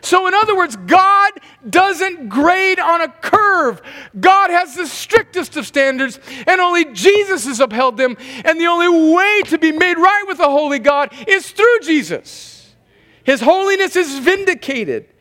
So, 0.00 0.26
in 0.26 0.34
other 0.34 0.56
words, 0.56 0.76
God 0.76 1.32
doesn't 1.68 2.28
grade 2.28 2.78
on 2.78 3.00
a 3.00 3.08
curve. 3.08 3.80
God 4.18 4.50
has 4.50 4.74
the 4.74 4.86
strictest 4.86 5.56
of 5.56 5.66
standards, 5.66 6.18
and 6.46 6.60
only 6.60 6.92
Jesus 6.92 7.46
has 7.46 7.60
upheld 7.60 7.96
them. 7.96 8.16
And 8.44 8.60
the 8.60 8.66
only 8.66 9.14
way 9.14 9.42
to 9.46 9.56
be 9.56 9.72
made 9.72 9.96
right 9.96 10.24
with 10.26 10.38
the 10.38 10.50
holy 10.50 10.78
God 10.78 11.14
is 11.26 11.50
through 11.50 11.80
Jesus. 11.82 12.74
His 13.22 13.40
holiness 13.40 13.96
is 13.96 14.18
vindicated 14.18 15.13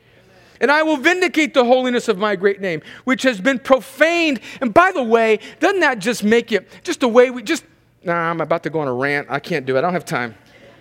and 0.64 0.72
I 0.72 0.82
will 0.82 0.96
vindicate 0.96 1.54
the 1.54 1.66
holiness 1.66 2.08
of 2.08 2.18
my 2.18 2.38
great 2.38 2.62
name, 2.62 2.82
which 3.04 3.24
has 3.24 3.42
been 3.42 3.60
profaned. 3.60 4.40
And 4.62 4.74
by 4.74 4.94
the 4.94 5.04
way, 5.04 5.40
doesn't 5.60 5.82
that 5.82 6.00
just 6.00 6.24
make 6.24 6.54
it 6.54 6.70
just 6.84 7.02
the 7.02 7.08
way 7.10 7.32
we 7.32 7.44
just, 7.44 7.66
nah, 8.02 8.14
I'm 8.14 8.40
about 8.40 8.64
to 8.64 8.70
go 8.70 8.80
on 8.80 8.88
a 8.88 8.94
rant. 8.94 9.28
I 9.30 9.42
can't 9.42 9.66
do 9.66 9.76
it. 9.76 9.80
I 9.80 9.82
don't 9.82 9.92
have 9.92 10.06
time. 10.06 10.36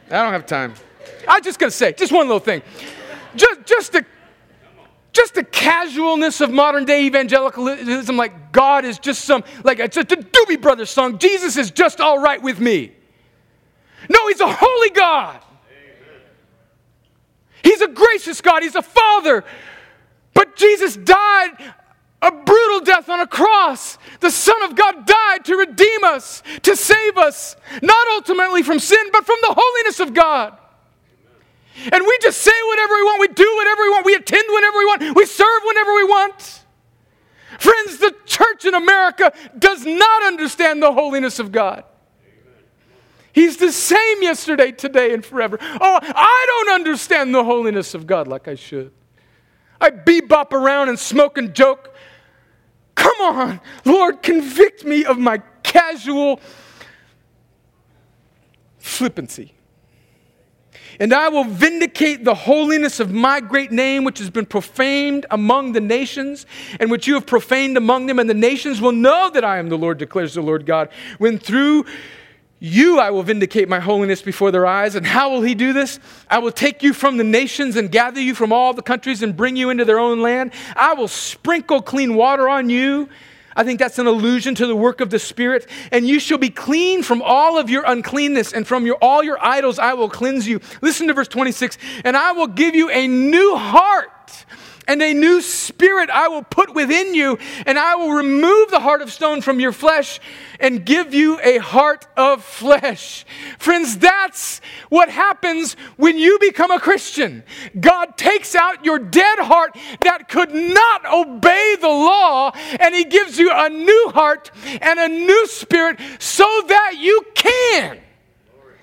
I 0.07 0.23
don't 0.23 0.33
have 0.33 0.47
time. 0.47 0.75
I'm 1.27 1.43
just 1.43 1.59
going 1.59 1.69
to 1.69 1.77
say, 1.77 1.93
just 1.95 2.13
one 2.13 2.29
little 2.29 2.39
thing. 2.39 2.63
Just, 3.35 3.67
just 3.67 3.93
the, 3.93 4.07
just 5.13 5.35
the 5.35 5.43
casualness 5.43 6.41
of 6.41 6.53
modern 6.53 6.85
day 6.85 7.05
evangelicalism, 7.07 8.17
like 8.17 8.53
God 8.53 8.85
is 8.85 9.01
just 9.01 9.25
some, 9.25 9.43
like 9.65 9.81
it's 9.81 9.97
a 9.97 10.05
Doobie 10.05 10.63
Brothers 10.63 10.91
song. 10.91 11.19
Jesus 11.19 11.57
is 11.57 11.73
just 11.73 12.01
all 12.01 12.21
right 12.21 12.41
with 12.41 12.61
me. 12.61 12.93
No, 14.09 14.29
he's 14.29 14.41
a 14.41 14.47
holy 14.49 14.91
God. 14.91 15.41
He's 17.65 17.81
a 17.81 17.89
gracious 17.89 18.41
God. 18.41 18.63
He's 18.63 18.77
a 18.77 18.83
father 18.83 19.45
Jesus 20.57 20.97
died 20.97 21.75
a 22.23 22.31
brutal 22.31 22.81
death 22.81 23.09
on 23.09 23.21
a 23.21 23.27
cross. 23.27 23.99
The 24.21 24.31
Son 24.31 24.63
of 24.63 24.77
God 24.77 25.07
died 25.07 25.45
to 25.47 25.57
redeem 25.57 26.05
us, 26.05 26.43
to 26.63 26.77
save 26.77 27.19
us, 27.19 27.57
not 27.83 28.07
ultimately 28.13 28.63
from 28.63 28.79
sin, 28.79 29.05
but 29.13 29.27
from 29.27 29.37
the 29.43 29.55
holiness 29.59 30.01
of 30.01 30.15
God. 30.15 30.57
And 31.75 32.05
we 32.07 32.19
just 32.21 32.41
say 32.41 32.53
whatever 32.69 32.95
we 32.95 33.03
want, 33.03 33.21
we 33.21 33.29
do 33.29 33.55
whatever 33.57 33.83
we 33.83 33.89
want, 33.91 34.07
we 34.07 34.15
attend 34.15 34.45
whenever 34.49 34.79
we 34.79 34.85
want, 34.87 35.17
we 35.17 35.27
serve 35.27 35.63
whenever 35.65 35.95
we 35.95 36.05
want. 36.05 36.61
Friends, 37.59 37.99
the 37.99 38.15
church 38.25 38.65
in 38.65 38.75
America 38.75 39.33
does 39.59 39.85
not 39.85 40.23
understand 40.23 40.83
the 40.83 40.93
holiness 40.93 41.39
of 41.39 41.51
God. 41.51 41.85
He's 43.33 43.57
the 43.57 43.73
same 43.73 44.23
yesterday, 44.23 44.73
today, 44.73 45.15
and 45.15 45.25
forever. 45.25 45.59
Oh, 45.61 45.99
I 46.03 46.45
don't 46.47 46.75
understand 46.75 47.35
the 47.35 47.43
holiness 47.43 47.95
of 47.95 48.07
God 48.07 48.29
like 48.29 48.47
I 48.47 48.55
should. 48.55 48.93
I 49.83 49.91
bebop 49.91 50.53
around 50.53 50.89
and 50.89 50.99
smoke 50.99 51.37
and 51.37 51.55
joke. 51.55 51.95
Come 52.95 53.21
on, 53.21 53.61
Lord, 53.85 54.23
convict 54.23 54.85
me 54.85 55.05
of 55.05 55.19
my 55.19 55.43
casual 55.63 56.41
flippancy. 58.79 59.55
And 61.01 61.13
I 61.13 61.29
will 61.31 61.45
vindicate 61.45 62.25
the 62.25 62.35
holiness 62.35 63.01
of 63.01 63.13
my 63.13 63.41
great 63.41 63.73
name, 63.73 64.05
which 64.05 64.19
has 64.19 64.31
been 64.31 64.47
profaned 64.47 65.27
among 65.31 65.73
the 65.73 65.81
nations, 65.81 66.47
and 66.79 66.91
which 66.91 67.07
you 67.07 67.15
have 67.15 67.27
profaned 67.27 67.77
among 67.77 68.07
them. 68.07 68.19
And 68.19 68.29
the 68.29 68.35
nations 68.35 68.81
will 68.81 68.93
know 68.93 69.31
that 69.31 69.45
I 69.45 69.59
am 69.59 69.69
the 69.69 69.79
Lord, 69.79 69.99
declares 69.99 70.35
the 70.35 70.43
Lord 70.43 70.67
God, 70.67 70.91
when 71.19 71.39
through 71.39 71.87
you 72.63 73.01
I 73.01 73.11
will 73.11 73.25
vindicate 73.25 73.69
my 73.69 73.81
holiness 73.81 74.23
before 74.23 74.53
their 74.53 74.67
eyes. 74.67 74.95
And 74.95 75.05
how 75.05 75.31
will 75.31 75.43
he 75.43 75.57
do 75.57 75.73
this? 75.73 75.99
I 76.31 76.39
will 76.39 76.53
take 76.53 76.85
you 76.85 76.93
from 76.93 77.17
the 77.17 77.25
nations 77.25 77.75
and 77.75 77.91
gather 77.91 78.21
you 78.21 78.37
from 78.37 78.53
all 78.53 78.73
the 78.73 78.83
countries 78.83 79.21
and 79.21 79.37
bring 79.37 79.57
you 79.57 79.71
into 79.71 79.85
their 79.85 79.99
own 79.99 80.23
land. 80.23 80.53
I 80.77 80.95
will 80.95 81.09
sprinkle 81.09 81.83
clean 81.83 82.15
water 82.15 82.49
on 82.49 82.71
you. 82.71 83.09
I 83.57 83.65
think 83.65 83.81
that's 83.81 83.99
an 83.99 84.07
allusion 84.07 84.55
to 84.55 84.69
the 84.69 84.77
work 84.77 85.01
of 85.01 85.11
the 85.11 85.19
Spirit. 85.19 85.69
And 85.91 86.07
you 86.07 86.21
shall 86.21 86.39
be 86.39 86.51
clean 86.51 87.03
from 87.03 87.21
all 87.21 87.59
of 87.59 87.69
your 87.69 87.83
uncleanness, 87.85 88.53
and 88.53 88.65
from 88.65 88.87
your, 88.87 88.97
all 89.03 89.25
your 89.25 89.45
idols 89.45 89.81
I 89.81 89.95
will 89.95 90.09
cleanse 90.09 90.47
you. 90.47 90.61
Listen 90.81 91.09
to 91.09 91.15
verse 91.15 91.27
26 91.27 91.79
And 92.05 92.17
I 92.17 92.31
will 92.31 92.47
give 92.47 92.77
you 92.77 92.91
a 92.91 93.09
new 93.09 93.57
heart 93.57 94.12
and 94.89 95.03
a 95.03 95.15
new 95.15 95.41
spirit 95.41 96.11
I 96.11 96.29
will 96.29 96.43
put 96.43 96.75
within 96.75 97.15
you, 97.15 97.39
and 97.67 97.79
I 97.79 97.95
will 97.95 98.13
remove 98.13 98.71
the 98.71 98.81
heart 98.81 99.03
of 99.03 99.13
stone 99.13 99.41
from 99.41 99.61
your 99.61 99.73
flesh 99.73 100.21
and 100.59 100.85
give 100.85 101.15
you 101.15 101.41
a 101.43 101.59
heart 101.59 102.07
of 102.17 102.45
flesh. 102.45 103.25
Friends, 103.59 103.99
that's 103.99 104.61
what 104.89 105.09
happens 105.09 105.75
when 105.97 106.19
you 106.19 106.39
become 106.39 106.71
a 106.71 106.81
Christian. 106.81 107.43
God 107.79 108.17
takes 108.17 108.55
out 108.55 108.85
your 108.85 108.99
dead 108.99 109.39
heart 109.39 109.77
that 110.03 110.29
could 110.29 110.53
not 110.53 111.07
obey 111.13 111.77
the 111.81 111.89
law, 111.89 112.53
and 112.81 112.95
He 112.95 113.05
gives 113.05 113.39
you 113.39 113.51
a 113.53 113.69
new 113.69 114.11
heart 114.15 114.51
and 114.81 114.99
a 114.99 115.09
new 115.09 115.47
spirit 115.47 115.99
so 116.19 116.45
that 116.69 116.95
you 116.99 117.23
can. 117.35 117.99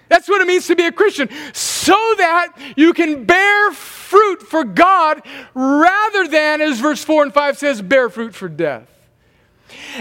That's 0.09 0.27
what 0.27 0.41
it 0.41 0.47
means 0.47 0.67
to 0.67 0.75
be 0.75 0.85
a 0.85 0.91
Christian, 0.91 1.29
so 1.53 1.93
that 2.17 2.53
you 2.75 2.93
can 2.93 3.25
bear 3.25 3.71
fruit 3.71 4.41
for 4.41 4.63
God 4.63 5.21
rather 5.53 6.27
than, 6.27 6.61
as 6.61 6.79
verse 6.79 7.03
4 7.03 7.23
and 7.23 7.33
5 7.33 7.57
says, 7.57 7.81
bear 7.81 8.09
fruit 8.09 8.35
for 8.35 8.49
death. 8.49 8.87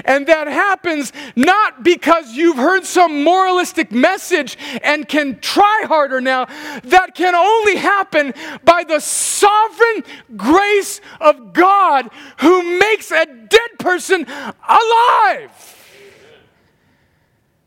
And 0.04 0.26
that 0.28 0.46
happens 0.46 1.12
not 1.36 1.82
because 1.82 2.32
you've 2.32 2.56
heard 2.56 2.84
some 2.84 3.22
moralistic 3.22 3.92
message 3.92 4.56
and 4.82 5.06
can 5.06 5.40
try 5.40 5.84
harder 5.86 6.22
now. 6.22 6.46
That 6.84 7.14
can 7.14 7.34
only 7.34 7.76
happen 7.76 8.32
by 8.64 8.84
the 8.84 9.00
sovereign 9.00 10.04
grace 10.36 11.02
of 11.20 11.52
God 11.52 12.08
who 12.38 12.78
makes 12.78 13.10
a 13.10 13.26
dead 13.26 13.70
person 13.78 14.26
alive. 14.26 15.77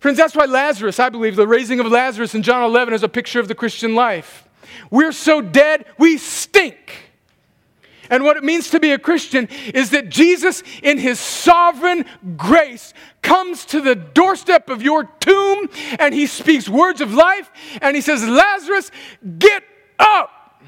Friends, 0.01 0.17
that's 0.17 0.35
why 0.35 0.45
Lazarus, 0.45 0.99
I 0.99 1.09
believe, 1.09 1.35
the 1.35 1.47
raising 1.47 1.79
of 1.79 1.85
Lazarus 1.85 2.33
in 2.33 2.41
John 2.41 2.63
11 2.63 2.95
is 2.95 3.03
a 3.03 3.07
picture 3.07 3.39
of 3.39 3.47
the 3.47 3.53
Christian 3.53 3.93
life. 3.93 4.49
We're 4.89 5.11
so 5.11 5.41
dead, 5.41 5.85
we 5.99 6.17
stink. 6.17 7.11
And 8.09 8.23
what 8.23 8.35
it 8.35 8.43
means 8.43 8.71
to 8.71 8.79
be 8.79 8.93
a 8.93 8.97
Christian 8.97 9.47
is 9.75 9.91
that 9.91 10.09
Jesus, 10.09 10.63
in 10.81 10.97
his 10.97 11.19
sovereign 11.19 12.05
grace, 12.35 12.95
comes 13.21 13.63
to 13.65 13.79
the 13.79 13.93
doorstep 13.93 14.71
of 14.71 14.81
your 14.81 15.03
tomb 15.03 15.69
and 15.99 16.15
he 16.15 16.25
speaks 16.25 16.67
words 16.67 16.99
of 16.99 17.13
life 17.13 17.51
and 17.79 17.95
he 17.95 18.01
says, 18.01 18.27
Lazarus, 18.27 18.89
get 19.37 19.63
up. 19.99 20.63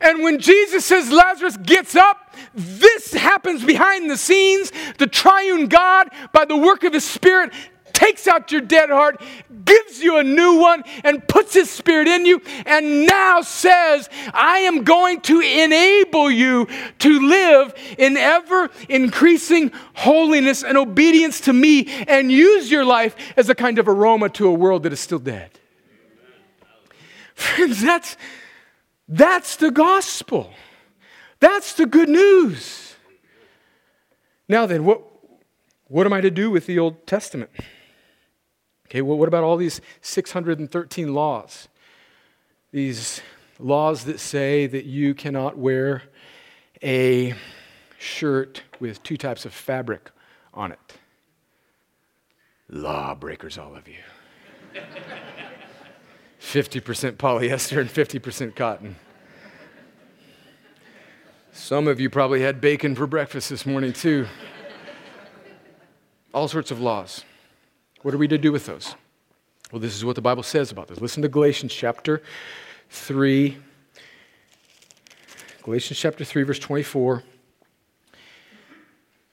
And 0.00 0.22
when 0.22 0.38
Jesus 0.38 0.84
says 0.84 1.10
Lazarus 1.10 1.56
gets 1.56 1.96
up, 1.96 2.36
this 2.54 3.12
happens 3.12 3.64
behind 3.64 4.08
the 4.08 4.16
scenes. 4.16 4.72
The 4.98 5.08
triune 5.08 5.66
God, 5.66 6.08
by 6.32 6.44
the 6.44 6.56
work 6.56 6.84
of 6.84 6.92
his 6.92 7.04
Spirit, 7.04 7.52
takes 7.98 8.28
out 8.28 8.52
your 8.52 8.60
dead 8.60 8.90
heart, 8.90 9.20
gives 9.64 10.00
you 10.00 10.18
a 10.18 10.22
new 10.22 10.60
one, 10.60 10.84
and 11.02 11.26
puts 11.26 11.52
his 11.52 11.68
spirit 11.68 12.06
in 12.06 12.24
you, 12.24 12.40
and 12.64 13.06
now 13.06 13.40
says, 13.40 14.08
I 14.32 14.60
am 14.60 14.84
going 14.84 15.20
to 15.22 15.40
enable 15.40 16.30
you 16.30 16.68
to 17.00 17.28
live 17.28 17.74
in 17.98 18.16
ever 18.16 18.70
increasing 18.88 19.72
holiness 19.94 20.62
and 20.62 20.78
obedience 20.78 21.40
to 21.42 21.52
me, 21.52 21.88
and 22.06 22.30
use 22.30 22.70
your 22.70 22.84
life 22.84 23.16
as 23.36 23.48
a 23.48 23.54
kind 23.54 23.80
of 23.80 23.88
aroma 23.88 24.28
to 24.30 24.46
a 24.46 24.52
world 24.54 24.84
that 24.84 24.92
is 24.92 25.00
still 25.00 25.18
dead. 25.18 25.50
Friends, 27.34 27.82
that's, 27.82 28.16
that's 29.08 29.56
the 29.56 29.72
gospel. 29.72 30.52
That's 31.40 31.72
the 31.72 31.86
good 31.86 32.08
news. 32.08 32.94
Now 34.48 34.66
then, 34.66 34.84
what, 34.84 35.02
what 35.88 36.06
am 36.06 36.12
I 36.12 36.20
to 36.20 36.30
do 36.30 36.48
with 36.48 36.66
the 36.66 36.78
Old 36.78 37.04
Testament? 37.06 37.50
Okay, 38.88 39.02
well, 39.02 39.18
what 39.18 39.28
about 39.28 39.44
all 39.44 39.58
these 39.58 39.82
613 40.00 41.12
laws? 41.12 41.68
These 42.72 43.20
laws 43.58 44.04
that 44.04 44.18
say 44.18 44.66
that 44.66 44.86
you 44.86 45.14
cannot 45.14 45.58
wear 45.58 46.04
a 46.82 47.34
shirt 47.98 48.62
with 48.80 49.02
two 49.02 49.18
types 49.18 49.44
of 49.44 49.52
fabric 49.52 50.10
on 50.54 50.72
it. 50.72 50.78
Lawbreakers, 52.70 53.58
all 53.58 53.76
of 53.76 53.86
you. 53.88 53.98
50% 56.40 57.16
polyester 57.16 57.80
and 57.80 57.90
50% 57.90 58.56
cotton. 58.56 58.96
Some 61.52 61.88
of 61.88 62.00
you 62.00 62.08
probably 62.08 62.40
had 62.40 62.58
bacon 62.60 62.94
for 62.94 63.06
breakfast 63.06 63.50
this 63.50 63.66
morning, 63.66 63.92
too. 63.92 64.26
All 66.32 66.48
sorts 66.48 66.70
of 66.70 66.80
laws. 66.80 67.24
What 68.02 68.14
are 68.14 68.18
we 68.18 68.28
to 68.28 68.38
do 68.38 68.52
with 68.52 68.66
those? 68.66 68.94
Well, 69.72 69.80
this 69.80 69.96
is 69.96 70.04
what 70.04 70.14
the 70.14 70.22
Bible 70.22 70.42
says 70.42 70.70
about 70.70 70.88
this. 70.88 71.00
Listen 71.00 71.22
to 71.22 71.28
Galatians 71.28 71.74
chapter 71.74 72.22
3. 72.90 73.58
Galatians 75.62 75.98
chapter 75.98 76.24
3, 76.24 76.42
verse 76.44 76.58
24. 76.58 77.24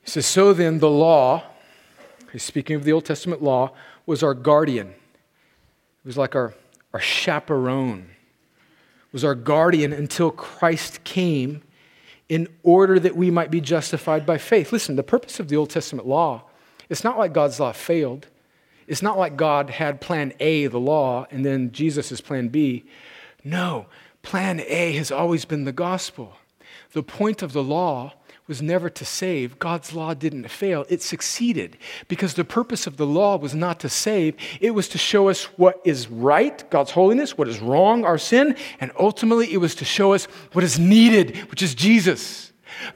It 0.02 0.08
says, 0.08 0.26
So 0.26 0.52
then 0.52 0.80
the 0.80 0.90
law, 0.90 1.44
speaking 2.36 2.76
of 2.76 2.84
the 2.84 2.92
Old 2.92 3.04
Testament 3.04 3.42
law, 3.42 3.72
was 4.04 4.22
our 4.22 4.34
guardian. 4.34 4.88
It 4.88 6.06
was 6.06 6.18
like 6.18 6.34
our, 6.34 6.52
our 6.92 7.00
chaperone, 7.00 8.10
it 8.10 9.12
was 9.12 9.24
our 9.24 9.34
guardian 9.34 9.92
until 9.92 10.30
Christ 10.30 11.02
came 11.04 11.62
in 12.28 12.48
order 12.64 12.98
that 12.98 13.16
we 13.16 13.30
might 13.30 13.50
be 13.50 13.60
justified 13.60 14.26
by 14.26 14.36
faith. 14.36 14.72
Listen, 14.72 14.96
the 14.96 15.02
purpose 15.04 15.38
of 15.38 15.48
the 15.48 15.56
Old 15.56 15.70
Testament 15.70 16.06
law, 16.06 16.42
it's 16.88 17.04
not 17.04 17.16
like 17.16 17.32
God's 17.32 17.60
law 17.60 17.72
failed. 17.72 18.26
It's 18.86 19.02
not 19.02 19.18
like 19.18 19.36
God 19.36 19.70
had 19.70 20.00
plan 20.00 20.32
A, 20.40 20.66
the 20.66 20.78
law, 20.78 21.26
and 21.30 21.44
then 21.44 21.72
Jesus 21.72 22.12
is 22.12 22.20
plan 22.20 22.48
B. 22.48 22.84
No, 23.42 23.86
plan 24.22 24.60
A 24.60 24.92
has 24.92 25.10
always 25.10 25.44
been 25.44 25.64
the 25.64 25.72
gospel. 25.72 26.36
The 26.92 27.02
point 27.02 27.42
of 27.42 27.52
the 27.52 27.62
law 27.62 28.14
was 28.46 28.62
never 28.62 28.88
to 28.88 29.04
save. 29.04 29.58
God's 29.58 29.92
law 29.92 30.14
didn't 30.14 30.48
fail, 30.48 30.86
it 30.88 31.02
succeeded 31.02 31.76
because 32.08 32.34
the 32.34 32.44
purpose 32.44 32.86
of 32.86 32.96
the 32.96 33.06
law 33.06 33.36
was 33.36 33.54
not 33.54 33.80
to 33.80 33.88
save, 33.88 34.36
it 34.60 34.70
was 34.70 34.88
to 34.90 34.98
show 34.98 35.28
us 35.28 35.44
what 35.56 35.80
is 35.84 36.08
right, 36.08 36.68
God's 36.70 36.92
holiness, 36.92 37.36
what 37.36 37.48
is 37.48 37.60
wrong, 37.60 38.04
our 38.04 38.18
sin, 38.18 38.56
and 38.80 38.92
ultimately 38.98 39.52
it 39.52 39.58
was 39.58 39.74
to 39.76 39.84
show 39.84 40.12
us 40.12 40.26
what 40.52 40.64
is 40.64 40.78
needed, 40.78 41.36
which 41.50 41.62
is 41.62 41.74
Jesus. 41.74 42.45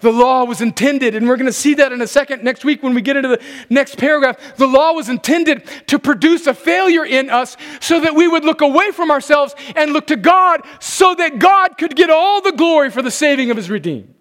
The 0.00 0.12
law 0.12 0.44
was 0.44 0.60
intended, 0.60 1.14
and 1.14 1.26
we're 1.26 1.36
going 1.36 1.46
to 1.46 1.52
see 1.52 1.74
that 1.74 1.92
in 1.92 2.00
a 2.00 2.06
second 2.06 2.42
next 2.42 2.64
week 2.64 2.82
when 2.82 2.94
we 2.94 3.02
get 3.02 3.16
into 3.16 3.28
the 3.28 3.42
next 3.68 3.98
paragraph. 3.98 4.56
The 4.56 4.66
law 4.66 4.92
was 4.92 5.08
intended 5.08 5.64
to 5.86 5.98
produce 5.98 6.46
a 6.46 6.54
failure 6.54 7.04
in 7.04 7.30
us 7.30 7.56
so 7.80 8.00
that 8.00 8.14
we 8.14 8.28
would 8.28 8.44
look 8.44 8.60
away 8.60 8.90
from 8.92 9.10
ourselves 9.10 9.54
and 9.76 9.92
look 9.92 10.06
to 10.08 10.16
God 10.16 10.62
so 10.80 11.14
that 11.14 11.38
God 11.38 11.78
could 11.78 11.96
get 11.96 12.10
all 12.10 12.40
the 12.40 12.52
glory 12.52 12.90
for 12.90 13.02
the 13.02 13.10
saving 13.10 13.50
of 13.50 13.56
his 13.56 13.70
redeemed. 13.70 14.14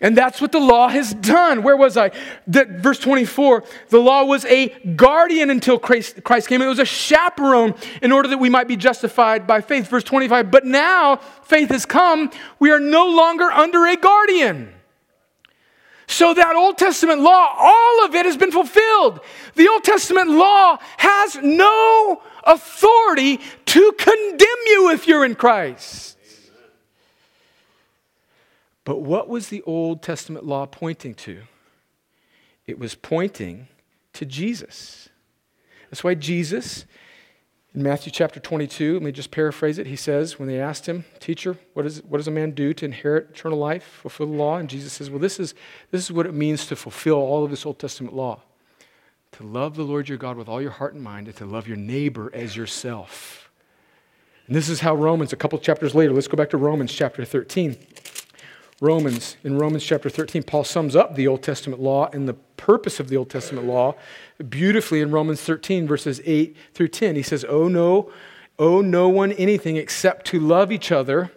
And 0.00 0.16
that's 0.16 0.40
what 0.40 0.52
the 0.52 0.60
law 0.60 0.88
has 0.88 1.12
done. 1.12 1.64
Where 1.64 1.76
was 1.76 1.96
I? 1.96 2.12
The, 2.46 2.66
verse 2.66 3.00
24 3.00 3.64
the 3.88 3.98
law 3.98 4.24
was 4.24 4.44
a 4.44 4.68
guardian 4.94 5.50
until 5.50 5.78
Christ, 5.78 6.22
Christ 6.22 6.48
came. 6.48 6.62
It 6.62 6.66
was 6.66 6.78
a 6.78 6.84
chaperone 6.84 7.74
in 8.00 8.12
order 8.12 8.28
that 8.28 8.38
we 8.38 8.48
might 8.48 8.68
be 8.68 8.76
justified 8.76 9.46
by 9.46 9.60
faith. 9.60 9.88
Verse 9.88 10.04
25 10.04 10.50
but 10.50 10.64
now 10.64 11.16
faith 11.16 11.70
has 11.70 11.84
come, 11.84 12.30
we 12.60 12.70
are 12.70 12.80
no 12.80 13.08
longer 13.08 13.50
under 13.50 13.86
a 13.86 13.96
guardian. 13.96 14.74
So 16.06 16.32
that 16.32 16.56
Old 16.56 16.78
Testament 16.78 17.20
law, 17.20 17.54
all 17.58 18.04
of 18.06 18.14
it 18.14 18.24
has 18.24 18.36
been 18.36 18.50
fulfilled. 18.50 19.20
The 19.56 19.68
Old 19.68 19.84
Testament 19.84 20.30
law 20.30 20.78
has 20.96 21.36
no 21.42 22.22
authority 22.44 23.40
to 23.66 23.92
condemn 23.92 24.62
you 24.66 24.90
if 24.90 25.06
you're 25.06 25.24
in 25.24 25.34
Christ. 25.34 26.17
But 28.88 29.02
what 29.02 29.28
was 29.28 29.48
the 29.48 29.60
Old 29.66 30.00
Testament 30.00 30.46
law 30.46 30.64
pointing 30.64 31.12
to? 31.16 31.42
It 32.66 32.78
was 32.78 32.94
pointing 32.94 33.68
to 34.14 34.24
Jesus. 34.24 35.10
That's 35.90 36.02
why 36.02 36.14
Jesus, 36.14 36.86
in 37.74 37.82
Matthew 37.82 38.10
chapter 38.10 38.40
22, 38.40 38.94
let 38.94 39.02
me 39.02 39.12
just 39.12 39.30
paraphrase 39.30 39.76
it. 39.76 39.88
He 39.88 39.94
says, 39.94 40.38
when 40.38 40.48
they 40.48 40.58
asked 40.58 40.88
him, 40.88 41.04
Teacher, 41.20 41.58
what, 41.74 41.84
is, 41.84 42.02
what 42.02 42.16
does 42.16 42.28
a 42.28 42.30
man 42.30 42.52
do 42.52 42.72
to 42.72 42.86
inherit 42.86 43.32
eternal 43.34 43.58
life, 43.58 43.84
fulfill 43.84 44.28
the 44.28 44.32
law? 44.32 44.56
And 44.56 44.70
Jesus 44.70 44.94
says, 44.94 45.10
Well, 45.10 45.18
this 45.18 45.38
is, 45.38 45.52
this 45.90 46.02
is 46.02 46.10
what 46.10 46.24
it 46.24 46.32
means 46.32 46.64
to 46.68 46.74
fulfill 46.74 47.16
all 47.16 47.44
of 47.44 47.50
this 47.50 47.66
Old 47.66 47.78
Testament 47.78 48.16
law 48.16 48.40
to 49.32 49.42
love 49.42 49.76
the 49.76 49.82
Lord 49.82 50.08
your 50.08 50.16
God 50.16 50.38
with 50.38 50.48
all 50.48 50.62
your 50.62 50.70
heart 50.70 50.94
and 50.94 51.02
mind, 51.02 51.26
and 51.26 51.36
to 51.36 51.44
love 51.44 51.68
your 51.68 51.76
neighbor 51.76 52.30
as 52.32 52.56
yourself. 52.56 53.50
And 54.46 54.56
this 54.56 54.70
is 54.70 54.80
how 54.80 54.94
Romans, 54.94 55.34
a 55.34 55.36
couple 55.36 55.58
chapters 55.58 55.94
later, 55.94 56.14
let's 56.14 56.26
go 56.26 56.38
back 56.38 56.48
to 56.50 56.56
Romans 56.56 56.90
chapter 56.90 57.22
13. 57.26 57.76
Romans, 58.80 59.36
in 59.42 59.58
Romans 59.58 59.82
chapter 59.82 60.08
13, 60.08 60.44
Paul 60.44 60.62
sums 60.62 60.94
up 60.94 61.16
the 61.16 61.26
Old 61.26 61.42
Testament 61.42 61.82
law 61.82 62.08
and 62.12 62.28
the 62.28 62.34
purpose 62.34 63.00
of 63.00 63.08
the 63.08 63.16
Old 63.16 63.28
Testament 63.28 63.66
law 63.66 63.96
beautifully 64.48 65.00
in 65.00 65.10
Romans 65.10 65.40
13, 65.42 65.88
verses 65.88 66.20
8 66.24 66.56
through 66.74 66.88
10. 66.88 67.16
He 67.16 67.22
says, 67.22 67.44
Oh, 67.48 67.66
no, 67.66 68.12
owe 68.56 68.80
no 68.80 69.08
one 69.08 69.32
anything 69.32 69.76
except 69.76 70.26
to 70.26 70.38
love 70.38 70.70
each 70.70 70.92
other. 70.92 71.32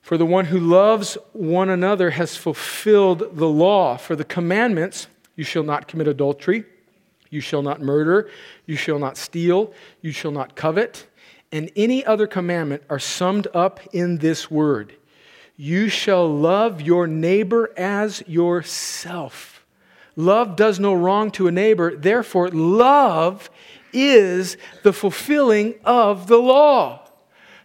For 0.00 0.16
the 0.16 0.26
one 0.26 0.44
who 0.44 0.60
loves 0.60 1.18
one 1.32 1.68
another 1.68 2.10
has 2.10 2.36
fulfilled 2.36 3.36
the 3.36 3.48
law. 3.48 3.96
For 3.96 4.14
the 4.14 4.24
commandments, 4.24 5.08
you 5.34 5.42
shall 5.42 5.64
not 5.64 5.88
commit 5.88 6.06
adultery, 6.06 6.64
you 7.30 7.40
shall 7.40 7.62
not 7.62 7.80
murder, 7.80 8.30
you 8.66 8.76
shall 8.76 9.00
not 9.00 9.16
steal, 9.16 9.72
you 10.02 10.12
shall 10.12 10.30
not 10.30 10.54
covet, 10.54 11.08
and 11.50 11.72
any 11.74 12.04
other 12.04 12.28
commandment 12.28 12.84
are 12.88 13.00
summed 13.00 13.48
up 13.54 13.80
in 13.92 14.18
this 14.18 14.52
word 14.52 14.94
you 15.56 15.88
shall 15.88 16.28
love 16.28 16.80
your 16.80 17.06
neighbor 17.06 17.72
as 17.76 18.22
yourself. 18.26 19.64
Love 20.16 20.56
does 20.56 20.78
no 20.78 20.94
wrong 20.94 21.30
to 21.32 21.46
a 21.48 21.52
neighbor, 21.52 21.96
therefore, 21.96 22.48
love 22.48 23.50
is 23.92 24.56
the 24.82 24.92
fulfilling 24.92 25.74
of 25.84 26.26
the 26.26 26.38
law. 26.38 27.00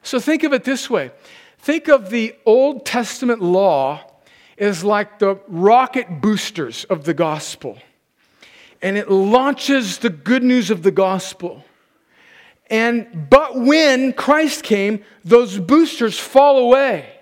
So 0.04 0.20
think 0.20 0.44
of 0.44 0.54
it 0.54 0.64
this 0.64 0.90
way 0.90 1.12
think 1.58 1.88
of 1.88 2.10
the 2.10 2.36
Old 2.46 2.86
Testament 2.86 3.42
law 3.42 4.06
as 4.58 4.84
like 4.84 5.20
the 5.20 5.36
rocket 5.48 6.22
boosters 6.22 6.86
of 6.86 7.04
the 7.04 7.14
gospel, 7.14 7.78
and 8.82 8.98
it 8.98 9.10
launches 9.10 10.00
the 10.00 10.10
good 10.10 10.44
news 10.44 10.70
of 10.70 10.84
the 10.84 10.92
gospel. 10.92 11.64
And 12.70 13.30
but 13.30 13.60
when 13.60 14.14
Christ 14.14 14.64
came, 14.64 15.04
those 15.26 15.58
boosters 15.60 16.20
fall 16.20 16.60
away. 16.60 17.19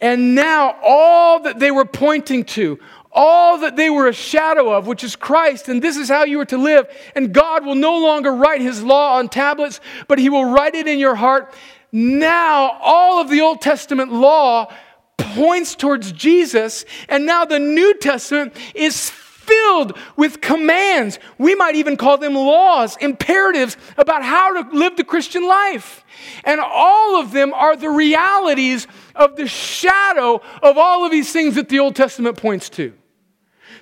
And 0.00 0.34
now 0.34 0.76
all 0.82 1.40
that 1.40 1.58
they 1.58 1.70
were 1.70 1.84
pointing 1.84 2.44
to, 2.44 2.78
all 3.12 3.58
that 3.58 3.76
they 3.76 3.88
were 3.90 4.08
a 4.08 4.12
shadow 4.12 4.72
of, 4.72 4.86
which 4.86 5.04
is 5.04 5.14
Christ, 5.14 5.68
and 5.68 5.80
this 5.80 5.96
is 5.96 6.08
how 6.08 6.24
you 6.24 6.40
are 6.40 6.46
to 6.46 6.58
live. 6.58 6.86
And 7.14 7.32
God 7.32 7.64
will 7.64 7.76
no 7.76 7.98
longer 7.98 8.32
write 8.32 8.60
his 8.60 8.82
law 8.82 9.18
on 9.18 9.28
tablets, 9.28 9.80
but 10.08 10.18
he 10.18 10.28
will 10.28 10.46
write 10.46 10.74
it 10.74 10.88
in 10.88 10.98
your 10.98 11.14
heart. 11.14 11.54
Now, 11.92 12.78
all 12.82 13.20
of 13.20 13.30
the 13.30 13.40
Old 13.40 13.60
Testament 13.60 14.12
law 14.12 14.72
points 15.16 15.76
towards 15.76 16.10
Jesus, 16.10 16.84
and 17.08 17.24
now 17.24 17.44
the 17.44 17.60
New 17.60 17.94
Testament 17.94 18.54
is 18.74 19.10
filled 19.10 19.96
with 20.16 20.40
commands. 20.40 21.18
We 21.38 21.54
might 21.54 21.76
even 21.76 21.96
call 21.96 22.18
them 22.18 22.34
laws, 22.34 22.96
imperatives 22.96 23.76
about 23.96 24.24
how 24.24 24.62
to 24.62 24.76
live 24.76 24.96
the 24.96 25.04
Christian 25.04 25.46
life. 25.46 26.04
And 26.44 26.60
all 26.60 27.20
of 27.20 27.32
them 27.32 27.52
are 27.52 27.76
the 27.76 27.90
realities 27.90 28.86
of 29.14 29.36
the 29.36 29.46
shadow 29.46 30.40
of 30.62 30.78
all 30.78 31.04
of 31.04 31.10
these 31.10 31.32
things 31.32 31.54
that 31.54 31.68
the 31.68 31.78
Old 31.78 31.96
Testament 31.96 32.36
points 32.38 32.68
to. 32.70 32.92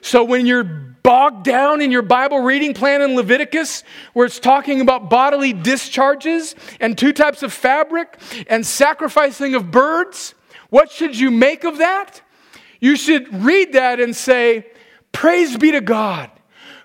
So 0.00 0.24
when 0.24 0.46
you're 0.46 0.64
bogged 0.64 1.44
down 1.44 1.80
in 1.80 1.90
your 1.90 2.02
Bible 2.02 2.40
reading 2.40 2.74
plan 2.74 3.02
in 3.02 3.14
Leviticus, 3.14 3.84
where 4.12 4.26
it's 4.26 4.38
talking 4.38 4.80
about 4.80 5.10
bodily 5.10 5.52
discharges 5.52 6.54
and 6.80 6.96
two 6.96 7.12
types 7.12 7.42
of 7.42 7.52
fabric 7.52 8.18
and 8.48 8.66
sacrificing 8.66 9.54
of 9.54 9.70
birds, 9.70 10.34
what 10.70 10.90
should 10.90 11.18
you 11.18 11.30
make 11.30 11.64
of 11.64 11.78
that? 11.78 12.20
You 12.80 12.96
should 12.96 13.44
read 13.44 13.74
that 13.74 14.00
and 14.00 14.14
say, 14.14 14.66
Praise 15.12 15.56
be 15.56 15.72
to 15.72 15.80
God 15.80 16.30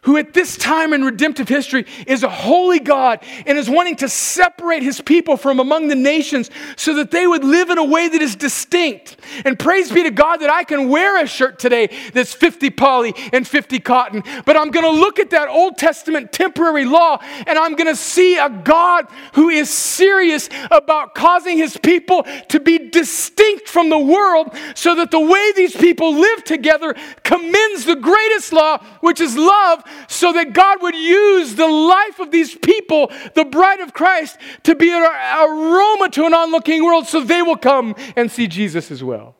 who 0.08 0.16
at 0.16 0.34
this 0.34 0.55
time 0.55 0.93
in 0.93 1.03
redemptive 1.03 1.49
history 1.49 1.86
is 2.08 2.24
a 2.24 2.30
holy 2.30 2.80
God 2.80 3.20
and 3.45 3.58
is 3.58 3.70
wanting 3.70 3.97
to 3.97 4.08
separate 4.08 4.82
his 4.82 5.01
people 5.01 5.36
from 5.36 5.60
among 5.60 5.89
the 5.89 5.95
nations 5.95 6.49
so 6.78 6.93
that 6.93 7.12
they 7.12 7.28
would 7.28 7.43
live 7.43 7.70
in 7.70 7.78
a 7.78 7.84
way 7.84 8.08
that 8.08 8.22
is 8.22 8.38
distinct. 8.38 9.18
And 9.43 9.60
praise 9.60 9.91
be 9.91 10.03
to 10.03 10.10
God 10.10 10.38
that 10.38 10.49
I 10.49 10.64
can 10.64 10.88
wear 10.88 11.22
a 11.22 11.28
shirt 11.28 11.60
today 11.60 11.89
that's 12.14 12.34
50 12.34 12.70
poly 12.70 13.14
and 13.34 13.45
50 13.45 13.80
cotton. 13.82 14.24
But 14.45 14.55
I'm 14.55 14.72
going 14.72 14.86
to 14.86 14.97
look 14.97 15.20
at 15.20 15.32
that 15.32 15.49
Old 15.49 15.78
Testament 15.78 16.32
temporary 16.32 16.86
law 16.86 17.18
and 17.45 17.60
I'm 17.60 17.76
going 17.76 17.93
to 17.93 17.95
see 17.97 18.38
a 18.38 18.49
God 18.49 19.08
who 19.34 19.49
is 19.49 19.70
serious 19.70 20.47
about 20.72 21.16
causing 21.16 21.58
his 21.58 21.76
people 21.76 22.26
to 22.47 22.62
be 22.62 22.78
distinct 22.78 23.68
from 23.68 23.89
the 23.89 23.99
world 23.99 24.55
so 24.74 24.95
that 24.95 25.12
the 25.12 25.20
way 25.20 25.51
these 25.58 25.76
people 25.76 26.14
live 26.14 26.45
together 26.45 26.95
commends 27.24 27.84
the 27.84 27.97
greatest 27.97 28.53
law, 28.53 28.78
which 29.01 29.20
is 29.20 29.36
love 29.36 29.84
so 30.08 30.34
that 30.34 30.54
God 30.54 30.82
would 30.82 30.95
use 30.95 31.56
the 31.56 31.68
life 31.68 32.20
of 32.20 32.32
these 32.32 32.56
people, 32.56 33.12
the 33.36 33.45
bride 33.45 33.80
of 33.80 33.93
Christ, 33.93 34.38
to 34.64 34.76
be 34.76 34.91
an 34.91 35.02
aroma 35.02 36.10
to 36.12 36.26
an 36.26 36.34
onlooking 36.34 36.84
world 36.84 37.08
so 37.08 37.22
they 37.22 37.41
will 37.41 37.58
come 37.58 37.95
and 38.16 38.32
see 38.32 38.48
Jesus 38.48 38.91
as 38.91 39.04
well. 39.04 39.36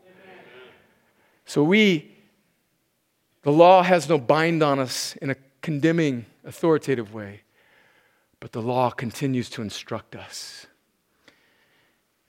So 1.46 1.64
we, 1.64 2.12
the 3.44 3.52
law 3.52 3.82
has 3.82 4.10
no 4.10 4.18
bind 4.18 4.62
on 4.62 4.80
us 4.80 5.16
in 5.22 5.30
a 5.30 5.36
condemning, 5.62 6.26
authoritative 6.46 7.14
way, 7.14 7.42
but 8.40 8.52
the 8.52 8.62
law 8.62 8.90
continues 8.90 9.50
to 9.52 9.62
instruct 9.62 10.16
us. 10.16 10.68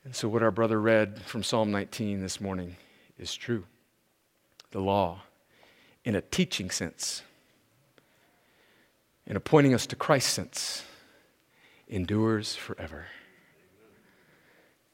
And 0.04 0.16
so, 0.16 0.28
what 0.28 0.42
our 0.42 0.50
brother 0.50 0.80
read 0.80 1.20
from 1.22 1.42
Psalm 1.42 1.70
19 1.70 2.20
this 2.22 2.40
morning 2.40 2.76
is 3.18 3.34
true. 3.34 3.64
The 4.70 4.80
law, 4.80 5.22
in 6.04 6.14
a 6.14 6.22
teaching 6.22 6.70
sense, 6.70 7.22
in 9.28 9.36
appointing 9.36 9.74
us 9.74 9.86
to 9.86 9.94
Christ 9.94 10.30
sense, 10.30 10.82
endures 11.86 12.56
forever. 12.56 13.06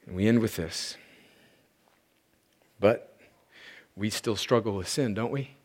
And 0.05 0.15
we 0.15 0.27
end 0.27 0.39
with 0.39 0.57
this. 0.57 0.97
But 2.79 3.17
we 3.95 4.09
still 4.09 4.35
struggle 4.35 4.75
with 4.75 4.89
sin, 4.89 5.13
don't 5.13 5.31
we? 5.31 5.55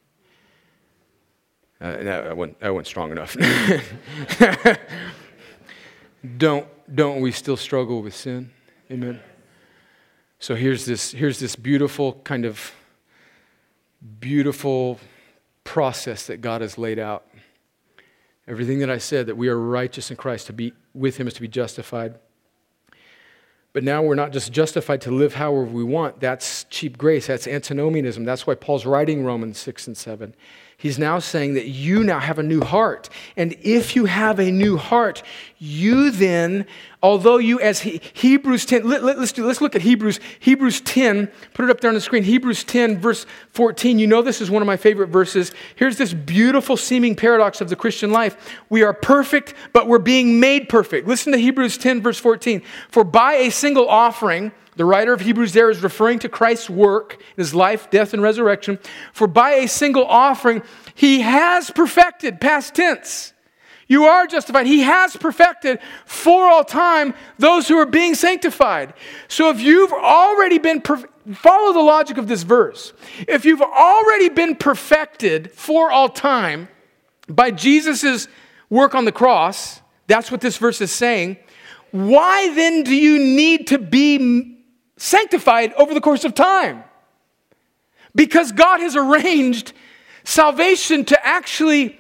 Uh, 1.81 1.97
no, 1.97 2.55
I 2.63 2.71
wasn't 2.71 2.87
strong 2.87 3.11
enough. 3.11 3.37
don't, 6.39 6.67
don't 6.95 7.21
we 7.21 7.33
still 7.33 7.57
struggle 7.57 8.03
with 8.03 8.15
sin? 8.15 8.51
Amen. 8.91 9.21
So 10.39 10.55
here's 10.55 10.87
this, 10.87 11.11
here's 11.11 11.41
this 11.41 11.57
beautiful 11.57 12.15
kind 12.25 12.45
of 12.45 12.73
beautiful 14.21 15.01
process 15.65 16.27
that 16.27 16.41
God 16.41 16.61
has 16.61 16.79
laid 16.79 16.99
out. 16.99 17.27
Everything 18.51 18.81
that 18.81 18.91
I 18.91 18.99
said, 18.99 19.27
that 19.27 19.37
we 19.37 19.49
are 19.49 19.57
righteous 19.57 20.11
in 20.11 20.17
Christ, 20.17 20.49
to 20.49 20.53
be 20.53 20.73
with 20.93 21.19
Him 21.19 21.29
is 21.29 21.35
to 21.35 21.41
be 21.41 21.47
justified. 21.47 22.19
But 23.73 23.85
now 23.85 24.03
we're 24.03 24.17
not 24.17 24.33
just 24.33 24.51
justified 24.51 25.01
to 25.03 25.13
live 25.13 25.35
however 25.35 25.71
we 25.71 25.85
want. 25.85 26.19
That's 26.19 26.65
cheap 26.65 26.99
grace. 26.99 27.29
That's 27.29 27.47
antinomianism. 27.47 28.25
That's 28.25 28.49
why 28.49 28.57
Paul's 28.57 28.85
writing 28.85 29.25
Romans 29.25 29.57
6 29.59 29.87
and 29.87 29.97
7. 29.97 30.35
He's 30.81 30.99
now 30.99 31.19
saying 31.19 31.53
that 31.55 31.67
you 31.67 32.03
now 32.03 32.21
have 32.21 32.39
a 32.39 32.43
new 32.43 32.63
heart. 32.63 33.11
And 33.37 33.55
if 33.61 33.95
you 33.95 34.07
have 34.07 34.39
a 34.39 34.51
new 34.51 34.79
heart, 34.79 35.23
you 35.59 36.11
then, 36.11 36.65
although 37.03 37.37
you, 37.37 37.61
as 37.61 37.81
he, 37.81 38.01
Hebrews 38.15 38.65
10, 38.65 38.89
let, 38.89 39.03
us 39.03 39.19
let, 39.19 39.35
do, 39.35 39.45
let's 39.45 39.61
look 39.61 39.77
at 39.77 39.83
Hebrews, 39.83 40.21
Hebrews 40.39 40.81
10, 40.81 41.27
put 41.53 41.67
it 41.67 41.71
up 41.71 41.83
there 41.83 41.91
on 41.91 41.95
the 41.95 42.01
screen. 42.01 42.23
Hebrews 42.23 42.65
10, 42.65 42.99
verse 42.99 43.27
14. 43.51 43.99
You 43.99 44.07
know 44.07 44.23
this 44.23 44.41
is 44.41 44.51
one 44.51 44.63
of 44.63 44.67
my 44.67 44.79
favorite 44.79 45.09
verses. 45.09 45.53
Here's 45.77 45.99
this 45.99 46.15
beautiful 46.15 46.79
seeming 46.79 47.15
paradox 47.15 47.61
of 47.61 47.69
the 47.69 47.77
Christian 47.77 48.11
life. 48.11 48.59
We 48.71 48.83
are 48.83 48.95
perfect, 48.95 49.53
but 49.75 49.87
we're 49.87 49.99
being 49.99 50.41
made 50.41 50.71
perfect. 50.71 51.07
Listen 51.07 51.33
to 51.33 51.39
Hebrews 51.39 51.77
10, 51.77 52.01
verse 52.01 52.19
14. 52.19 52.63
For 52.89 53.05
by 53.05 53.35
a 53.35 53.51
single 53.51 53.87
offering, 53.87 54.51
the 54.81 54.87
writer 54.87 55.13
of 55.13 55.21
Hebrews 55.21 55.53
there 55.53 55.69
is 55.69 55.83
referring 55.83 56.21
to 56.21 56.29
Christ's 56.31 56.71
work, 56.71 57.23
his 57.37 57.55
life, 57.55 57.91
death, 57.91 58.15
and 58.15 58.23
resurrection. 58.23 58.79
For 59.13 59.27
by 59.27 59.51
a 59.51 59.69
single 59.69 60.07
offering, 60.07 60.63
he 60.95 61.21
has 61.21 61.71
perfected, 61.71 62.41
past 62.41 62.77
tense. 62.77 63.35
You 63.89 64.05
are 64.05 64.27
justified. 64.27 64.67
He 64.67 64.81
has 64.81 65.19
perfected 65.19 65.81
for 66.07 66.49
all 66.49 66.65
time 66.65 67.13
those 67.39 67.69
who 67.69 67.77
are 67.77 67.85
being 67.85 68.15
sanctified. 68.15 68.95
So 69.29 69.51
if 69.51 69.61
you've 69.61 69.93
already 69.93 70.57
been, 70.57 70.81
follow 70.81 71.75
the 71.75 71.81
logic 71.81 72.17
of 72.17 72.27
this 72.27 72.43
verse. 72.43 72.95
If 73.29 73.45
you've 73.45 73.61
already 73.61 74.31
been 74.31 74.57
perfected 74.57 75.51
for 75.53 75.91
all 75.91 76.09
time 76.09 76.69
by 77.29 77.51
Jesus' 77.51 78.29
work 78.71 78.95
on 78.95 79.05
the 79.05 79.13
cross, 79.13 79.83
that's 80.07 80.31
what 80.31 80.41
this 80.41 80.57
verse 80.57 80.81
is 80.81 80.91
saying. 80.91 81.37
Why 81.91 82.55
then 82.55 82.83
do 82.83 82.97
you 82.97 83.19
need 83.19 83.67
to 83.67 83.79
be 83.79 84.57
sanctified 85.01 85.73
over 85.75 85.95
the 85.95 86.01
course 86.01 86.25
of 86.25 86.35
time. 86.35 86.85
Because 88.15 88.53
God 88.53 88.81
has 88.81 88.97
arranged 88.97 89.73
salvation 90.25 91.05
to 91.07 91.27
actually 91.27 91.99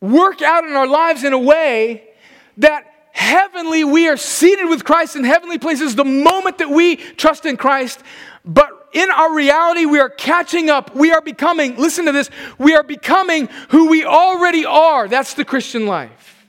work 0.00 0.42
out 0.42 0.64
in 0.64 0.72
our 0.72 0.86
lives 0.86 1.24
in 1.24 1.32
a 1.32 1.38
way 1.38 2.08
that 2.56 2.84
heavenly 3.12 3.84
we 3.84 4.08
are 4.08 4.16
seated 4.16 4.68
with 4.68 4.84
Christ 4.84 5.14
in 5.14 5.24
heavenly 5.24 5.58
places 5.58 5.94
the 5.94 6.04
moment 6.04 6.58
that 6.58 6.70
we 6.70 6.96
trust 6.96 7.46
in 7.46 7.56
Christ. 7.56 8.02
But 8.44 8.88
in 8.92 9.08
our 9.10 9.32
reality, 9.32 9.84
we 9.84 10.00
are 10.00 10.08
catching 10.08 10.68
up. 10.68 10.96
We 10.96 11.12
are 11.12 11.20
becoming, 11.20 11.76
listen 11.76 12.06
to 12.06 12.12
this, 12.12 12.28
we 12.58 12.74
are 12.74 12.82
becoming 12.82 13.48
who 13.68 13.88
we 13.88 14.04
already 14.04 14.64
are. 14.64 15.06
That's 15.06 15.34
the 15.34 15.44
Christian 15.44 15.86
life. 15.86 16.44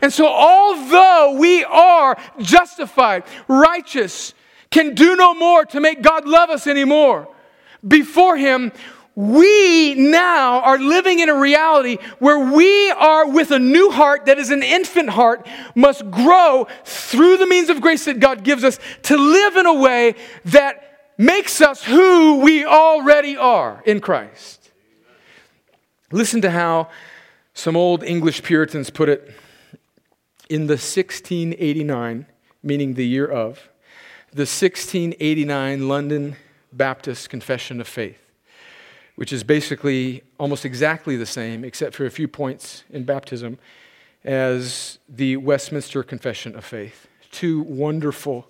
And 0.00 0.12
so, 0.12 0.26
although 0.26 1.36
we 1.38 1.64
are 1.64 2.16
justified, 2.38 3.24
righteous, 3.48 4.34
can 4.74 4.92
do 4.92 5.14
no 5.14 5.34
more 5.34 5.64
to 5.64 5.78
make 5.78 6.02
God 6.02 6.26
love 6.26 6.50
us 6.50 6.66
anymore. 6.66 7.28
Before 7.86 8.36
Him, 8.36 8.72
we 9.14 9.94
now 9.94 10.62
are 10.62 10.80
living 10.80 11.20
in 11.20 11.28
a 11.28 11.34
reality 11.34 11.98
where 12.18 12.52
we 12.52 12.90
are 12.90 13.28
with 13.28 13.52
a 13.52 13.60
new 13.60 13.92
heart 13.92 14.26
that 14.26 14.36
is 14.36 14.50
an 14.50 14.64
infant 14.64 15.10
heart, 15.10 15.46
must 15.76 16.10
grow 16.10 16.66
through 16.84 17.36
the 17.36 17.46
means 17.46 17.70
of 17.70 17.80
grace 17.80 18.06
that 18.06 18.18
God 18.18 18.42
gives 18.42 18.64
us 18.64 18.80
to 19.02 19.16
live 19.16 19.54
in 19.54 19.66
a 19.66 19.74
way 19.74 20.16
that 20.46 21.12
makes 21.16 21.60
us 21.60 21.84
who 21.84 22.40
we 22.40 22.64
already 22.64 23.36
are 23.36 23.80
in 23.86 24.00
Christ. 24.00 24.72
Listen 26.10 26.40
to 26.40 26.50
how 26.50 26.88
some 27.52 27.76
old 27.76 28.02
English 28.02 28.42
Puritans 28.42 28.90
put 28.90 29.08
it 29.08 29.32
in 30.48 30.66
the 30.66 30.74
1689, 30.74 32.26
meaning 32.64 32.94
the 32.94 33.06
year 33.06 33.26
of 33.28 33.68
the 34.34 34.40
1689 34.40 35.86
London 35.86 36.34
Baptist 36.72 37.30
Confession 37.30 37.80
of 37.80 37.86
Faith, 37.86 38.18
which 39.14 39.32
is 39.32 39.44
basically 39.44 40.24
almost 40.40 40.64
exactly 40.64 41.16
the 41.16 41.24
same, 41.24 41.64
except 41.64 41.94
for 41.94 42.04
a 42.04 42.10
few 42.10 42.26
points 42.26 42.82
in 42.90 43.04
baptism, 43.04 43.60
as 44.24 44.98
the 45.08 45.36
Westminster 45.36 46.02
Confession 46.02 46.56
of 46.56 46.64
Faith. 46.64 47.06
Two 47.30 47.62
wonderful 47.62 48.48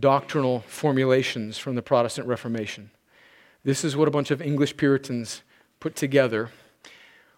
doctrinal 0.00 0.60
formulations 0.60 1.58
from 1.58 1.74
the 1.74 1.82
Protestant 1.82 2.26
Reformation. 2.26 2.90
This 3.64 3.84
is 3.84 3.94
what 3.94 4.08
a 4.08 4.10
bunch 4.10 4.30
of 4.30 4.40
English 4.40 4.78
Puritans 4.78 5.42
put 5.78 5.94
together 5.94 6.48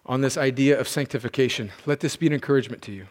on 0.05 0.21
this 0.21 0.37
idea 0.37 0.79
of 0.79 0.87
sanctification. 0.87 1.73
Let 1.85 1.99
this 1.99 2.15
be 2.15 2.27
an 2.27 2.33
encouragement 2.33 2.81
to 2.83 2.93
you. 2.93 3.07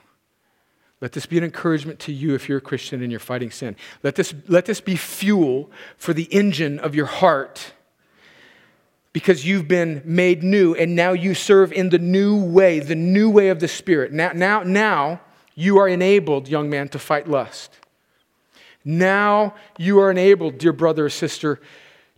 Let 1.04 1.12
this 1.12 1.26
be 1.26 1.36
an 1.36 1.44
encouragement 1.44 1.98
to 1.98 2.14
you 2.14 2.34
if 2.34 2.48
you're 2.48 2.56
a 2.56 2.62
Christian 2.62 3.02
and 3.02 3.10
you're 3.10 3.20
fighting 3.20 3.50
sin. 3.50 3.76
Let 4.02 4.14
this, 4.14 4.32
let 4.48 4.64
this 4.64 4.80
be 4.80 4.96
fuel 4.96 5.70
for 5.98 6.14
the 6.14 6.24
engine 6.32 6.78
of 6.78 6.94
your 6.94 7.04
heart 7.04 7.74
because 9.12 9.44
you've 9.44 9.68
been 9.68 10.00
made 10.06 10.42
new 10.42 10.74
and 10.74 10.96
now 10.96 11.12
you 11.12 11.34
serve 11.34 11.74
in 11.74 11.90
the 11.90 11.98
new 11.98 12.42
way, 12.42 12.78
the 12.80 12.94
new 12.94 13.28
way 13.28 13.50
of 13.50 13.60
the 13.60 13.68
Spirit. 13.68 14.14
Now, 14.14 14.32
now, 14.32 14.62
now 14.62 15.20
you 15.54 15.76
are 15.76 15.88
enabled, 15.88 16.48
young 16.48 16.70
man, 16.70 16.88
to 16.88 16.98
fight 16.98 17.28
lust. 17.28 17.78
Now 18.82 19.56
you 19.76 19.98
are 19.98 20.10
enabled, 20.10 20.56
dear 20.56 20.72
brother 20.72 21.04
or 21.04 21.10
sister, 21.10 21.60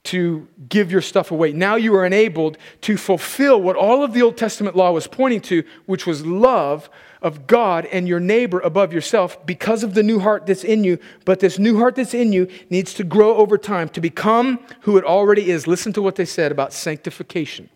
to 0.04 0.46
give 0.68 0.92
your 0.92 1.02
stuff 1.02 1.32
away. 1.32 1.52
Now 1.52 1.74
you 1.74 1.92
are 1.96 2.06
enabled 2.06 2.56
to 2.82 2.96
fulfill 2.96 3.60
what 3.60 3.74
all 3.74 4.04
of 4.04 4.12
the 4.12 4.22
Old 4.22 4.36
Testament 4.36 4.76
law 4.76 4.92
was 4.92 5.08
pointing 5.08 5.40
to, 5.40 5.64
which 5.86 6.06
was 6.06 6.24
love 6.24 6.88
of 7.22 7.46
God 7.46 7.86
and 7.86 8.06
your 8.06 8.20
neighbor 8.20 8.60
above 8.60 8.92
yourself 8.92 9.44
because 9.46 9.82
of 9.82 9.94
the 9.94 10.02
new 10.02 10.20
heart 10.20 10.46
that's 10.46 10.64
in 10.64 10.84
you. 10.84 10.98
But 11.24 11.40
this 11.40 11.58
new 11.58 11.78
heart 11.78 11.96
that's 11.96 12.14
in 12.14 12.32
you 12.32 12.48
needs 12.70 12.94
to 12.94 13.04
grow 13.04 13.36
over 13.36 13.58
time 13.58 13.88
to 13.90 14.00
become 14.00 14.60
who 14.82 14.96
it 14.96 15.04
already 15.04 15.50
is. 15.50 15.66
Listen 15.66 15.92
to 15.94 16.02
what 16.02 16.16
they 16.16 16.24
said 16.24 16.52
about 16.52 16.72
sanctification. 16.72 17.68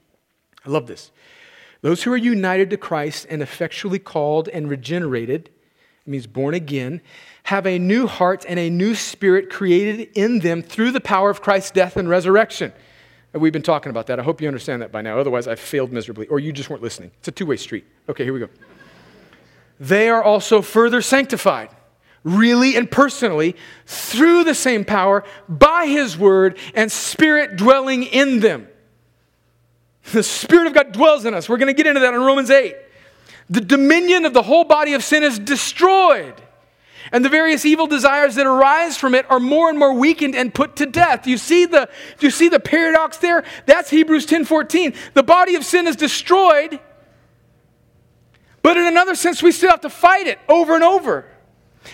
I 0.64 0.70
love 0.70 0.86
this. 0.86 1.11
Those 1.82 2.03
who 2.03 2.12
are 2.12 2.16
united 2.16 2.70
to 2.70 2.76
Christ 2.76 3.26
and 3.30 3.43
effectually 3.43 3.99
called 3.99 4.49
and 4.49 4.68
regenerated, 4.68 5.47
it 5.47 6.11
means 6.11 6.26
born 6.26 6.55
again, 6.55 7.01
have 7.45 7.66
a 7.66 7.78
new 7.78 8.07
heart 8.07 8.45
and 8.47 8.59
a 8.59 8.68
new 8.68 8.95
spirit 8.95 9.49
created 9.49 10.11
in 10.14 10.41
them 10.41 10.62
through 10.62 10.91
the 10.91 11.01
power 11.01 11.30
of 11.30 11.41
Christ's 11.41 11.70
death 11.70 11.97
and 11.97 12.09
resurrection. 12.09 12.72
We've 13.32 13.53
been 13.53 13.62
talking 13.62 13.91
about 13.91 14.09
that. 14.09 14.18
I 14.18 14.24
hope 14.24 14.41
you 14.43 14.49
understand 14.49 14.82
that 14.82 14.91
by 14.91 15.03
now. 15.03 15.18
Otherwise, 15.18 15.47
I've 15.47 15.61
failed 15.61 15.93
miserably, 15.93 16.26
or 16.26 16.41
you 16.41 16.53
just 16.53 16.68
weren't 16.68 16.82
listening. 16.82 17.12
It's 17.20 17.28
a 17.28 17.32
two 17.32 17.47
way 17.47 17.57
street. 17.57 17.86
Okay, 18.09 18.24
here 18.24 18.32
we 18.32 18.41
go 18.41 18.49
they 19.81 20.11
are 20.11 20.22
also 20.22 20.61
further 20.61 21.01
sanctified, 21.01 21.70
really 22.22 22.76
and 22.76 22.89
personally, 22.91 23.57
through 23.87 24.45
the 24.45 24.55
same 24.55 24.85
power, 24.85 25.24
by 25.49 25.87
His 25.87 26.18
Word 26.18 26.59
and 26.74 26.93
Spirit 26.93 27.57
dwelling 27.57 28.03
in 28.05 28.41
them. 28.41 28.68
The 30.12 30.22
Spirit 30.22 30.66
of 30.66 30.74
God 30.74 30.93
dwells 30.93 31.24
in 31.24 31.33
us. 31.33 31.49
We're 31.49 31.57
going 31.57 31.68
to 31.68 31.74
get 31.74 31.87
into 31.87 32.01
that 32.01 32.12
in 32.12 32.20
Romans 32.20 32.51
8. 32.51 32.76
The 33.49 33.61
dominion 33.62 34.26
of 34.26 34.35
the 34.35 34.43
whole 34.43 34.64
body 34.64 34.93
of 34.93 35.03
sin 35.03 35.22
is 35.22 35.39
destroyed. 35.39 36.35
And 37.12 37.24
the 37.24 37.28
various 37.28 37.64
evil 37.64 37.87
desires 37.87 38.35
that 38.35 38.47
arise 38.47 38.97
from 38.97 39.14
it 39.14 39.28
are 39.31 39.41
more 39.41 39.70
and 39.70 39.78
more 39.78 39.95
weakened 39.95 40.37
and 40.37 40.55
put 40.55 40.76
to 40.76 40.87
death. 40.87 41.26
You 41.26 41.39
see 41.39 41.64
the, 41.64 41.89
you 42.20 42.31
see 42.31 42.49
the 42.49 42.61
paradox 42.61 43.16
there? 43.16 43.45
That's 43.66 43.91
Hebrews 43.91 44.26
10 44.26 44.45
14. 44.45 44.95
The 45.14 45.22
body 45.22 45.55
of 45.57 45.64
sin 45.64 45.87
is 45.87 45.97
destroyed, 45.97 46.78
but 48.63 48.77
in 48.77 48.87
another 48.87 49.15
sense, 49.15 49.43
we 49.43 49.53
still 49.53 49.71
have 49.71 49.81
to 49.83 49.91
fight 49.91 50.27
it 50.27 50.39
over 50.49 50.75
and 50.75 50.85
over. 50.85 51.27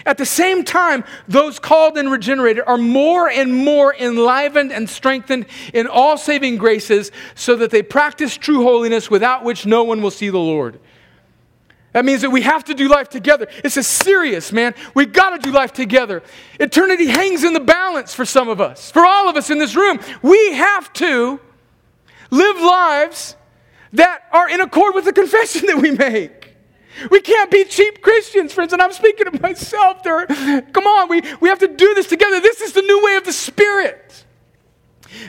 At 0.04 0.18
the 0.18 0.26
same 0.26 0.64
time, 0.64 1.04
those 1.28 1.58
called 1.58 1.96
and 1.96 2.10
regenerated 2.10 2.64
are 2.66 2.76
more 2.76 3.30
and 3.30 3.54
more 3.54 3.94
enlivened 3.94 4.72
and 4.72 4.88
strengthened 4.88 5.46
in 5.72 5.86
all 5.86 6.18
saving 6.18 6.56
graces 6.56 7.12
so 7.34 7.56
that 7.56 7.70
they 7.70 7.82
practice 7.82 8.36
true 8.36 8.62
holiness 8.62 9.08
without 9.08 9.44
which 9.44 9.64
no 9.64 9.84
one 9.84 10.02
will 10.02 10.10
see 10.10 10.28
the 10.28 10.38
Lord. 10.38 10.80
That 11.92 12.04
means 12.04 12.20
that 12.22 12.30
we 12.30 12.42
have 12.42 12.64
to 12.64 12.74
do 12.74 12.88
life 12.88 13.08
together. 13.08 13.46
It's 13.64 13.78
a 13.78 13.82
serious, 13.82 14.52
man. 14.52 14.74
We 14.94 15.06
got 15.06 15.30
to 15.30 15.38
do 15.38 15.50
life 15.50 15.72
together. 15.72 16.22
Eternity 16.60 17.06
hangs 17.06 17.42
in 17.42 17.54
the 17.54 17.60
balance 17.60 18.12
for 18.12 18.26
some 18.26 18.48
of 18.48 18.60
us. 18.60 18.90
For 18.90 19.06
all 19.06 19.30
of 19.30 19.36
us 19.36 19.48
in 19.48 19.58
this 19.58 19.74
room, 19.74 19.98
we 20.20 20.52
have 20.52 20.92
to 20.94 21.40
live 22.30 22.56
lives 22.56 23.36
that 23.94 24.24
are 24.30 24.48
in 24.50 24.60
accord 24.60 24.94
with 24.94 25.06
the 25.06 25.12
confession 25.12 25.66
that 25.68 25.78
we 25.78 25.92
make. 25.92 26.35
We 27.10 27.20
can't 27.20 27.50
be 27.50 27.64
cheap 27.64 28.00
Christians, 28.02 28.52
friends, 28.52 28.72
and 28.72 28.80
I'm 28.80 28.92
speaking 28.92 29.26
of 29.26 29.40
myself. 29.42 30.02
There, 30.02 30.26
come 30.26 30.86
on, 30.86 31.08
we, 31.08 31.22
we 31.40 31.48
have 31.48 31.58
to 31.58 31.68
do 31.68 31.94
this 31.94 32.06
together. 32.06 32.40
This 32.40 32.60
is 32.60 32.72
the 32.72 32.82
new 32.82 33.04
way 33.04 33.16
of 33.16 33.24
the 33.24 33.32
Spirit. 33.32 34.24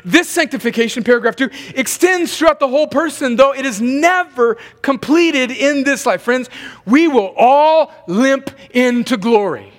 This 0.03 0.29
sanctification, 0.29 1.03
paragraph 1.03 1.35
two, 1.35 1.49
extends 1.75 2.37
throughout 2.37 2.59
the 2.59 2.67
whole 2.67 2.87
person, 2.87 3.35
though 3.35 3.53
it 3.53 3.65
is 3.65 3.81
never 3.81 4.57
completed 4.81 5.51
in 5.51 5.83
this 5.83 6.05
life. 6.05 6.21
Friends, 6.21 6.49
we 6.85 7.07
will 7.07 7.33
all 7.37 7.91
limp 8.07 8.49
into 8.71 9.17
glory. 9.17 9.71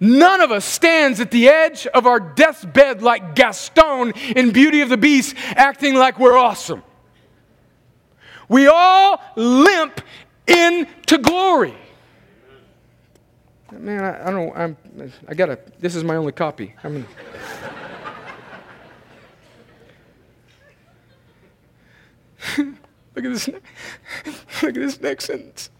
None 0.00 0.40
of 0.40 0.50
us 0.50 0.64
stands 0.64 1.20
at 1.20 1.30
the 1.30 1.48
edge 1.48 1.86
of 1.86 2.06
our 2.06 2.20
deathbed 2.20 3.00
like 3.00 3.34
Gaston 3.34 4.12
in 4.36 4.50
Beauty 4.50 4.80
of 4.80 4.88
the 4.88 4.96
Beast, 4.96 5.34
acting 5.50 5.94
like 5.94 6.18
we're 6.18 6.36
awesome. 6.36 6.82
We 8.48 8.66
all 8.66 9.22
limp 9.36 10.00
into 10.46 11.18
glory. 11.18 11.74
Man, 13.72 14.04
I, 14.04 14.28
I 14.28 14.30
don't. 14.30 14.56
I'm. 14.56 14.76
I 15.26 15.34
gotta. 15.34 15.58
This 15.78 15.96
is 15.96 16.04
my 16.04 16.16
only 16.16 16.32
copy. 16.32 16.74
I 16.84 16.88
mean. 16.88 17.06
look 22.58 23.24
at 23.24 23.32
this. 23.32 23.48
Look 23.48 23.58
at 24.62 24.74
this 24.74 25.00
next 25.00 25.24
sentence. 25.26 25.70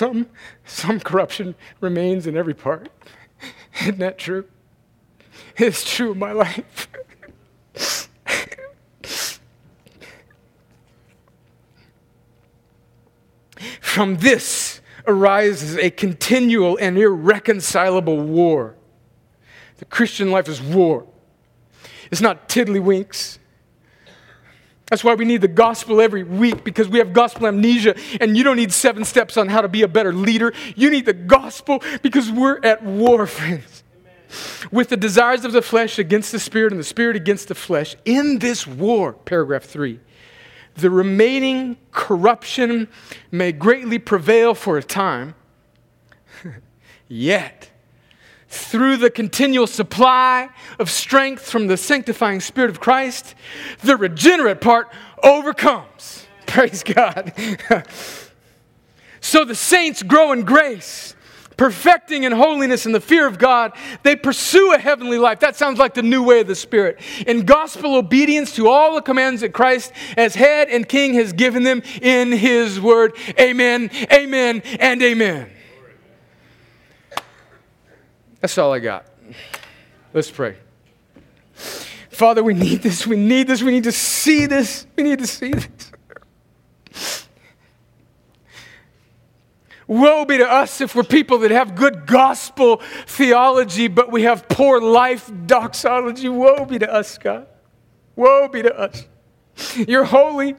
Some, 0.00 0.28
some 0.64 0.98
corruption 0.98 1.54
remains 1.82 2.26
in 2.26 2.34
every 2.34 2.54
part. 2.54 2.88
Isn't 3.82 3.98
that 3.98 4.16
true? 4.16 4.46
It's 5.58 5.84
true 5.84 6.12
of 6.12 6.16
my 6.16 6.32
life. 6.32 6.88
From 14.00 14.16
this 14.16 14.80
arises 15.06 15.76
a 15.76 15.90
continual 15.90 16.78
and 16.78 16.96
irreconcilable 16.96 18.18
war. 18.18 18.74
The 19.76 19.84
Christian 19.84 20.30
life 20.30 20.48
is 20.48 20.58
war. 20.58 21.06
It's 22.10 22.22
not 22.22 22.48
tiddlywinks. 22.48 23.36
That's 24.86 25.04
why 25.04 25.12
we 25.16 25.26
need 25.26 25.42
the 25.42 25.48
gospel 25.48 26.00
every 26.00 26.22
week 26.22 26.64
because 26.64 26.88
we 26.88 26.98
have 26.98 27.12
gospel 27.12 27.46
amnesia, 27.46 27.94
and 28.22 28.38
you 28.38 28.42
don't 28.42 28.56
need 28.56 28.72
seven 28.72 29.04
steps 29.04 29.36
on 29.36 29.48
how 29.48 29.60
to 29.60 29.68
be 29.68 29.82
a 29.82 29.88
better 29.88 30.14
leader. 30.14 30.54
You 30.76 30.88
need 30.88 31.04
the 31.04 31.12
gospel 31.12 31.82
because 32.00 32.30
we're 32.30 32.58
at 32.64 32.82
war, 32.82 33.26
friends. 33.26 33.84
With 34.72 34.88
the 34.88 34.96
desires 34.96 35.44
of 35.44 35.52
the 35.52 35.60
flesh 35.60 35.98
against 35.98 36.32
the 36.32 36.40
spirit 36.40 36.72
and 36.72 36.80
the 36.80 36.84
spirit 36.84 37.16
against 37.16 37.48
the 37.48 37.54
flesh. 37.54 37.96
In 38.06 38.38
this 38.38 38.66
war, 38.66 39.12
paragraph 39.12 39.64
three, 39.64 40.00
the 40.74 40.90
remaining 40.90 41.76
corruption 41.92 42.88
may 43.30 43.52
greatly 43.52 43.98
prevail 43.98 44.54
for 44.54 44.78
a 44.78 44.82
time, 44.82 45.34
yet, 47.08 47.70
through 48.48 48.96
the 48.96 49.10
continual 49.10 49.66
supply 49.66 50.48
of 50.78 50.90
strength 50.90 51.48
from 51.48 51.68
the 51.68 51.76
sanctifying 51.76 52.40
Spirit 52.40 52.70
of 52.70 52.80
Christ, 52.80 53.34
the 53.82 53.96
regenerate 53.96 54.60
part 54.60 54.92
overcomes. 55.22 56.26
Praise 56.46 56.82
God. 56.82 57.32
so 59.20 59.44
the 59.44 59.54
saints 59.54 60.02
grow 60.02 60.32
in 60.32 60.42
grace 60.42 61.14
perfecting 61.60 62.24
in 62.24 62.32
holiness 62.32 62.86
and 62.86 62.94
the 62.94 63.00
fear 63.02 63.26
of 63.26 63.36
God, 63.36 63.76
they 64.02 64.16
pursue 64.16 64.72
a 64.72 64.78
heavenly 64.78 65.18
life. 65.18 65.40
That 65.40 65.56
sounds 65.56 65.78
like 65.78 65.92
the 65.92 66.02
new 66.02 66.22
way 66.22 66.40
of 66.40 66.46
the 66.46 66.54
Spirit. 66.54 66.98
In 67.26 67.44
gospel 67.44 67.96
obedience 67.96 68.54
to 68.56 68.66
all 68.66 68.94
the 68.94 69.02
commands 69.02 69.42
that 69.42 69.52
Christ, 69.52 69.92
as 70.16 70.34
head 70.34 70.70
and 70.70 70.88
king, 70.88 71.12
has 71.14 71.34
given 71.34 71.62
them 71.62 71.82
in 72.00 72.32
his 72.32 72.80
word. 72.80 73.14
Amen, 73.38 73.90
amen, 74.10 74.62
and 74.80 75.02
amen. 75.02 75.50
That's 78.40 78.56
all 78.56 78.72
I 78.72 78.78
got. 78.78 79.04
Let's 80.14 80.30
pray. 80.30 80.56
Father, 82.08 82.42
we 82.42 82.54
need 82.54 82.80
this. 82.80 83.06
We 83.06 83.16
need 83.16 83.48
this. 83.48 83.62
We 83.62 83.72
need 83.72 83.84
to 83.84 83.92
see 83.92 84.46
this. 84.46 84.86
We 84.96 85.02
need 85.02 85.18
to 85.18 85.26
see 85.26 85.50
this. 85.50 85.89
Woe 89.90 90.24
be 90.24 90.38
to 90.38 90.48
us 90.48 90.80
if 90.80 90.94
we're 90.94 91.02
people 91.02 91.38
that 91.38 91.50
have 91.50 91.74
good 91.74 92.06
gospel 92.06 92.80
theology, 93.08 93.88
but 93.88 94.12
we 94.12 94.22
have 94.22 94.48
poor 94.48 94.80
life 94.80 95.28
doxology. 95.46 96.28
Woe 96.28 96.64
be 96.64 96.78
to 96.78 96.88
us, 96.88 97.18
God. 97.18 97.48
Woe 98.14 98.46
be 98.46 98.62
to 98.62 98.72
us. 98.72 99.08
You're 99.88 100.04
holy. 100.04 100.54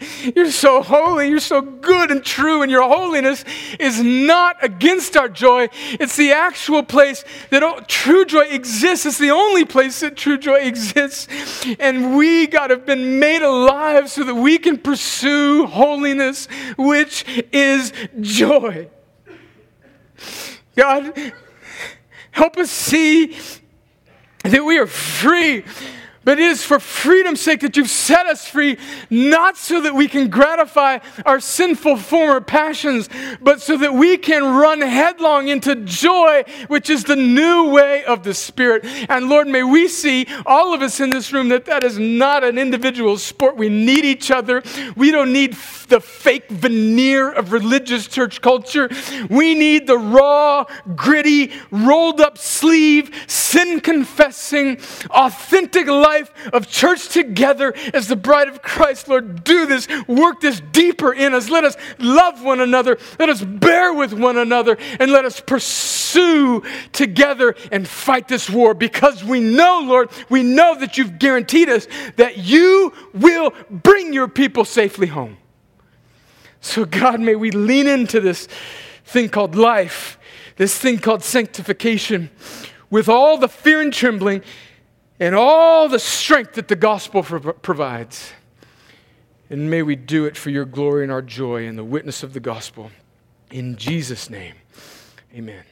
You're 0.34 0.50
so 0.50 0.82
holy, 0.82 1.28
you're 1.28 1.40
so 1.40 1.60
good 1.60 2.10
and 2.10 2.24
true, 2.24 2.62
and 2.62 2.70
your 2.70 2.82
holiness 2.82 3.44
is 3.78 4.02
not 4.02 4.56
against 4.62 5.16
our 5.16 5.28
joy. 5.28 5.68
It's 5.92 6.16
the 6.16 6.32
actual 6.32 6.82
place 6.82 7.24
that 7.50 7.88
true 7.88 8.24
joy 8.24 8.42
exists. 8.42 9.06
It's 9.06 9.18
the 9.18 9.30
only 9.30 9.64
place 9.64 10.00
that 10.00 10.16
true 10.16 10.38
joy 10.38 10.60
exists. 10.60 11.28
And 11.78 12.16
we, 12.16 12.46
God, 12.46 12.70
have 12.70 12.86
been 12.86 13.18
made 13.18 13.42
alive 13.42 14.10
so 14.10 14.24
that 14.24 14.34
we 14.34 14.58
can 14.58 14.78
pursue 14.78 15.66
holiness, 15.66 16.46
which 16.76 17.24
is 17.52 17.92
joy. 18.20 18.88
God, 20.76 21.32
help 22.30 22.56
us 22.56 22.70
see 22.70 23.36
that 24.44 24.64
we 24.64 24.78
are 24.78 24.86
free 24.86 25.64
but 26.22 26.38
it 26.38 26.44
is 26.44 26.62
for 26.62 26.78
freedom's 26.78 27.40
sake 27.40 27.60
that 27.60 27.76
you've 27.76 27.88
set 27.88 28.26
us 28.26 28.46
free, 28.46 28.76
not 29.08 29.56
so 29.56 29.80
that 29.80 29.94
we 29.94 30.06
can 30.06 30.28
gratify 30.28 30.98
our 31.24 31.40
sinful 31.40 31.96
former 31.96 32.40
passions, 32.40 33.08
but 33.40 33.60
so 33.62 33.76
that 33.78 33.94
we 33.94 34.18
can 34.18 34.44
run 34.44 34.82
headlong 34.82 35.48
into 35.48 35.74
joy, 35.76 36.44
which 36.68 36.90
is 36.90 37.04
the 37.04 37.16
new 37.16 37.70
way 37.70 38.04
of 38.04 38.22
the 38.22 38.34
Spirit. 38.34 38.84
And 39.08 39.30
Lord, 39.30 39.48
may 39.48 39.62
we 39.62 39.88
see, 39.88 40.26
all 40.44 40.74
of 40.74 40.82
us 40.82 41.00
in 41.00 41.08
this 41.08 41.32
room, 41.32 41.48
that 41.48 41.64
that 41.64 41.84
is 41.84 41.98
not 41.98 42.44
an 42.44 42.58
individual 42.58 43.16
sport. 43.16 43.56
We 43.56 43.70
need 43.70 44.04
each 44.04 44.30
other. 44.30 44.62
We 44.96 45.10
don't 45.10 45.32
need 45.32 45.54
the 45.88 46.00
fake 46.00 46.50
veneer 46.50 47.30
of 47.30 47.52
religious 47.52 48.06
church 48.06 48.42
culture. 48.42 48.90
We 49.28 49.54
need 49.54 49.86
the 49.86 49.98
raw, 49.98 50.66
gritty, 50.94 51.52
rolled 51.70 52.20
up 52.20 52.36
sleeve, 52.36 53.10
sin 53.26 53.80
confessing, 53.80 54.78
authentic 55.10 55.86
life 55.86 56.09
life 56.10 56.32
of 56.52 56.68
church 56.68 57.08
together 57.08 57.72
as 57.94 58.08
the 58.08 58.16
bride 58.16 58.48
of 58.48 58.62
Christ. 58.62 59.08
Lord, 59.08 59.44
do 59.44 59.66
this. 59.66 59.86
Work 60.08 60.40
this 60.40 60.60
deeper 60.72 61.12
in 61.12 61.34
us. 61.34 61.48
Let 61.48 61.64
us 61.64 61.76
love 61.98 62.42
one 62.42 62.60
another. 62.60 62.98
Let 63.18 63.28
us 63.28 63.42
bear 63.42 63.92
with 63.94 64.12
one 64.12 64.36
another. 64.36 64.76
And 64.98 65.12
let 65.12 65.24
us 65.24 65.40
pursue 65.40 66.62
together 66.92 67.54
and 67.70 67.86
fight 67.86 68.26
this 68.28 68.50
war 68.50 68.74
because 68.74 69.22
we 69.22 69.40
know, 69.40 69.82
Lord, 69.84 70.10
we 70.28 70.42
know 70.42 70.78
that 70.78 70.98
you've 70.98 71.18
guaranteed 71.18 71.68
us 71.68 71.86
that 72.16 72.38
you 72.38 72.92
will 73.14 73.52
bring 73.70 74.12
your 74.12 74.28
people 74.28 74.64
safely 74.64 75.06
home. 75.06 75.36
So, 76.60 76.84
God, 76.84 77.20
may 77.20 77.36
we 77.36 77.50
lean 77.50 77.86
into 77.86 78.20
this 78.20 78.48
thing 79.04 79.28
called 79.28 79.54
life, 79.54 80.18
this 80.56 80.76
thing 80.76 80.98
called 80.98 81.22
sanctification, 81.22 82.30
with 82.90 83.08
all 83.08 83.38
the 83.38 83.48
fear 83.48 83.80
and 83.80 83.92
trembling 83.92 84.42
and 85.20 85.34
all 85.34 85.88
the 85.88 85.98
strength 85.98 86.54
that 86.54 86.66
the 86.68 86.76
gospel 86.76 87.22
provides. 87.22 88.32
And 89.50 89.70
may 89.70 89.82
we 89.82 89.96
do 89.96 90.24
it 90.24 90.36
for 90.36 90.50
your 90.50 90.64
glory 90.64 91.02
and 91.02 91.12
our 91.12 91.22
joy 91.22 91.66
and 91.66 91.76
the 91.76 91.84
witness 91.84 92.22
of 92.22 92.32
the 92.32 92.40
gospel. 92.40 92.90
In 93.50 93.76
Jesus' 93.76 94.30
name, 94.30 94.54
amen. 95.34 95.64